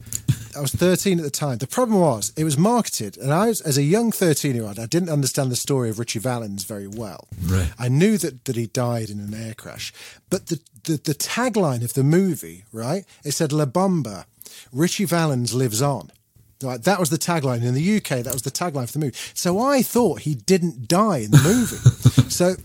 I 0.56 0.62
was 0.62 0.72
13 0.72 1.18
at 1.18 1.24
the 1.26 1.32
time. 1.32 1.58
The 1.58 1.66
problem 1.68 2.00
was 2.00 2.32
it 2.38 2.44
was 2.44 2.56
marketed, 2.58 3.18
and 3.18 3.34
I 3.34 3.48
was 3.48 3.62
as 3.62 3.78
a 3.80 3.82
young 3.82 4.12
13 4.12 4.54
year 4.56 4.66
old. 4.66 4.78
I 4.78 4.86
didn't 4.86 5.10
understand 5.10 5.50
the 5.52 5.56
story 5.56 5.90
of 5.90 5.98
Ritchie 5.98 6.20
Valens 6.20 6.64
very 6.66 6.88
well. 6.88 7.28
Right. 7.44 7.72
I 7.80 7.90
knew 7.90 8.20
that 8.20 8.46
that 8.46 8.56
he 8.56 8.68
died 8.68 9.10
in 9.10 9.20
an 9.20 9.34
air 9.34 9.56
crash, 9.56 9.92
but 10.30 10.48
the 10.48 10.60
the, 10.84 10.98
the 11.04 11.16
tagline 11.16 11.84
of 11.84 11.94
the 11.94 12.04
movie, 12.04 12.66
right? 12.72 13.06
It 13.24 13.32
said 13.32 13.52
La 13.52 13.66
Bamba, 13.66 14.26
Ritchie 14.72 15.06
Valens 15.06 15.54
lives 15.56 15.82
on. 15.82 16.12
Right, 16.64 16.82
that 16.84 17.00
was 17.00 17.10
the 17.10 17.18
tagline 17.18 17.64
in 17.64 17.74
the 17.74 17.98
UK. 17.98 18.24
That 18.24 18.34
was 18.34 18.44
the 18.44 18.52
tagline 18.52 18.88
for 18.88 18.94
the 18.94 19.00
movie. 19.00 19.16
So 19.34 19.60
I 19.60 19.82
thought 19.82 20.22
he 20.22 20.36
didn't 20.36 20.88
die 20.88 21.18
in 21.20 21.32
the 21.32 21.38
movie. 21.44 22.30
so 22.30 22.56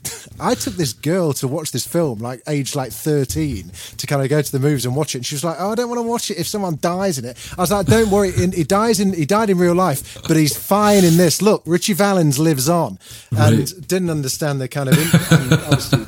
I 0.40 0.54
took 0.54 0.74
this 0.74 0.92
girl 0.92 1.32
to 1.34 1.48
watch 1.48 1.72
this 1.72 1.86
film, 1.86 2.20
like 2.20 2.42
aged 2.46 2.74
like 2.76 2.92
thirteen, 2.92 3.70
to 3.96 4.06
kind 4.06 4.22
of 4.22 4.28
go 4.28 4.40
to 4.40 4.52
the 4.52 4.60
movies 4.60 4.86
and 4.86 4.94
watch 4.94 5.14
it. 5.14 5.18
And 5.18 5.26
she 5.26 5.34
was 5.34 5.44
like, 5.44 5.56
"Oh, 5.58 5.72
I 5.72 5.74
don't 5.74 5.88
want 5.88 5.98
to 5.98 6.08
watch 6.08 6.30
it 6.30 6.38
if 6.38 6.46
someone 6.46 6.78
dies 6.80 7.18
in 7.18 7.24
it." 7.24 7.36
I 7.56 7.60
was 7.60 7.70
like, 7.72 7.86
"Don't 7.86 8.10
worry, 8.10 8.30
in, 8.36 8.52
he 8.52 8.64
dies 8.64 9.00
in 9.00 9.12
he 9.12 9.26
died 9.26 9.50
in 9.50 9.58
real 9.58 9.74
life, 9.74 10.18
but 10.28 10.36
he's 10.36 10.56
fine 10.56 11.04
in 11.04 11.16
this. 11.16 11.42
Look, 11.42 11.62
Ritchie 11.66 11.94
Valens 11.94 12.38
lives 12.38 12.68
on." 12.68 12.98
And 13.36 13.58
Right. 13.58 13.72
didn't 13.88 14.10
understand 14.10 14.60
the 14.60 14.68
kind 14.68 14.88
of. 14.90 14.96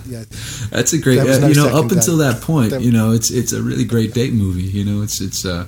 Yeah, 0.06 0.24
that's 0.70 0.92
a 0.92 0.98
great. 0.98 1.18
Uh, 1.20 1.38
no 1.38 1.46
you 1.48 1.54
know, 1.54 1.68
up 1.68 1.90
until 1.92 2.16
that 2.18 2.40
point, 2.42 2.80
you 2.80 2.90
know, 2.92 3.12
it's 3.12 3.30
it's 3.30 3.52
a 3.52 3.62
really 3.62 3.84
great 3.84 4.12
date 4.14 4.32
movie. 4.32 4.62
You 4.62 4.84
know, 4.84 5.02
it's 5.02 5.20
it's 5.20 5.44
uh, 5.44 5.66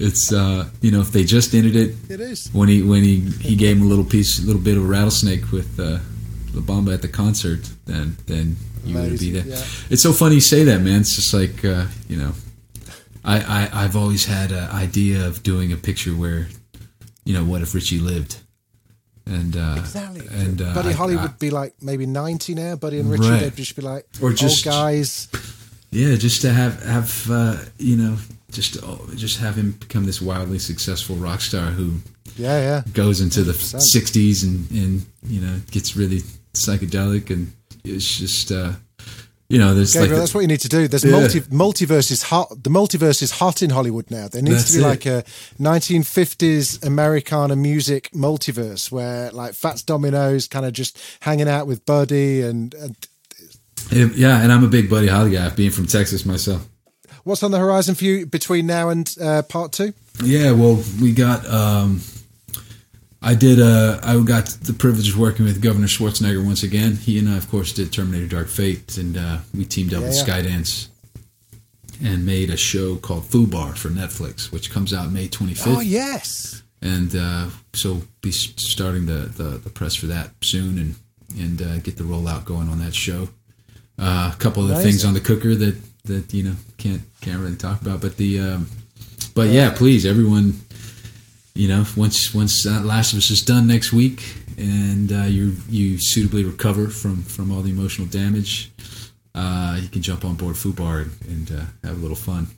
it's 0.00 0.32
uh, 0.32 0.68
you 0.80 0.90
know, 0.90 1.00
if 1.00 1.10
they 1.12 1.24
just 1.24 1.54
ended 1.54 1.76
it, 1.76 1.94
It 2.08 2.20
is. 2.20 2.48
when 2.52 2.68
he 2.68 2.82
when 2.82 3.02
he 3.04 3.20
he 3.40 3.54
gave 3.56 3.76
him 3.76 3.82
a 3.82 3.86
little 3.88 4.04
piece, 4.04 4.38
a 4.42 4.46
little 4.46 4.62
bit 4.62 4.76
of 4.76 4.84
a 4.84 4.86
rattlesnake 4.86 5.52
with 5.52 5.78
uh, 5.78 5.98
La 6.54 6.62
Bamba 6.62 6.94
at 6.94 7.02
the 7.02 7.08
concert, 7.08 7.60
then 7.86 8.16
then 8.26 8.56
you 8.84 8.96
would 8.96 9.18
be 9.20 9.30
there. 9.30 9.44
yeah. 9.46 9.62
It's 9.90 10.02
so 10.02 10.12
funny 10.12 10.36
you 10.36 10.40
say 10.40 10.64
that, 10.64 10.80
man. 10.80 11.00
It's 11.02 11.14
just 11.14 11.32
like 11.34 11.64
uh, 11.64 11.86
you 12.08 12.16
know, 12.16 12.32
I, 13.24 13.36
I 13.40 13.84
I've 13.84 13.96
always 13.96 14.24
had 14.26 14.50
an 14.52 14.68
idea 14.70 15.26
of 15.26 15.42
doing 15.42 15.72
a 15.72 15.76
picture 15.76 16.12
where, 16.12 16.48
you 17.24 17.34
know, 17.34 17.44
what 17.44 17.60
if 17.62 17.74
Ritchie 17.74 17.98
lived, 18.00 18.36
and 19.26 19.54
uh, 19.56 19.76
Exactly. 19.78 20.26
and 20.32 20.62
uh, 20.62 20.74
Buddy 20.74 20.92
Holly 20.92 21.16
I- 21.16 21.22
would 21.22 21.38
be 21.38 21.50
like 21.50 21.74
maybe 21.82 22.06
90 22.06 22.54
now. 22.54 22.76
Buddy 22.76 22.98
and 23.00 23.10
Ritchie, 23.10 23.28
Right. 23.30 23.40
they'd 23.42 23.56
just 23.56 23.76
be 23.76 23.82
like, 23.82 24.06
Or 24.22 24.32
just- 24.32 24.66
old 24.66 24.74
guys. 24.74 25.28
Yeah, 25.92 26.14
just 26.16 26.40
to 26.42 26.52
have 26.52 26.82
have 26.84 27.30
uh, 27.30 27.56
you 27.78 27.96
know, 27.96 28.16
just 28.52 28.76
oh, 28.82 29.08
just 29.16 29.38
have 29.38 29.54
him 29.56 29.72
become 29.72 30.04
this 30.06 30.20
wildly 30.20 30.58
successful 30.58 31.16
rock 31.16 31.40
star 31.40 31.70
who 31.70 31.96
Yeah, 32.36 32.60
yeah. 32.60 32.82
goes 32.92 33.20
into 33.20 33.42
the 33.42 33.52
100%. 33.52 33.76
'60s 33.96 34.42
and 34.44 34.70
and 34.70 35.06
you 35.26 35.40
know 35.40 35.60
gets 35.70 35.96
really 35.96 36.20
psychedelic 36.54 37.30
and 37.30 37.52
it's 37.84 38.18
just 38.18 38.50
uh, 38.52 38.72
you 39.48 39.58
know 39.58 39.74
there's 39.74 39.92
Gabriel, 39.94 40.12
like 40.14 40.20
that's 40.20 40.34
what 40.34 40.40
you 40.42 40.46
need 40.48 40.60
to 40.60 40.68
do. 40.68 40.86
There's 40.88 41.04
Yeah. 41.04 41.12
multi 41.12 41.40
multiverse 41.42 42.10
is 42.12 42.22
hot. 42.24 42.62
The 42.62 42.70
multiverse 42.70 43.22
is 43.22 43.30
hot 43.32 43.62
in 43.62 43.70
Hollywood 43.70 44.10
now. 44.10 44.28
There 44.28 44.42
needs 44.42 44.56
That's 44.58 44.72
to 44.72 44.78
be 44.78 44.84
it. 44.84 44.88
like 44.88 45.06
a 45.06 45.24
1950s 45.60 46.84
Americana 46.86 47.56
music 47.56 48.10
multiverse 48.12 48.90
where 48.92 49.30
like 49.32 49.54
Fats 49.54 49.82
Domino's 49.82 50.46
kind 50.48 50.64
of 50.66 50.72
just 50.72 50.98
hanging 51.20 51.48
out 51.48 51.66
with 51.66 51.84
Buddy 51.84 52.42
and, 52.42 52.74
and 52.74 52.96
yeah, 53.90 54.40
and 54.42 54.52
I'm 54.52 54.62
a 54.62 54.68
big 54.68 54.88
Buddy 54.88 55.08
Holly 55.08 55.32
guy, 55.32 55.48
being 55.50 55.70
from 55.72 55.86
Texas 55.86 56.24
myself. 56.24 56.64
What's 57.24 57.42
on 57.42 57.50
the 57.50 57.58
horizon 57.58 57.94
for 57.94 58.04
you 58.04 58.26
between 58.26 58.66
now 58.66 58.88
and 58.88 59.14
uh, 59.20 59.42
part 59.42 59.72
two? 59.72 59.92
Yeah, 60.22 60.52
well, 60.52 60.82
we 61.00 61.12
got. 61.12 61.46
Um, 61.48 62.00
I 63.22 63.34
did. 63.34 63.60
Uh, 63.60 64.00
I 64.02 64.18
got 64.22 64.46
the 64.46 64.72
privilege 64.72 65.10
of 65.10 65.18
working 65.18 65.44
with 65.44 65.60
Governor 65.62 65.86
Schwarzenegger 65.86 66.44
once 66.44 66.62
again. 66.62 66.96
He 66.96 67.18
and 67.18 67.28
I, 67.28 67.36
of 67.36 67.50
course, 67.50 67.72
did 67.72 67.92
Terminator: 67.92 68.26
Dark 68.26 68.48
Fate, 68.48 68.96
and 68.96 69.16
uh, 69.16 69.38
we 69.54 69.64
teamed 69.64 69.92
up 69.94 70.00
Yeah, 70.00 70.08
with 70.08 70.16
yeah. 70.16 70.24
Skydance 70.24 70.88
and 72.02 72.24
made 72.24 72.48
a 72.48 72.56
show 72.56 72.96
called 72.96 73.24
Fubar 73.24 73.76
for 73.76 73.90
Netflix, 73.90 74.50
which 74.50 74.70
comes 74.70 74.94
out 74.94 75.12
May 75.12 75.28
25th. 75.28 75.76
Oh 75.76 75.80
yes, 75.80 76.62
and 76.80 77.14
uh, 77.14 77.48
so 77.74 78.00
be 78.22 78.32
starting 78.32 79.04
the, 79.06 79.12
the, 79.36 79.58
the 79.58 79.68
press 79.70 79.94
for 79.94 80.06
that 80.06 80.30
soon 80.42 80.78
and 80.78 80.94
and 81.38 81.60
uh, 81.62 81.78
get 81.78 81.96
the 81.96 82.04
rollout 82.04 82.44
going 82.46 82.68
on 82.68 82.78
that 82.80 82.94
show. 82.94 83.28
Uh, 83.98 84.32
a 84.34 84.36
couple 84.38 84.62
of 84.62 84.70
the 84.70 84.82
things 84.82 85.04
on 85.04 85.12
the 85.12 85.20
cooker 85.20 85.54
that 85.54 85.76
that 86.04 86.32
you 86.34 86.42
know 86.42 86.54
can't 86.78 87.02
can't 87.20 87.40
really 87.40 87.56
talk 87.56 87.80
about, 87.82 88.00
but 88.00 88.16
the 88.16 88.38
um, 88.40 88.66
but 89.34 89.48
yeah, 89.48 89.70
please 89.74 90.04
everyone, 90.06 90.60
you 91.54 91.68
know 91.68 91.84
once 91.96 92.34
once 92.34 92.66
uh, 92.66 92.80
Last 92.82 93.12
of 93.12 93.18
Us 93.18 93.30
is 93.30 93.42
done 93.42 93.66
next 93.66 93.92
week 93.92 94.22
and 94.58 95.10
uh, 95.12 95.22
you 95.24 95.56
you 95.68 95.98
suitably 95.98 96.44
recover 96.44 96.88
from 96.88 97.22
from 97.22 97.50
all 97.52 97.62
the 97.62 97.70
emotional 97.70 98.06
damage, 98.08 98.70
uh, 99.34 99.78
you 99.80 99.88
can 99.88 100.02
jump 100.02 100.24
on 100.24 100.34
board 100.34 100.56
Fubar 100.56 101.02
and, 101.02 101.12
and 101.28 101.60
uh, 101.60 101.64
have 101.88 101.96
a 101.98 102.00
little 102.00 102.16
fun. 102.16 102.48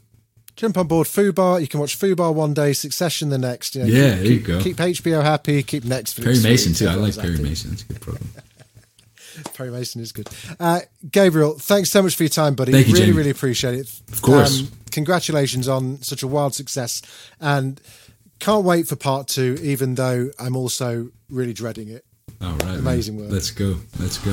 jump 0.56 0.76
on 0.78 0.86
board 0.86 1.06
Fubar. 1.06 1.60
You 1.60 1.68
can 1.68 1.80
watch 1.80 1.98
Fubar 1.98 2.34
one 2.34 2.54
day, 2.54 2.72
Succession 2.72 3.28
the 3.28 3.38
next. 3.38 3.74
You 3.74 3.82
know, 3.82 3.88
Yeah, 3.88 4.10
keep, 4.14 4.18
there 4.22 4.26
you 4.32 4.38
keep- 4.38 4.46
go. 4.46 4.60
Keep 4.62 4.76
HBO 5.04 5.22
happy. 5.22 5.62
Keep 5.62 5.84
Netflix. 5.84 6.22
Perry 6.24 6.40
Mason 6.42 6.72
too. 6.74 6.88
I 6.88 6.94
like 6.94 7.16
Perry. 7.16 7.38
Mason. 7.38 7.70
That's 7.70 7.82
a 7.82 7.86
good 7.86 8.00
program. 8.00 8.28
Perry 9.54 9.70
Mason 9.70 10.00
is 10.00 10.12
good. 10.12 10.28
Uh, 10.60 10.80
Gabriel, 11.10 11.58
thanks 11.58 11.90
so 11.90 12.02
much 12.02 12.16
for 12.16 12.22
your 12.22 12.30
time, 12.30 12.54
buddy. 12.54 12.72
Thank 12.72 12.88
you, 12.88 12.94
really, 12.94 13.06
Jamie. 13.06 13.16
really 13.18 13.30
appreciate 13.30 13.74
it. 13.74 13.86
Um, 14.08 14.12
Of 14.12 14.22
course. 14.22 14.62
congratulations 14.90 15.68
on 15.68 16.02
such 16.02 16.22
a 16.22 16.26
wild 16.26 16.54
success, 16.54 17.02
and 17.40 17.80
can't 18.38 18.64
wait 18.64 18.88
for 18.88 18.96
part 18.96 19.28
two. 19.28 19.56
Even 19.62 19.94
though 19.94 20.30
I'm 20.38 20.56
also 20.56 21.10
really 21.28 21.52
dreading 21.52 21.88
it. 21.88 22.04
All 22.40 22.50
right, 22.52 22.64
man. 22.64 22.78
Amazing 22.78 23.16
work. 23.18 23.30
Let's 23.30 23.50
go. 23.50 23.76
Let's 23.98 24.18
go. 24.18 24.32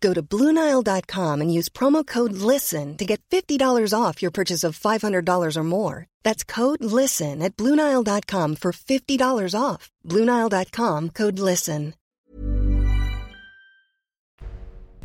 Go 0.00 0.12
to 0.14 0.22
BlueNile.com 0.22 1.40
and 1.40 1.52
use 1.52 1.68
promo 1.68 2.06
code 2.06 2.32
LISTEN 2.32 2.96
to 2.96 3.04
get 3.04 3.20
$50 3.30 3.92
off 3.92 4.20
your 4.22 4.30
purchase 4.30 4.64
of 4.64 4.78
$500 4.78 5.56
or 5.56 5.62
more. 5.64 6.06
That's 6.22 6.44
code 6.44 6.82
LISTEN 6.84 7.42
at 7.42 7.56
BlueNile.com 7.56 8.56
for 8.56 8.72
$50 8.72 9.60
off. 9.60 9.90
BlueNile.com 10.04 11.10
code 11.10 11.38
LISTEN. 11.38 11.94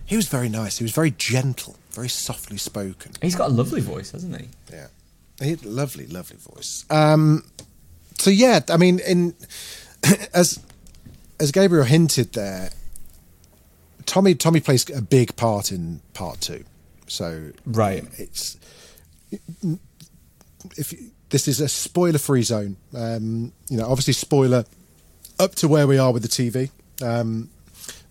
He 0.05 0.17
was 0.17 0.27
very 0.27 0.49
nice. 0.49 0.77
He 0.77 0.83
was 0.83 0.91
very 0.91 1.11
gentle, 1.11 1.77
very 1.91 2.09
softly 2.09 2.57
spoken. 2.57 3.13
He's 3.21 3.35
got 3.35 3.49
a 3.49 3.53
lovely 3.53 3.79
voice, 3.79 4.11
hasn't 4.11 4.41
he? 4.41 4.49
Yeah. 4.69 4.87
He 5.41 5.51
had 5.51 5.63
a 5.63 5.69
lovely, 5.69 6.05
lovely 6.05 6.35
voice. 6.35 6.85
Um, 6.89 7.45
so 8.17 8.29
yeah, 8.29 8.59
I 8.67 8.75
mean, 8.75 8.99
in 8.99 9.33
as 10.33 10.59
as 11.39 11.51
Gabriel 11.53 11.85
hinted 11.85 12.33
there, 12.33 12.71
Tommy 14.05 14.35
Tommy 14.35 14.59
plays 14.59 14.89
a 14.89 15.01
big 15.01 15.35
part 15.35 15.71
in 15.71 16.01
part 16.13 16.41
two. 16.41 16.63
So 17.07 17.51
right, 17.65 18.03
it's 18.17 18.57
if 20.77 20.93
you- 20.93 21.11
this 21.29 21.47
is 21.47 21.59
a 21.61 21.69
spoiler 21.69 22.17
free 22.19 22.43
zone. 22.43 22.75
Um, 22.93 23.53
you 23.69 23.77
know, 23.77 23.85
obviously 23.87 24.13
spoiler 24.13 24.65
up 25.39 25.55
to 25.55 25.67
where 25.67 25.87
we 25.87 25.97
are 25.97 26.11
with 26.11 26.23
the 26.23 26.27
TV, 26.29 26.69
um, 27.01 27.49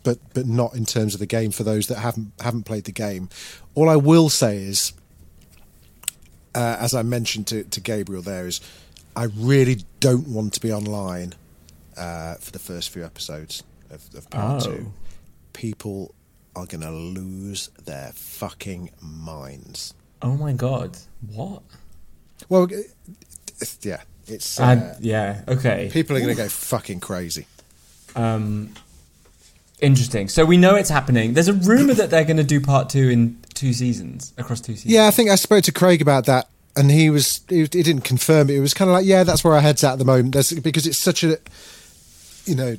but 0.02 0.18
but 0.34 0.46
not 0.46 0.74
in 0.74 0.86
terms 0.86 1.14
of 1.14 1.20
the 1.20 1.26
game 1.26 1.50
for 1.50 1.62
those 1.64 1.86
that 1.88 1.98
haven't 1.98 2.32
haven't 2.40 2.64
played 2.64 2.84
the 2.84 2.92
game. 2.92 3.28
All 3.74 3.88
I 3.88 3.96
will 3.96 4.30
say 4.30 4.56
is, 4.56 4.92
uh, 6.54 6.76
as 6.80 6.94
I 6.94 7.02
mentioned 7.02 7.46
to, 7.48 7.64
to 7.64 7.80
Gabriel, 7.80 8.22
there 8.22 8.46
is, 8.46 8.60
I 9.14 9.24
really 9.36 9.84
don't 10.00 10.26
want 10.28 10.54
to 10.54 10.60
be 10.60 10.72
online 10.72 11.34
uh, 11.96 12.34
for 12.36 12.50
the 12.52 12.58
first 12.58 12.90
few 12.90 13.04
episodes 13.04 13.62
of, 13.90 14.02
of 14.14 14.28
part 14.30 14.62
Oh. 14.62 14.66
two. 14.76 14.92
People 15.52 16.14
are 16.56 16.66
going 16.66 16.80
to 16.82 16.90
lose 16.90 17.68
their 17.84 18.12
fucking 18.14 18.90
minds. 19.00 19.94
Oh 20.22 20.36
my 20.36 20.52
god, 20.52 20.98
what? 21.34 21.62
Well, 22.48 22.68
yeah, 23.82 24.02
it's 24.26 24.58
uh, 24.60 24.64
Uh, 24.64 24.96
yeah, 25.00 25.42
okay. 25.48 25.90
People 25.92 26.16
are 26.16 26.20
going 26.20 26.34
to 26.34 26.42
go 26.42 26.48
fucking 26.48 27.00
crazy. 27.00 27.46
Um, 28.16 28.74
interesting. 29.80 30.28
So 30.28 30.44
we 30.44 30.56
know 30.56 30.74
it's 30.74 30.90
happening. 30.90 31.34
There's 31.34 31.48
a 31.48 31.52
rumor 31.52 31.94
that 31.94 32.10
they're 32.10 32.24
going 32.24 32.36
to 32.36 32.44
do 32.44 32.60
part 32.60 32.88
two 32.90 33.08
in 33.08 33.38
two 33.54 33.72
seasons 33.72 34.32
across 34.38 34.60
two 34.60 34.74
seasons. 34.74 34.92
Yeah, 34.92 35.06
I 35.06 35.10
think 35.10 35.30
I 35.30 35.34
spoke 35.36 35.64
to 35.64 35.72
Craig 35.72 36.02
about 36.02 36.26
that, 36.26 36.48
and 36.76 36.90
he 36.90 37.10
was 37.10 37.40
he, 37.48 37.60
he 37.60 37.66
didn't 37.66 38.02
confirm 38.02 38.50
it. 38.50 38.56
It 38.56 38.60
was 38.60 38.74
kind 38.74 38.90
of 38.90 38.94
like, 38.94 39.06
yeah, 39.06 39.24
that's 39.24 39.44
where 39.44 39.54
our 39.54 39.60
heads 39.60 39.84
at 39.84 39.92
at 39.92 39.98
the 39.98 40.04
moment. 40.04 40.32
There's, 40.32 40.52
because 40.52 40.86
it's 40.86 40.98
such 40.98 41.22
a, 41.24 41.38
you 42.46 42.54
know, 42.54 42.76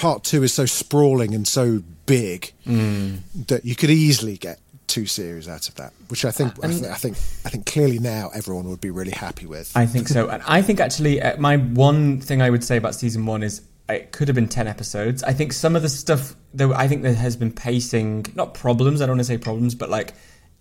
part 0.00 0.24
two 0.24 0.42
is 0.42 0.52
so 0.54 0.66
sprawling 0.66 1.34
and 1.34 1.46
so 1.46 1.82
big 2.06 2.52
Mm. 2.66 3.18
that 3.48 3.64
you 3.64 3.76
could 3.76 3.90
easily 3.90 4.36
get 4.36 4.58
two 4.86 5.06
series 5.06 5.46
out 5.48 5.68
of 5.68 5.74
that. 5.76 5.92
Which 6.08 6.24
I 6.24 6.30
think 6.32 6.52
I, 6.64 6.68
th- 6.68 6.82
I 6.84 6.94
think 6.94 7.16
I 7.44 7.50
think 7.50 7.66
clearly 7.66 7.98
now 7.98 8.30
everyone 8.34 8.68
would 8.70 8.80
be 8.80 8.90
really 8.90 9.12
happy 9.12 9.46
with. 9.46 9.70
I 9.76 9.86
think 9.86 10.08
so. 10.08 10.28
And 10.28 10.42
I 10.46 10.62
think 10.62 10.80
actually, 10.80 11.22
uh, 11.22 11.36
my 11.38 11.56
one 11.58 12.20
thing 12.20 12.42
I 12.42 12.50
would 12.50 12.64
say 12.64 12.76
about 12.76 12.94
season 12.94 13.26
one 13.26 13.42
is 13.42 13.62
it 13.88 14.12
could 14.12 14.28
have 14.28 14.34
been 14.34 14.48
10 14.48 14.66
episodes. 14.68 15.22
I 15.22 15.32
think 15.32 15.52
some 15.52 15.74
of 15.76 15.82
the 15.82 15.88
stuff, 15.88 16.34
though, 16.54 16.72
I 16.72 16.86
think 16.88 17.02
there 17.02 17.14
has 17.14 17.36
been 17.36 17.52
pacing, 17.52 18.26
not 18.36 18.54
problems, 18.54 19.00
I 19.00 19.06
don't 19.06 19.16
want 19.16 19.20
to 19.20 19.24
say 19.24 19.38
problems, 19.38 19.74
but 19.74 19.90
like 19.90 20.14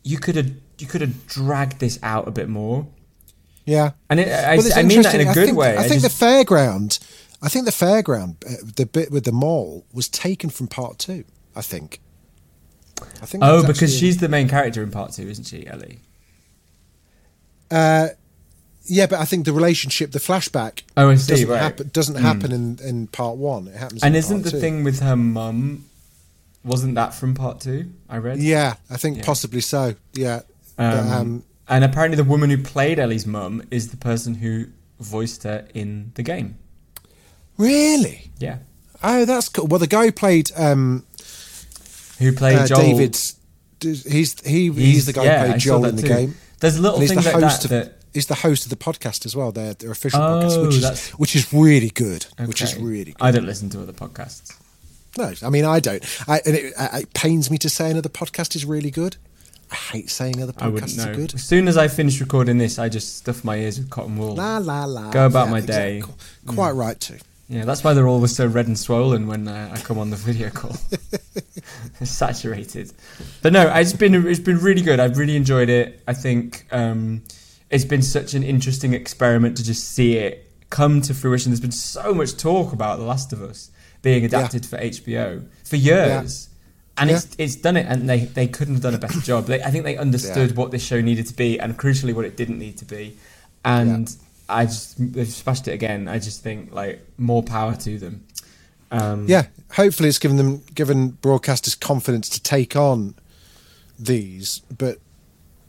you 0.03 0.17
could 0.19 0.35
have 0.35 0.51
you 0.79 0.87
could 0.87 1.01
have 1.01 1.27
dragged 1.27 1.79
this 1.79 1.97
out 2.03 2.27
a 2.27 2.31
bit 2.31 2.49
more. 2.49 2.87
Yeah, 3.65 3.91
And 4.09 4.19
it, 4.19 4.27
I, 4.29 4.57
Well, 4.57 4.67
I 4.75 4.81
mean 4.83 5.03
that 5.03 5.13
in 5.13 5.21
a 5.21 5.25
a 5.27 5.31
I 5.31 5.33
good 5.33 5.45
think, 5.47 5.57
way. 5.57 5.77
I 5.77 5.87
think 5.87 6.01
just- 6.01 6.19
the 6.19 6.25
fairground, 6.25 6.99
I 7.41 7.47
think 7.49 7.65
the 7.65 7.71
fairground, 7.71 8.35
uh, 8.45 8.63
the 8.75 8.85
bit 8.85 9.11
with 9.11 9.23
the 9.23 9.31
mall 9.31 9.85
was 9.93 10.09
taken 10.09 10.49
from 10.49 10.67
part 10.67 10.99
two. 10.99 11.23
I 11.55 11.61
think. 11.61 11.99
I 13.21 13.25
think. 13.25 13.43
Oh, 13.45 13.61
because 13.61 13.83
actually- 13.83 13.97
she's 13.97 14.17
the 14.17 14.27
main 14.29 14.47
character 14.49 14.83
in 14.83 14.91
part 14.91 15.13
two, 15.13 15.27
isn't 15.29 15.45
she, 15.45 15.65
Ellie? 15.67 15.99
Uh, 17.71 18.09
yeah, 18.85 19.05
but 19.05 19.19
I 19.19 19.25
think 19.25 19.45
the 19.45 19.53
relationship, 19.53 20.11
the 20.11 20.19
flashback, 20.19 20.81
Oh, 20.97 21.09
I 21.09 21.15
see, 21.15 21.31
doesn't 21.33 21.49
right. 21.49 21.61
happen. 21.61 21.89
Doesn't 21.93 22.15
Mm. 22.15 22.21
happen 22.21 22.51
in, 22.51 22.79
in 22.83 23.07
part 23.07 23.37
one. 23.37 23.67
It 23.67 23.75
happens. 23.75 24.03
And 24.03 24.15
isn't 24.15 24.41
the 24.43 24.51
two. 24.51 24.59
thing 24.59 24.83
with 24.83 24.99
her 25.01 25.15
mum, 25.15 25.85
wasn't 26.63 26.95
that 26.95 27.13
from 27.13 27.35
part 27.35 27.61
two? 27.61 27.91
I 28.09 28.17
read. 28.17 28.39
Yeah, 28.39 28.75
I 28.89 28.97
think 28.97 29.17
Yeah. 29.17 29.25
possibly 29.25 29.61
so. 29.61 29.95
Yeah, 30.13 30.41
But, 30.75 30.97
Um, 30.97 31.11
um, 31.11 31.43
and 31.67 31.83
apparently, 31.83 32.15
the 32.15 32.23
woman 32.23 32.49
who 32.49 32.57
played 32.57 32.99
Ellie's 32.99 33.25
mum 33.27 33.61
is 33.69 33.89
the 33.89 33.97
person 33.97 34.35
who 34.35 34.67
voiced 34.99 35.43
her 35.43 35.67
in 35.73 36.11
the 36.15 36.23
game. 36.23 36.55
Really. 37.59 38.31
Yeah. 38.39 38.57
Oh, 39.03 39.25
that's 39.25 39.49
cool. 39.49 39.67
Well, 39.67 39.79
the 39.79 39.87
guy 39.87 40.05
who 40.05 40.11
played 40.11 40.51
um, 40.57 41.05
Who 42.17 42.33
played 42.33 42.57
uh, 42.57 42.67
Joel? 42.67 42.79
David's. 42.81 43.35
He's 43.81 44.41
he 44.45 44.71
he's, 44.71 45.05
the 45.05 45.13
guy 45.13 45.23
yeah, 45.23 45.41
who 45.43 45.47
played 45.51 45.61
Joel 45.61 45.85
in 45.85 45.95
the 45.95 46.01
too. 46.01 46.07
game. 46.07 46.35
There's 46.59 46.75
a 46.77 46.81
little 46.81 46.97
And 46.97 47.03
he's 47.03 47.11
things 47.13 47.23
the 47.25 47.31
like 47.31 47.43
host 47.43 47.61
that, 47.61 47.65
of, 47.65 47.69
that 47.91 47.95
He's 48.13 48.25
the 48.25 48.35
host 48.35 48.63
of 48.65 48.69
the 48.71 48.75
podcast 48.75 49.25
as 49.25 49.35
well. 49.35 49.51
Their 49.53 49.73
their 49.75 49.91
official 49.91 50.19
Oh, 50.21 50.41
podcast, 50.41 50.65
which 50.65 50.75
is 50.75 51.09
which 51.11 51.35
is 51.35 51.53
really 51.53 51.89
good. 51.91 52.25
Which 52.45 52.61
is 52.61 52.75
really 52.75 53.11
good. 53.13 53.21
I 53.21 53.31
don't 53.31 53.45
listen 53.45 53.69
to 53.69 53.81
other 53.81 53.93
podcasts. 53.93 54.53
No, 55.17 55.31
I 55.41 55.49
mean 55.49 55.63
I 55.63 55.79
don't. 55.79 56.03
I, 56.27 56.41
and 56.45 56.55
it, 56.55 56.73
it 56.77 57.13
pains 57.13 57.49
me 57.49 57.57
to 57.59 57.69
say 57.69 57.89
another 57.91 58.09
podcast 58.09 58.55
is 58.55 58.65
really 58.65 58.91
good. 58.91 59.15
I 59.71 59.75
hate 59.75 60.09
saying 60.09 60.41
other 60.41 60.51
podcasts 60.53 61.05
are 61.05 61.15
good. 61.15 61.35
As 61.35 61.43
soon 61.43 61.67
as 61.67 61.77
I 61.77 61.87
finish 61.87 62.19
recording 62.19 62.57
this, 62.57 62.79
I 62.79 62.89
just 62.89 63.17
stuff 63.17 63.43
my 63.45 63.55
ears 63.57 63.77
with 63.79 63.89
cotton 63.91 64.17
wool. 64.17 64.35
La 64.35 64.57
la 64.57 64.85
la. 64.85 65.11
Go 65.11 65.27
about 65.27 65.45
Yeah, 65.45 65.51
my 65.51 65.57
exactly. 65.59 66.01
day. 66.01 66.07
Quite 66.47 66.73
Mm. 66.73 66.77
right 66.77 66.99
too. 66.99 67.17
Yeah, 67.49 67.65
that's 67.65 67.83
why 67.83 67.93
they're 67.95 68.07
always 68.07 68.35
so 68.35 68.45
red 68.45 68.67
and 68.67 68.77
swollen 68.77 69.25
when 69.25 69.47
uh, 69.47 69.73
I 69.75 69.79
come 69.81 69.97
on 69.97 70.11
the 70.11 70.15
video 70.15 70.51
call. 70.51 70.75
Saturated. 72.03 72.93
But 73.41 73.53
no, 73.53 73.71
it's 73.75 73.93
been 73.93 74.13
it's 74.27 74.39
been 74.39 74.59
really 74.59 74.81
good. 74.81 74.99
I've 74.99 75.17
really 75.17 75.35
enjoyed 75.35 75.69
it. 75.69 76.01
I 76.07 76.13
think 76.13 76.67
um, 76.71 77.23
it's 77.69 77.85
been 77.85 78.01
such 78.03 78.33
an 78.35 78.43
interesting 78.43 78.93
experiment 78.93 79.57
to 79.57 79.63
just 79.63 79.89
see 79.89 80.17
it 80.17 80.45
come 80.69 81.01
to 81.01 81.13
fruition. 81.13 81.51
There's 81.51 81.59
been 81.59 81.71
so 81.71 82.13
much 82.13 82.37
talk 82.37 82.71
about 82.71 82.99
The 82.99 83.05
Last 83.05 83.33
of 83.33 83.41
Us 83.41 83.71
being 84.01 84.23
adapted 84.23 84.65
for 84.65 84.77
HBO 84.77 85.45
for 85.65 85.75
years. 85.75 86.49
And 86.97 87.09
it's 87.09 87.35
it's 87.37 87.55
done 87.55 87.77
it, 87.77 87.85
and 87.87 88.09
they, 88.09 88.25
they 88.25 88.45
couldn't 88.47 88.75
have 88.75 88.83
done 88.83 88.93
a 88.93 88.97
better 88.97 89.21
job. 89.21 89.45
They, 89.45 89.63
I 89.63 89.71
think 89.71 89.85
they 89.85 89.95
understood 89.97 90.51
Yeah. 90.51 90.55
what 90.55 90.71
this 90.71 90.83
show 90.83 90.99
needed 90.99 91.27
to 91.27 91.33
be, 91.33 91.57
and 91.59 91.77
crucially, 91.79 92.13
what 92.13 92.25
it 92.25 92.35
didn't 92.35 92.59
need 92.59 92.77
to 92.79 92.85
be. 92.85 93.17
And 93.63 94.13
I 94.49 94.65
just 94.65 94.95
they've 95.13 95.27
smashed 95.27 95.67
it 95.67 95.73
again. 95.73 96.07
I 96.07 96.19
just 96.19 96.41
think 96.43 96.71
like 96.73 97.05
more 97.17 97.43
power 97.43 97.75
to 97.75 97.99
them. 97.99 98.25
Um, 98.91 99.27
Yeah, 99.27 99.47
hopefully 99.73 100.09
it's 100.09 100.17
given 100.19 100.37
them 100.37 100.63
given 100.73 101.13
broadcasters 101.13 101.79
confidence 101.79 102.27
to 102.29 102.41
take 102.41 102.75
on 102.75 103.15
these. 103.97 104.61
But 104.75 104.99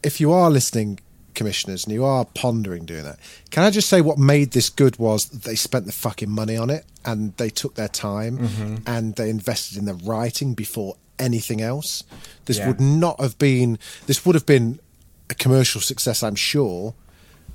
if 0.03 0.19
you 0.19 0.31
are 0.31 0.49
listening, 0.49 0.99
commissioners, 1.35 1.83
and 1.85 1.93
you 1.93 2.03
are 2.03 2.25
pondering 2.25 2.85
doing 2.85 3.03
that, 3.03 3.19
can 3.51 3.63
I 3.63 3.69
just 3.69 3.87
say 3.89 4.01
what 4.01 4.17
made 4.17 4.51
this 4.51 4.69
good 4.69 4.97
was 4.97 5.25
that 5.25 5.43
they 5.43 5.55
spent 5.55 5.85
the 5.85 5.91
fucking 5.91 6.29
money 6.29 6.57
on 6.57 6.69
it 6.69 6.85
and 7.05 7.35
they 7.37 7.49
took 7.49 7.75
their 7.75 7.87
time 7.87 8.37
Mhm. 8.39 8.83
and 8.87 9.15
they 9.15 9.29
invested 9.29 9.77
in 9.77 9.85
the 9.85 9.93
writing 9.93 10.53
before 10.53 10.95
anything 11.19 11.61
else. 11.61 12.03
This 12.45 12.57
Yeah. 12.57 12.67
would 12.67 12.81
not 12.81 13.19
have 13.21 13.37
been. 13.37 13.77
This 14.07 14.25
would 14.25 14.33
have 14.35 14.45
been 14.47 14.79
a 15.29 15.35
commercial 15.35 15.79
success, 15.81 16.23
I'm 16.23 16.35
sure. 16.35 16.95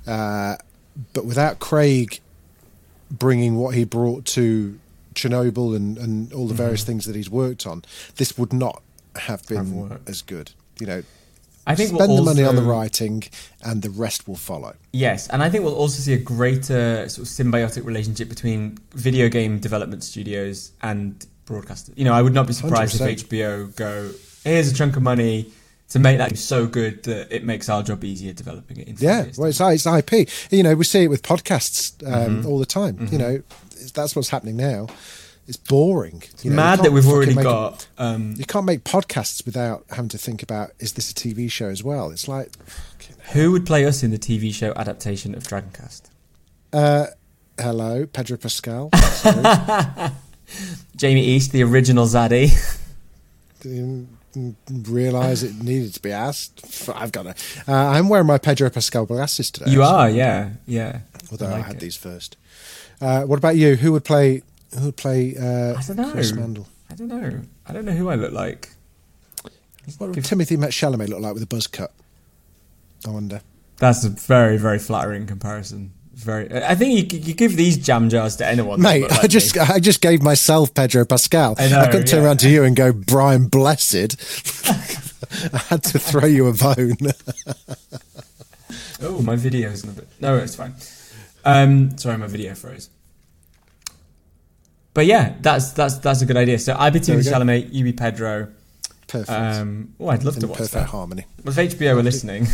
Uh, 0.05 0.55
but 1.13 1.25
without 1.25 1.59
Craig 1.59 2.19
bringing 3.11 3.55
what 3.55 3.75
he 3.75 3.83
brought 3.83 4.25
to 4.25 4.79
Chernobyl 5.15 5.75
and, 5.75 5.97
and 5.97 6.31
all 6.33 6.47
the 6.47 6.53
various 6.53 6.83
Mhm. 6.83 6.87
things 6.87 7.05
that 7.05 7.15
he's 7.15 7.29
worked 7.29 7.65
on, 7.65 7.83
this 8.17 8.37
would 8.37 8.53
not 8.53 8.81
have 9.15 9.45
been 9.47 9.87
Have 9.89 9.99
as 10.07 10.21
good. 10.21 10.51
You 10.79 10.87
know, 10.87 11.03
I 11.65 11.75
think 11.75 11.89
spend 11.89 12.09
we'll 12.09 12.17
the 12.17 12.23
money 12.23 12.43
on 12.43 12.55
the 12.55 12.61
writing, 12.61 13.23
and 13.63 13.81
the 13.81 13.89
rest 13.89 14.27
will 14.27 14.35
follow. 14.35 14.75
Yes, 14.93 15.27
and 15.27 15.41
I 15.43 15.49
think 15.49 15.63
we'll 15.63 15.73
also 15.75 16.01
see 16.01 16.13
a 16.13 16.17
greater 16.19 17.07
sort 17.09 17.27
of 17.27 17.33
symbiotic 17.33 17.83
relationship 17.83 18.29
between 18.29 18.77
video 18.93 19.27
game 19.27 19.59
development 19.59 20.03
studios 20.03 20.71
and 20.81 21.25
broadcasters. 21.45 21.91
You 21.95 22.05
know, 22.05 22.13
I 22.13 22.21
would 22.21 22.33
not 22.33 22.45
be 22.47 22.53
surprised 22.53 22.95
if 22.95 23.01
100%. 23.01 23.29
HBO 23.29 23.67
go, 23.75 24.11
"Here's 24.43 24.71
a 24.71 24.73
chunk 24.73 24.95
of 24.97 25.03
money 25.03 25.47
to 25.89 25.99
make 25.99 26.17
that 26.17 26.37
so 26.37 26.67
good 26.67 27.03
that 27.03 27.31
it 27.33 27.43
makes 27.43 27.69
our 27.69 27.83
job 27.83 28.03
easier 28.03 28.33
developing 28.33 28.77
it." 28.77 29.01
Yeah, 29.01 29.25
well, 29.37 29.49
it's, 29.49 29.59
it's 29.61 29.85
IP. 29.85 30.29
You 30.51 30.63
know, 30.63 30.75
we 30.75 30.83
see 30.83 31.03
it 31.03 31.09
with 31.09 31.23
podcasts 31.23 31.93
um, 32.05 32.43
Mhm. 32.43 32.45
all 32.47 32.59
the 32.59 32.65
time. 32.65 32.97
Mhm. 32.97 33.11
You 33.11 33.17
know, 33.17 33.41
that's 33.93 34.15
what's 34.15 34.29
happening 34.29 34.57
now. 34.57 34.87
It's 35.47 35.55
boring. 35.55 36.23
You 36.43 36.49
know, 36.49 36.57
mad 36.57 36.79
that 36.83 36.91
we've 36.91 37.07
already 37.07 37.33
make 37.33 37.45
a- 37.45 37.49
got. 37.49 37.87
um, 37.97 38.35
you 38.37 38.43
can't 38.43 38.65
make 38.65 38.83
podcasts 38.83 39.45
without 39.45 39.85
having 39.91 40.09
to 40.09 40.17
think 40.17 40.43
about 40.43 40.71
is 40.79 40.91
this 40.93 41.09
a 41.09 41.13
TV 41.13 41.49
show 41.49 41.67
as 41.69 41.83
well? 41.85 42.09
It's 42.11 42.27
like 42.27 42.51
Who 43.31 43.51
would 43.53 43.65
play 43.65 43.85
us 43.85 44.03
in 44.03 44.11
the 44.11 44.17
TV 44.17 44.53
show 44.53 44.73
adaptation 44.75 45.33
of 45.35 45.43
Dragoncast? 45.43 46.01
Uh, 46.73 47.05
hello, 47.57 48.05
Pedro 48.05 48.35
Pascal. 48.37 48.89
Jamie 50.97 51.23
East, 51.23 51.51
the 51.53 51.63
original 51.63 52.05
Zaddy. 52.07 52.51
Didn't 54.37 54.87
realise 54.87 55.41
it 55.43 55.55
needed 55.55 55.93
to 55.95 56.01
be 56.01 56.11
asked. 56.11 56.89
I've 56.93 57.11
got 57.11 57.25
a. 57.25 57.35
Uh, 57.67 57.73
I'm 57.73 58.07
wearing 58.09 58.27
my 58.27 58.37
Pedro 58.37 58.69
Pascal 58.69 59.05
glasses 59.05 59.49
today. 59.49 59.71
You 59.71 59.83
are, 59.83 60.09
yeah, 60.09 60.51
yeah. 60.67 60.99
Although 61.31 61.47
I 61.47 61.57
I, 61.57 61.61
had 61.61 61.75
it. 61.77 61.79
these 61.79 61.95
first. 61.95 62.37
Uh, 63.01 63.23
what 63.23 63.37
about 63.39 63.55
you? 63.55 63.75
Who 63.75 63.91
would 63.93 64.05
play? 64.05 64.43
Who 64.77 64.85
would 64.85 64.97
play? 64.97 65.35
Uh, 65.35 65.77
I 65.77 65.81
don't 65.87 65.97
know. 65.97 66.11
Chris 66.11 66.31
Mandle. 66.31 66.67
I 66.89 66.95
don't 66.95 67.07
know. 67.07 67.41
I 67.65 67.73
don't 67.73 67.85
know 67.85 67.93
who 67.93 68.09
I 68.09 68.15
look 68.15 68.33
like. 68.33 68.69
What 69.97 70.09
would 70.09 70.23
Timothée 70.23 70.57
Chalamet 70.57 71.07
look 71.07 71.21
like 71.21 71.33
with 71.33 71.43
a 71.43 71.47
buzz 71.47 71.67
cut? 71.67 71.93
I 73.05 73.09
wonder. 73.09 73.41
That's 73.77 74.03
a 74.03 74.09
very, 74.09 74.57
very 74.57 74.79
flattering 74.79 75.25
comparison. 75.27 75.93
Very. 76.17 76.51
I 76.63 76.73
think 76.73 77.13
you, 77.13 77.19
you 77.19 77.33
give 77.35 77.55
these 77.55 77.77
jam 77.77 78.09
jars 78.09 78.37
to 78.37 78.45
anyone, 78.47 78.81
Mate, 78.81 79.03
like 79.03 79.23
I 79.23 79.27
just 79.27 79.55
me. 79.55 79.61
I 79.61 79.79
just 79.79 80.01
gave 80.01 80.23
myself 80.23 80.73
Pedro 80.73 81.05
Pascal. 81.05 81.55
I 81.59 81.67
know, 81.69 81.85
couldn't 81.85 82.07
turn 82.07 82.23
around 82.25 82.39
to 82.39 82.49
you 82.49 82.63
and 82.63 82.75
go 82.75 82.91
Brian 82.91 83.47
Blessed. 83.47 83.93
I 85.53 85.57
had 85.69 85.83
to 85.83 85.99
throw 85.99 86.25
you 86.25 86.47
a 86.47 86.53
bone. 86.53 86.97
Oh, 88.99 89.21
my 89.21 89.35
video's 89.35 89.83
in 89.83 89.91
a 89.91 89.93
bit. 89.93 90.07
No, 90.19 90.37
it's 90.37 90.55
fine. 90.55 90.73
Um, 91.45 91.95
sorry, 91.99 92.17
my 92.17 92.25
video 92.25 92.55
froze. 92.55 92.89
But 94.95 95.05
yeah, 95.05 95.35
that's 95.39 95.71
that's 95.73 95.99
that's 95.99 96.23
a 96.23 96.25
good 96.25 96.35
idea. 96.35 96.57
So 96.57 96.75
I 96.77 96.89
be 96.89 96.99
Timothy. 96.99 97.29
Chalamet, 97.29 97.71
you 97.71 97.83
be 97.83 97.93
Pedro. 97.93 98.47
Perfect. 99.07 99.29
Um, 99.29 99.93
oh, 99.99 100.09
I'd 100.09 100.23
love 100.23 100.39
to 100.39 100.47
watch 100.47 100.57
perfect 100.57 100.73
that. 100.73 100.87
harmony. 100.87 101.25
Well, 101.43 101.57
if 101.57 101.77
HBO 101.77 101.95
were 101.95 102.01
listening, 102.03 102.47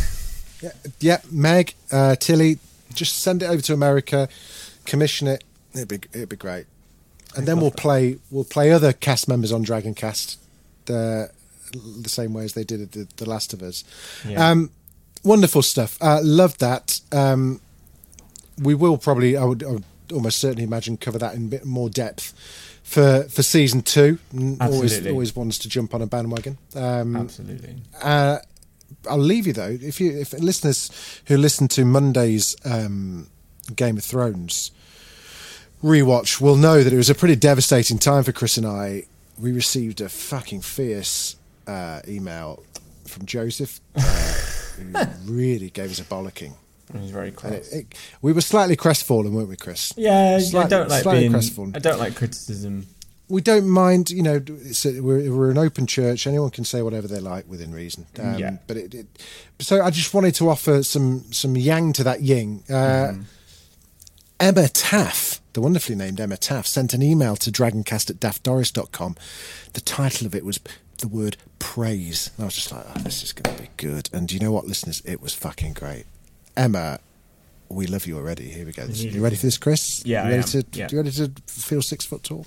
Yeah, 0.60 0.72
yeah 1.00 1.18
Meg, 1.30 1.74
uh, 1.90 2.16
Tilly, 2.16 2.58
just 2.94 3.18
send 3.18 3.42
it 3.42 3.46
over 3.46 3.62
to 3.62 3.72
America, 3.72 4.28
commission 4.84 5.26
it. 5.28 5.44
It'd 5.74 5.88
be 5.88 6.00
it'd 6.12 6.28
be 6.28 6.36
great, 6.36 6.66
and 7.36 7.46
then 7.46 7.60
we'll 7.60 7.70
play 7.72 8.18
we'll 8.30 8.44
play 8.44 8.70
other 8.70 8.92
cast 8.92 9.28
members 9.28 9.52
on 9.52 9.64
Dragoncast, 9.64 10.36
the 10.86 11.30
the 11.72 12.08
same 12.08 12.32
way 12.32 12.44
as 12.44 12.52
they 12.54 12.64
did 12.64 12.80
at 12.80 12.92
the, 12.92 13.08
the 13.16 13.28
Last 13.28 13.52
of 13.52 13.62
Us. 13.62 13.82
Yeah. 14.26 14.50
Um, 14.50 14.70
wonderful 15.24 15.62
stuff. 15.62 15.98
Uh, 16.00 16.20
loved 16.22 16.60
that. 16.60 17.00
Um, 17.10 17.60
we 18.62 18.74
will 18.74 18.96
probably, 18.96 19.36
I 19.36 19.44
would, 19.44 19.64
I 19.64 19.70
would 19.72 19.84
almost 20.12 20.38
certainly 20.38 20.62
imagine, 20.62 20.96
cover 20.96 21.18
that 21.18 21.34
in 21.34 21.46
a 21.46 21.48
bit 21.48 21.64
more 21.64 21.90
depth 21.90 22.32
for 22.84 23.24
for 23.24 23.42
season 23.42 23.82
two. 23.82 24.18
Mm, 24.32 24.60
Always 24.60 25.06
always 25.06 25.34
wants 25.34 25.58
to 25.60 25.68
jump 25.68 25.94
on 25.94 26.02
a 26.02 26.06
bandwagon. 26.06 26.58
Um, 26.76 27.16
absolutely. 27.16 27.76
uh, 28.02 28.38
I'll 29.08 29.18
leave 29.18 29.46
you 29.46 29.52
though. 29.52 29.76
If 29.80 30.00
you, 30.00 30.12
if 30.18 30.32
listeners 30.34 30.90
who 31.26 31.36
listen 31.36 31.68
to 31.68 31.84
Monday's 31.84 32.56
um, 32.64 33.28
Game 33.76 33.96
of 33.96 34.04
Thrones 34.04 34.70
rewatch 35.82 36.40
will 36.40 36.56
know 36.56 36.82
that 36.82 36.92
it 36.92 36.96
was 36.96 37.10
a 37.10 37.14
pretty 37.14 37.36
devastating 37.36 37.98
time 37.98 38.24
for 38.24 38.32
Chris 38.32 38.56
and 38.56 38.66
I. 38.66 39.04
We 39.38 39.52
received 39.52 40.00
a 40.00 40.08
fucking 40.08 40.62
fierce 40.62 41.36
uh, 41.66 42.00
email 42.06 42.62
from 43.06 43.26
Joseph, 43.26 43.80
uh, 43.96 44.00
who 44.76 45.32
really 45.32 45.70
gave 45.70 45.90
us 45.90 45.98
a 46.00 46.04
bollocking. 46.04 46.54
It 46.94 47.00
was 47.00 47.10
very 47.10 47.28
And 47.28 47.36
close. 47.36 47.72
it, 47.72 47.86
it, 47.90 47.94
we 48.22 48.32
were 48.32 48.40
slightly 48.40 48.76
crestfallen, 48.76 49.32
weren't 49.32 49.48
we, 49.48 49.56
Chris? 49.56 49.92
Yeah, 49.96 50.38
I 50.54 50.66
don't 50.66 50.88
like 50.88 51.04
being. 51.04 51.32
crestfallen 51.32 51.74
I 51.74 51.78
don't 51.80 51.98
like 51.98 52.14
criticism. 52.14 52.86
We 53.28 53.40
don't 53.40 53.68
mind, 53.68 54.10
you 54.10 54.22
know, 54.22 54.42
it's 54.46 54.84
a, 54.84 55.00
we're, 55.00 55.30
we're 55.34 55.50
an 55.50 55.58
open 55.58 55.86
church. 55.86 56.26
Anyone 56.26 56.50
can 56.50 56.64
say 56.64 56.82
whatever 56.82 57.08
they 57.08 57.20
like 57.20 57.48
within 57.48 57.72
reason. 57.72 58.06
Um, 58.20 58.38
Yeah. 58.38 58.56
But 58.66 58.76
it, 58.76 58.94
it, 58.94 59.06
so 59.60 59.82
I 59.82 59.90
just 59.90 60.12
wanted 60.12 60.34
to 60.36 60.48
offer 60.50 60.82
some 60.82 61.32
some 61.32 61.56
yang 61.56 61.92
to 61.94 62.04
that 62.04 62.20
ying. 62.22 62.62
Uh, 62.68 62.74
Mm-hmm. 62.74 63.22
Emma 64.40 64.68
Taff, 64.68 65.40
the 65.52 65.60
wonderfully 65.60 65.94
named 65.96 66.20
Emma 66.20 66.36
Taff, 66.36 66.66
sent 66.66 66.92
an 66.92 67.02
email 67.02 67.36
to 67.36 67.50
dragoncast 67.52 68.10
at 68.10 68.16
daftdoris.com. 68.16 69.16
The 69.72 69.80
title 69.80 70.26
of 70.26 70.34
it 70.34 70.44
was 70.44 70.58
the 70.98 71.08
word 71.08 71.36
praise. 71.60 72.30
And 72.36 72.42
I 72.42 72.46
was 72.46 72.54
just 72.56 72.72
like, 72.72 72.84
oh, 72.94 72.98
this 73.00 73.22
is 73.22 73.32
going 73.32 73.56
to 73.56 73.62
be 73.62 73.68
good. 73.76 74.10
And 74.12 74.30
you 74.30 74.40
know 74.40 74.50
what, 74.52 74.66
listeners? 74.66 75.00
It 75.04 75.22
was 75.22 75.32
fucking 75.34 75.74
great. 75.74 76.04
Emma, 76.56 76.98
we 77.68 77.86
love 77.86 78.06
you 78.06 78.16
already. 78.16 78.48
Here 78.50 78.66
we 78.66 78.72
go. 78.72 78.84
You 78.86 79.22
ready 79.22 79.36
for 79.36 79.46
this, 79.46 79.56
Chris? 79.56 80.04
Yeah, 80.04 80.24
You 80.24 80.30
ready 80.36 80.42
to 80.42 80.64
Yeah. 80.72 80.88
you 80.90 80.96
ready 80.98 81.12
to 81.12 81.32
feel 81.46 81.80
six 81.80 82.04
foot 82.04 82.24
tall? 82.24 82.44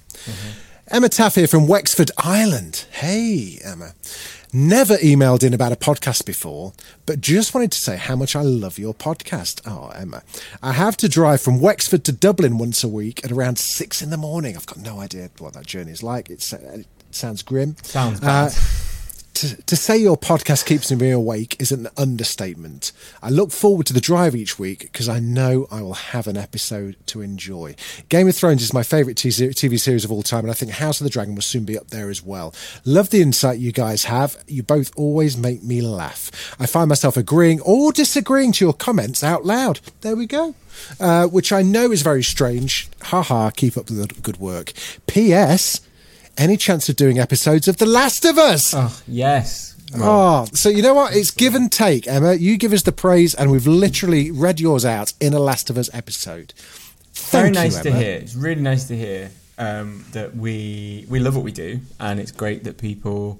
Emma 0.89 1.09
Taff 1.09 1.35
here 1.35 1.47
from 1.47 1.67
Wexford, 1.67 2.11
Ireland. 2.17 2.85
Hey, 2.91 3.59
Emma. 3.63 3.93
Never 4.53 4.95
emailed 4.97 5.43
in 5.43 5.53
about 5.53 5.73
a 5.73 5.75
podcast 5.75 6.25
before, 6.25 6.71
but 7.05 7.19
just 7.19 7.53
wanted 7.53 7.73
to 7.73 7.79
say 7.79 7.97
how 7.97 8.15
much 8.15 8.35
I 8.37 8.41
love 8.41 8.79
your 8.79 8.93
podcast. 8.93 9.61
Oh, 9.65 9.89
Emma. 9.89 10.23
I 10.63 10.71
have 10.71 10.95
to 10.97 11.09
drive 11.09 11.41
from 11.41 11.59
Wexford 11.59 12.05
to 12.05 12.13
Dublin 12.13 12.57
once 12.57 12.83
a 12.83 12.87
week 12.87 13.23
at 13.25 13.31
around 13.33 13.59
six 13.59 14.01
in 14.01 14.09
the 14.11 14.17
morning. 14.17 14.55
I've 14.55 14.65
got 14.65 14.77
no 14.77 15.01
idea 15.01 15.29
what 15.39 15.53
that 15.53 15.65
journey 15.67 15.91
is 15.91 16.01
like. 16.03 16.29
It's, 16.29 16.53
it 16.53 16.87
sounds 17.11 17.43
grim. 17.43 17.75
Sounds 17.83 18.19
Uh, 18.19 18.49
bad. 18.49 18.53
To, 19.37 19.75
say 19.75 19.97
your 19.97 20.17
podcast 20.17 20.65
keeps 20.65 20.91
me 20.91 21.11
awake 21.11 21.55
is 21.59 21.71
an 21.71 21.87
understatement. 21.95 22.91
I 23.21 23.29
look 23.29 23.51
forward 23.51 23.85
to 23.87 23.93
the 23.93 24.01
drive 24.01 24.35
each 24.35 24.57
week 24.57 24.79
because 24.79 25.07
I 25.07 25.19
know 25.19 25.67
I 25.69 25.81
will 25.81 25.93
have 25.93 26.27
an 26.27 26.37
episode 26.37 26.95
to 27.07 27.21
enjoy. 27.21 27.75
Game 28.09 28.27
of 28.27 28.35
Thrones 28.35 28.63
is 28.63 28.73
my 28.73 28.83
favourite 28.83 29.17
TV 29.17 29.79
series 29.79 30.03
of 30.03 30.11
all 30.11 30.23
time, 30.23 30.45
and 30.45 30.51
I 30.51 30.53
think 30.53 30.71
House 30.71 30.99
of 30.99 31.03
the 31.03 31.11
Dragon 31.11 31.35
will 31.35 31.41
soon 31.43 31.65
be 31.65 31.77
up 31.77 31.89
there 31.89 32.09
as 32.09 32.23
well. 32.23 32.53
Love 32.83 33.11
the 33.11 33.21
insight 33.21 33.59
you 33.59 33.71
guys 33.71 34.05
have. 34.05 34.43
You 34.47 34.63
both 34.63 34.91
always 34.97 35.37
make 35.37 35.63
me 35.63 35.81
laugh. 35.81 36.55
I 36.59 36.65
find 36.65 36.89
myself 36.89 37.15
agreeing 37.15 37.61
or 37.61 37.91
disagreeing 37.91 38.53
to 38.53 38.65
your 38.65 38.73
comments 38.73 39.23
out 39.23 39.45
loud. 39.45 39.79
There 40.01 40.15
we 40.15 40.25
go. 40.25 40.55
Uh, 40.99 41.27
which 41.27 41.51
I 41.51 41.61
know 41.63 41.91
is 41.91 42.01
very 42.01 42.23
strange. 42.23 42.87
Haha, 43.01 43.49
keep 43.49 43.77
up 43.77 43.87
the 43.87 44.07
good 44.21 44.37
work. 44.37 44.73
P.S. 45.07 45.81
Any 46.37 46.55
chance 46.57 46.87
of 46.89 46.95
doing 46.95 47.17
episodes 47.17 47.67
of 47.67 47.77
The 47.77 47.85
Last 47.87 48.23
of 48.25 48.37
Us? 48.37 48.73
Oh, 48.75 49.01
yes. 49.07 49.75
Oh, 49.95 50.45
so 50.53 50.69
you 50.69 50.81
know 50.83 50.93
what? 50.93 51.15
It's 51.15 51.31
give 51.31 51.55
and 51.55 51.71
take, 51.71 52.07
Emma. 52.07 52.33
You 52.33 52.57
give 52.57 52.73
us 52.73 52.83
the 52.83 52.91
praise, 52.91 53.33
and 53.33 53.49
we've 53.51 53.65
literally 53.65 54.29
read 54.31 54.59
yours 54.59 54.85
out 54.85 55.13
in 55.19 55.33
a 55.33 55.39
Last 55.39 55.69
of 55.69 55.77
Us 55.77 55.89
episode. 55.93 56.53
Very 57.13 57.45
Thank 57.51 57.55
you, 57.55 57.61
nice 57.61 57.79
to 57.81 57.89
Emma. 57.89 57.99
hear. 57.99 58.13
It's 58.17 58.35
really 58.35 58.61
nice 58.61 58.87
to 58.89 58.97
hear 58.97 59.31
um, 59.57 60.05
that 60.11 60.35
we 60.35 61.05
we 61.09 61.19
love 61.19 61.35
what 61.35 61.45
we 61.45 61.51
do, 61.53 61.79
and 61.99 62.19
it's 62.19 62.31
great 62.31 62.65
that 62.65 62.77
people 62.77 63.39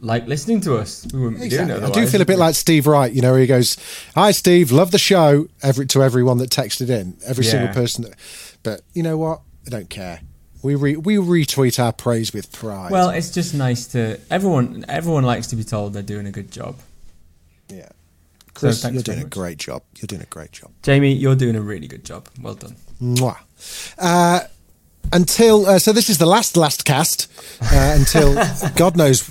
like 0.00 0.26
listening 0.26 0.60
to 0.62 0.76
us. 0.78 1.06
We 1.12 1.20
wouldn't 1.20 1.42
be 1.42 1.48
doing 1.50 1.62
Exactly. 1.62 1.86
it 1.86 1.90
I 1.90 2.00
do 2.00 2.06
feel 2.10 2.22
a 2.22 2.26
bit 2.26 2.38
like 2.38 2.54
Steve 2.54 2.86
Wright, 2.86 3.12
you 3.12 3.20
know, 3.22 3.32
where 3.32 3.40
he 3.40 3.46
goes, 3.46 3.76
"Hi, 4.14 4.30
Steve, 4.32 4.72
love 4.72 4.90
the 4.90 4.98
show." 4.98 5.46
Every 5.62 5.86
to 5.88 6.02
everyone 6.02 6.38
that 6.38 6.50
texted 6.50 6.88
in, 6.88 7.16
every 7.24 7.44
single 7.44 7.72
person. 7.72 8.04
That, 8.04 8.14
but 8.62 8.80
you 8.94 9.02
know 9.02 9.18
what? 9.18 9.42
I 9.66 9.70
don't 9.70 9.90
care. 9.90 10.20
We 10.64 10.76
re, 10.76 10.96
we 10.96 11.16
retweet 11.16 11.78
our 11.78 11.92
praise 11.92 12.32
with 12.32 12.50
pride. 12.50 12.90
Well, 12.90 13.10
it's 13.10 13.30
just 13.30 13.52
nice 13.52 13.86
to 13.88 14.18
everyone. 14.30 14.86
Everyone 14.88 15.22
likes 15.22 15.48
to 15.48 15.56
be 15.56 15.62
told 15.62 15.92
they're 15.92 16.02
doing 16.02 16.26
a 16.26 16.30
good 16.30 16.50
job. 16.50 16.76
yeah, 17.68 17.90
Chris, 18.54 18.80
thanks 18.80 18.94
you're 18.94 19.02
doing 19.02 19.18
a 19.18 19.24
much. 19.24 19.30
great 19.30 19.58
job. 19.58 19.82
You're 19.96 20.06
doing 20.06 20.22
a 20.22 20.26
great 20.26 20.52
job. 20.52 20.70
Jamie, 20.82 21.12
you're 21.12 21.36
doing 21.36 21.54
a 21.54 21.60
really 21.60 21.86
good 21.86 22.02
job. 22.02 22.28
Well 22.40 22.54
done. 22.54 22.76
Mwah. 22.98 23.36
Uh, 23.98 24.40
until 25.12 25.66
uh, 25.66 25.78
so, 25.78 25.92
this 25.92 26.08
is 26.08 26.16
the 26.16 26.24
last 26.24 26.56
last 26.56 26.86
cast 26.86 27.30
uh, 27.60 27.94
until 27.98 28.34
God 28.74 28.96
knows 28.96 29.28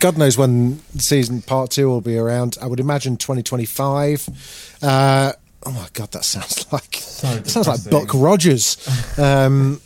God 0.00 0.18
knows 0.18 0.36
when 0.36 0.80
season 0.98 1.40
part 1.40 1.70
two 1.70 1.88
will 1.88 2.02
be 2.02 2.18
around. 2.18 2.58
I 2.60 2.66
would 2.66 2.78
imagine 2.78 3.16
2025. 3.16 4.78
Uh, 4.82 5.32
oh 5.64 5.72
my 5.72 5.88
God, 5.94 6.12
that 6.12 6.26
sounds 6.26 6.70
like 6.72 6.90
that 6.90 7.44
sounds 7.46 7.66
like. 7.68 7.88
Buck 7.90 8.12
Rogers. 8.12 8.76
Um, 9.18 9.80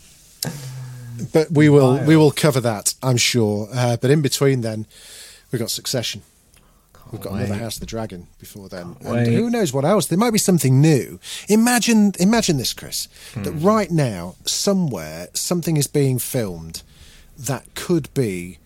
but 1.33 1.51
we 1.51 1.69
will 1.69 1.99
we 2.05 2.17
will 2.17 2.31
cover 2.31 2.61
that, 2.61 2.95
I'm 3.03 3.17
sure. 3.17 3.69
Uh, 3.73 3.97
but 3.97 4.11
in 4.11 4.23
between, 4.23 4.61
then 4.63 4.87
we've 5.51 5.61
got 5.61 5.71
Succession. 5.71 6.23
We've 7.11 7.21
got 7.21 7.35
another. 7.35 7.55
House 7.57 7.77
of 7.77 7.81
the 7.81 7.87
Dragon 7.87 8.27
before 8.39 8.71
then, 8.71 8.95
Can't 8.95 9.05
and 9.05 9.27
wait. 9.27 9.35
who 9.35 9.51
knows 9.51 9.71
what 9.71 9.85
else? 9.85 10.07
There 10.07 10.17
might 10.19 10.31
be 10.33 10.39
something 10.39 10.81
new. 10.81 11.21
Imagine, 11.49 12.13
imagine 12.19 12.57
this, 12.57 12.73
Chris. 12.73 13.07
That 13.35 13.53
Hmm. 13.53 13.63
right 13.67 13.91
now, 13.91 14.37
somewhere, 14.47 15.29
something 15.35 15.77
is 15.77 15.87
being 15.87 16.19
filmed 16.19 16.83
that 17.39 17.75
could 17.75 18.09
be 18.15 18.59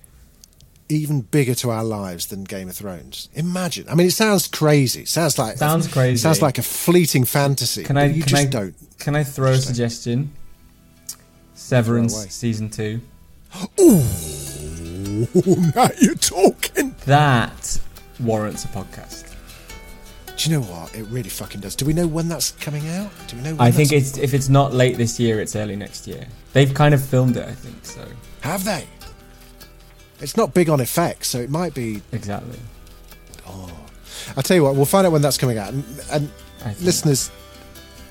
even 0.88 1.22
bigger 1.22 1.56
to 1.56 1.70
our 1.70 1.82
lives 1.82 2.26
than 2.26 2.44
Game 2.44 2.68
of 2.68 2.76
Thrones. 2.76 3.28
Imagine. 3.34 3.86
I 3.88 3.96
mean, 3.96 4.06
it 4.06 4.12
sounds 4.12 4.46
crazy. 4.46 5.00
It 5.02 5.08
sounds 5.08 5.36
like 5.38 5.56
Sounds 5.56 5.88
crazy. 5.88 6.18
Sounds 6.22 6.40
like 6.40 6.58
a 6.58 6.62
fleeting 6.62 7.24
fantasy. 7.24 7.82
Can 7.82 7.96
I? 7.96 8.04
you 8.04 8.22
can 8.22 8.28
just 8.30 8.42
I, 8.42 8.46
don't. 8.46 8.74
Can 9.00 9.16
I 9.16 9.24
throw 9.24 9.50
a 9.50 9.58
suggestion? 9.58 10.30
Severance 11.56 12.14
season 12.32 12.70
two. 12.70 13.00
Ooh, 13.80 14.04
now 15.74 15.88
you're 16.00 16.14
talking. 16.16 16.94
That 17.06 17.80
warrants 18.20 18.64
a 18.64 18.68
podcast. 18.68 19.32
Do 20.36 20.50
you 20.50 20.56
know 20.58 20.62
what? 20.66 20.94
It 20.94 21.04
really 21.04 21.30
fucking 21.30 21.62
does. 21.62 21.74
Do 21.74 21.86
we 21.86 21.94
know 21.94 22.06
when 22.06 22.28
that's 22.28 22.50
coming 22.52 22.86
out? 22.90 23.10
Do 23.28 23.36
we 23.36 23.42
know? 23.42 23.50
When 23.54 23.60
I 23.62 23.70
think 23.70 23.88
that's- 23.88 24.10
it's 24.10 24.18
if 24.18 24.34
it's 24.34 24.48
not 24.50 24.74
late 24.74 24.98
this 24.98 25.18
year, 25.18 25.40
it's 25.40 25.56
early 25.56 25.76
next 25.76 26.06
year. 26.06 26.26
They've 26.52 26.72
kind 26.74 26.92
of 26.94 27.02
filmed 27.02 27.36
it, 27.38 27.48
I 27.48 27.52
think. 27.52 27.84
So 27.86 28.06
have 28.42 28.64
they. 28.64 28.86
It's 30.20 30.36
not 30.36 30.52
big 30.54 30.68
on 30.68 30.80
effects, 30.80 31.28
so 31.28 31.38
it 31.40 31.50
might 31.50 31.72
be. 31.74 32.02
exactly. 32.12 32.58
Oh, 33.46 33.70
I'll 34.36 34.42
tell 34.42 34.56
you 34.56 34.62
what. 34.62 34.74
We'll 34.74 34.84
find 34.84 35.06
out 35.06 35.12
when 35.12 35.22
that's 35.22 35.38
coming 35.38 35.56
out. 35.58 35.72
And, 35.72 35.84
and 36.12 36.30
I 36.60 36.72
think- 36.74 36.80
listeners, 36.82 37.30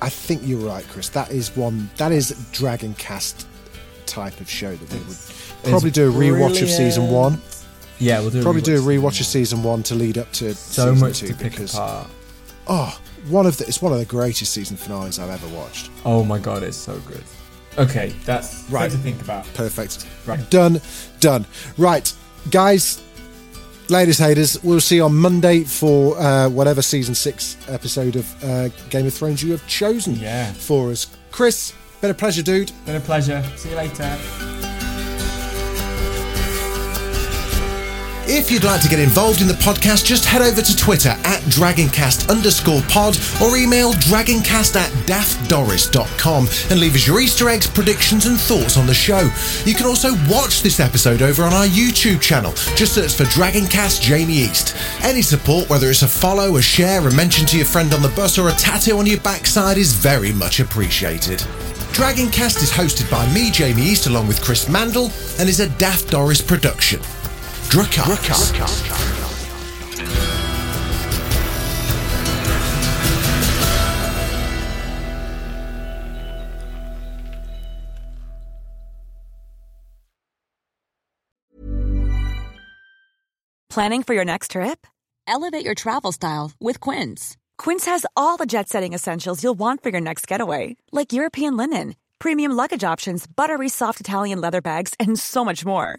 I 0.02 0.08
think 0.08 0.42
you're 0.44 0.58
right, 0.60 0.86
Chris. 0.88 1.08
That 1.10 1.30
is 1.30 1.54
one. 1.56 1.88
That 1.96 2.12
is 2.12 2.32
Dragoncast 2.52 3.44
type 4.06 4.40
of 4.40 4.48
show 4.48 4.74
that 4.74 4.92
we 4.92 4.98
would 5.06 5.16
probably 5.64 5.90
do 5.90 6.08
a 6.08 6.12
rewatch 6.12 6.62
of 6.62 6.70
season 6.70 7.08
one. 7.08 7.40
Yeah, 7.98 8.20
we'll 8.20 8.30
do. 8.30 8.42
Probably 8.42 8.60
do 8.60 8.76
a 8.76 8.80
rewatch 8.80 9.00
rewatch 9.00 9.20
of 9.20 9.26
season 9.26 9.62
one 9.62 9.82
to 9.84 9.94
lead 9.94 10.18
up 10.18 10.30
to 10.32 10.54
So 10.54 10.92
season 10.92 10.98
much 11.08 11.20
two 11.20 11.28
to 11.28 11.34
pick 11.34 11.52
because 11.52 11.74
apart. 11.74 12.08
oh, 12.66 13.00
one 13.28 13.46
of 13.46 13.56
the 13.56 13.64
it's 13.66 13.80
one 13.80 13.92
of 13.92 13.98
the 13.98 14.04
greatest 14.04 14.52
season 14.52 14.76
finales 14.76 15.18
I've 15.18 15.30
ever 15.30 15.48
watched. 15.56 15.90
Oh 16.04 16.22
my 16.24 16.38
god, 16.38 16.62
it's 16.62 16.76
so 16.76 16.98
good. 17.00 17.22
Okay, 17.78 18.12
that's 18.24 18.64
Right. 18.70 18.82
right 18.82 18.90
to 18.90 18.98
think 18.98 19.20
about. 19.22 19.44
Perfect. 19.54 20.06
Right. 20.26 20.48
Done. 20.50 20.80
Done. 21.20 21.44
Right, 21.76 22.10
guys, 22.50 23.02
ladies, 23.88 24.18
haters. 24.18 24.62
We'll 24.62 24.80
see 24.80 24.96
you 24.96 25.04
on 25.04 25.16
Monday 25.16 25.64
for 25.64 26.18
uh, 26.18 26.48
whatever 26.48 26.82
season 26.82 27.14
six 27.14 27.56
episode 27.68 28.16
of 28.16 28.44
uh, 28.44 28.68
Game 28.90 29.06
of 29.06 29.14
Thrones 29.14 29.42
you 29.42 29.52
have 29.52 29.66
chosen 29.66 30.16
Yeah. 30.16 30.52
for 30.52 30.90
us. 30.90 31.06
Chris, 31.30 31.72
been 32.00 32.10
a 32.10 32.14
pleasure, 32.14 32.42
dude. 32.42 32.72
Been 32.84 32.96
a 32.96 33.00
pleasure. 33.00 33.42
See 33.56 33.70
you 33.70 33.76
later. 33.76 34.65
If 38.28 38.50
you'd 38.50 38.64
like 38.64 38.80
to 38.82 38.88
get 38.88 38.98
involved 38.98 39.40
in 39.40 39.46
the 39.46 39.54
podcast, 39.54 40.04
just 40.04 40.24
head 40.24 40.42
over 40.42 40.60
to 40.60 40.76
Twitter 40.76 41.10
at 41.10 41.40
dragoncast 41.42 42.28
underscore 42.28 42.82
pod 42.88 43.16
or 43.40 43.56
email 43.56 43.92
dragoncast 43.92 44.74
at 44.74 44.90
daftdoris.com 45.06 46.48
and 46.70 46.80
leave 46.80 46.96
us 46.96 47.06
your 47.06 47.20
Easter 47.20 47.48
eggs, 47.48 47.68
predictions, 47.68 48.26
and 48.26 48.36
thoughts 48.36 48.76
on 48.76 48.86
the 48.88 48.94
show. 48.94 49.30
You 49.64 49.76
can 49.76 49.86
also 49.86 50.14
watch 50.28 50.62
this 50.62 50.80
episode 50.80 51.22
over 51.22 51.44
on 51.44 51.52
our 51.52 51.66
YouTube 51.66 52.20
channel. 52.20 52.52
Just 52.74 52.94
search 52.94 53.14
for 53.14 53.22
Dragoncast 53.24 54.02
Jamie 54.02 54.38
East. 54.38 54.74
Any 55.02 55.22
support, 55.22 55.70
whether 55.70 55.88
it's 55.88 56.02
a 56.02 56.08
follow, 56.08 56.56
a 56.56 56.62
share, 56.62 57.06
a 57.06 57.14
mention 57.14 57.46
to 57.46 57.56
your 57.56 57.66
friend 57.66 57.94
on 57.94 58.02
the 58.02 58.08
bus, 58.08 58.38
or 58.38 58.48
a 58.48 58.52
tattoo 58.52 58.98
on 58.98 59.06
your 59.06 59.20
backside, 59.20 59.78
is 59.78 59.92
very 59.92 60.32
much 60.32 60.58
appreciated. 60.58 61.38
Dragoncast 61.94 62.60
is 62.60 62.72
hosted 62.72 63.08
by 63.08 63.32
me, 63.32 63.52
Jamie 63.52 63.82
East, 63.82 64.08
along 64.08 64.26
with 64.26 64.42
Chris 64.42 64.68
Mandle, 64.68 65.12
and 65.38 65.48
is 65.48 65.60
a 65.60 65.68
Daft 65.78 66.10
Doris 66.10 66.42
production. 66.42 67.00
Dracarys. 67.68 68.52
Planning 83.68 84.02
for 84.04 84.14
your 84.14 84.24
next 84.24 84.52
trip? 84.52 84.86
Elevate 85.26 85.64
your 85.64 85.74
travel 85.74 86.10
style 86.12 86.52
with 86.58 86.80
Quince. 86.80 87.36
Quince 87.58 87.84
has 87.84 88.06
all 88.16 88.38
the 88.38 88.46
jet 88.46 88.68
setting 88.70 88.94
essentials 88.94 89.42
you'll 89.42 89.54
want 89.58 89.82
for 89.82 89.90
your 89.90 90.00
next 90.00 90.26
getaway, 90.26 90.76
like 90.92 91.12
European 91.12 91.58
linen, 91.58 91.94
premium 92.18 92.52
luggage 92.52 92.84
options, 92.84 93.26
buttery 93.26 93.68
soft 93.68 94.00
Italian 94.00 94.40
leather 94.40 94.62
bags, 94.62 94.94
and 94.98 95.18
so 95.18 95.44
much 95.44 95.66
more. 95.66 95.98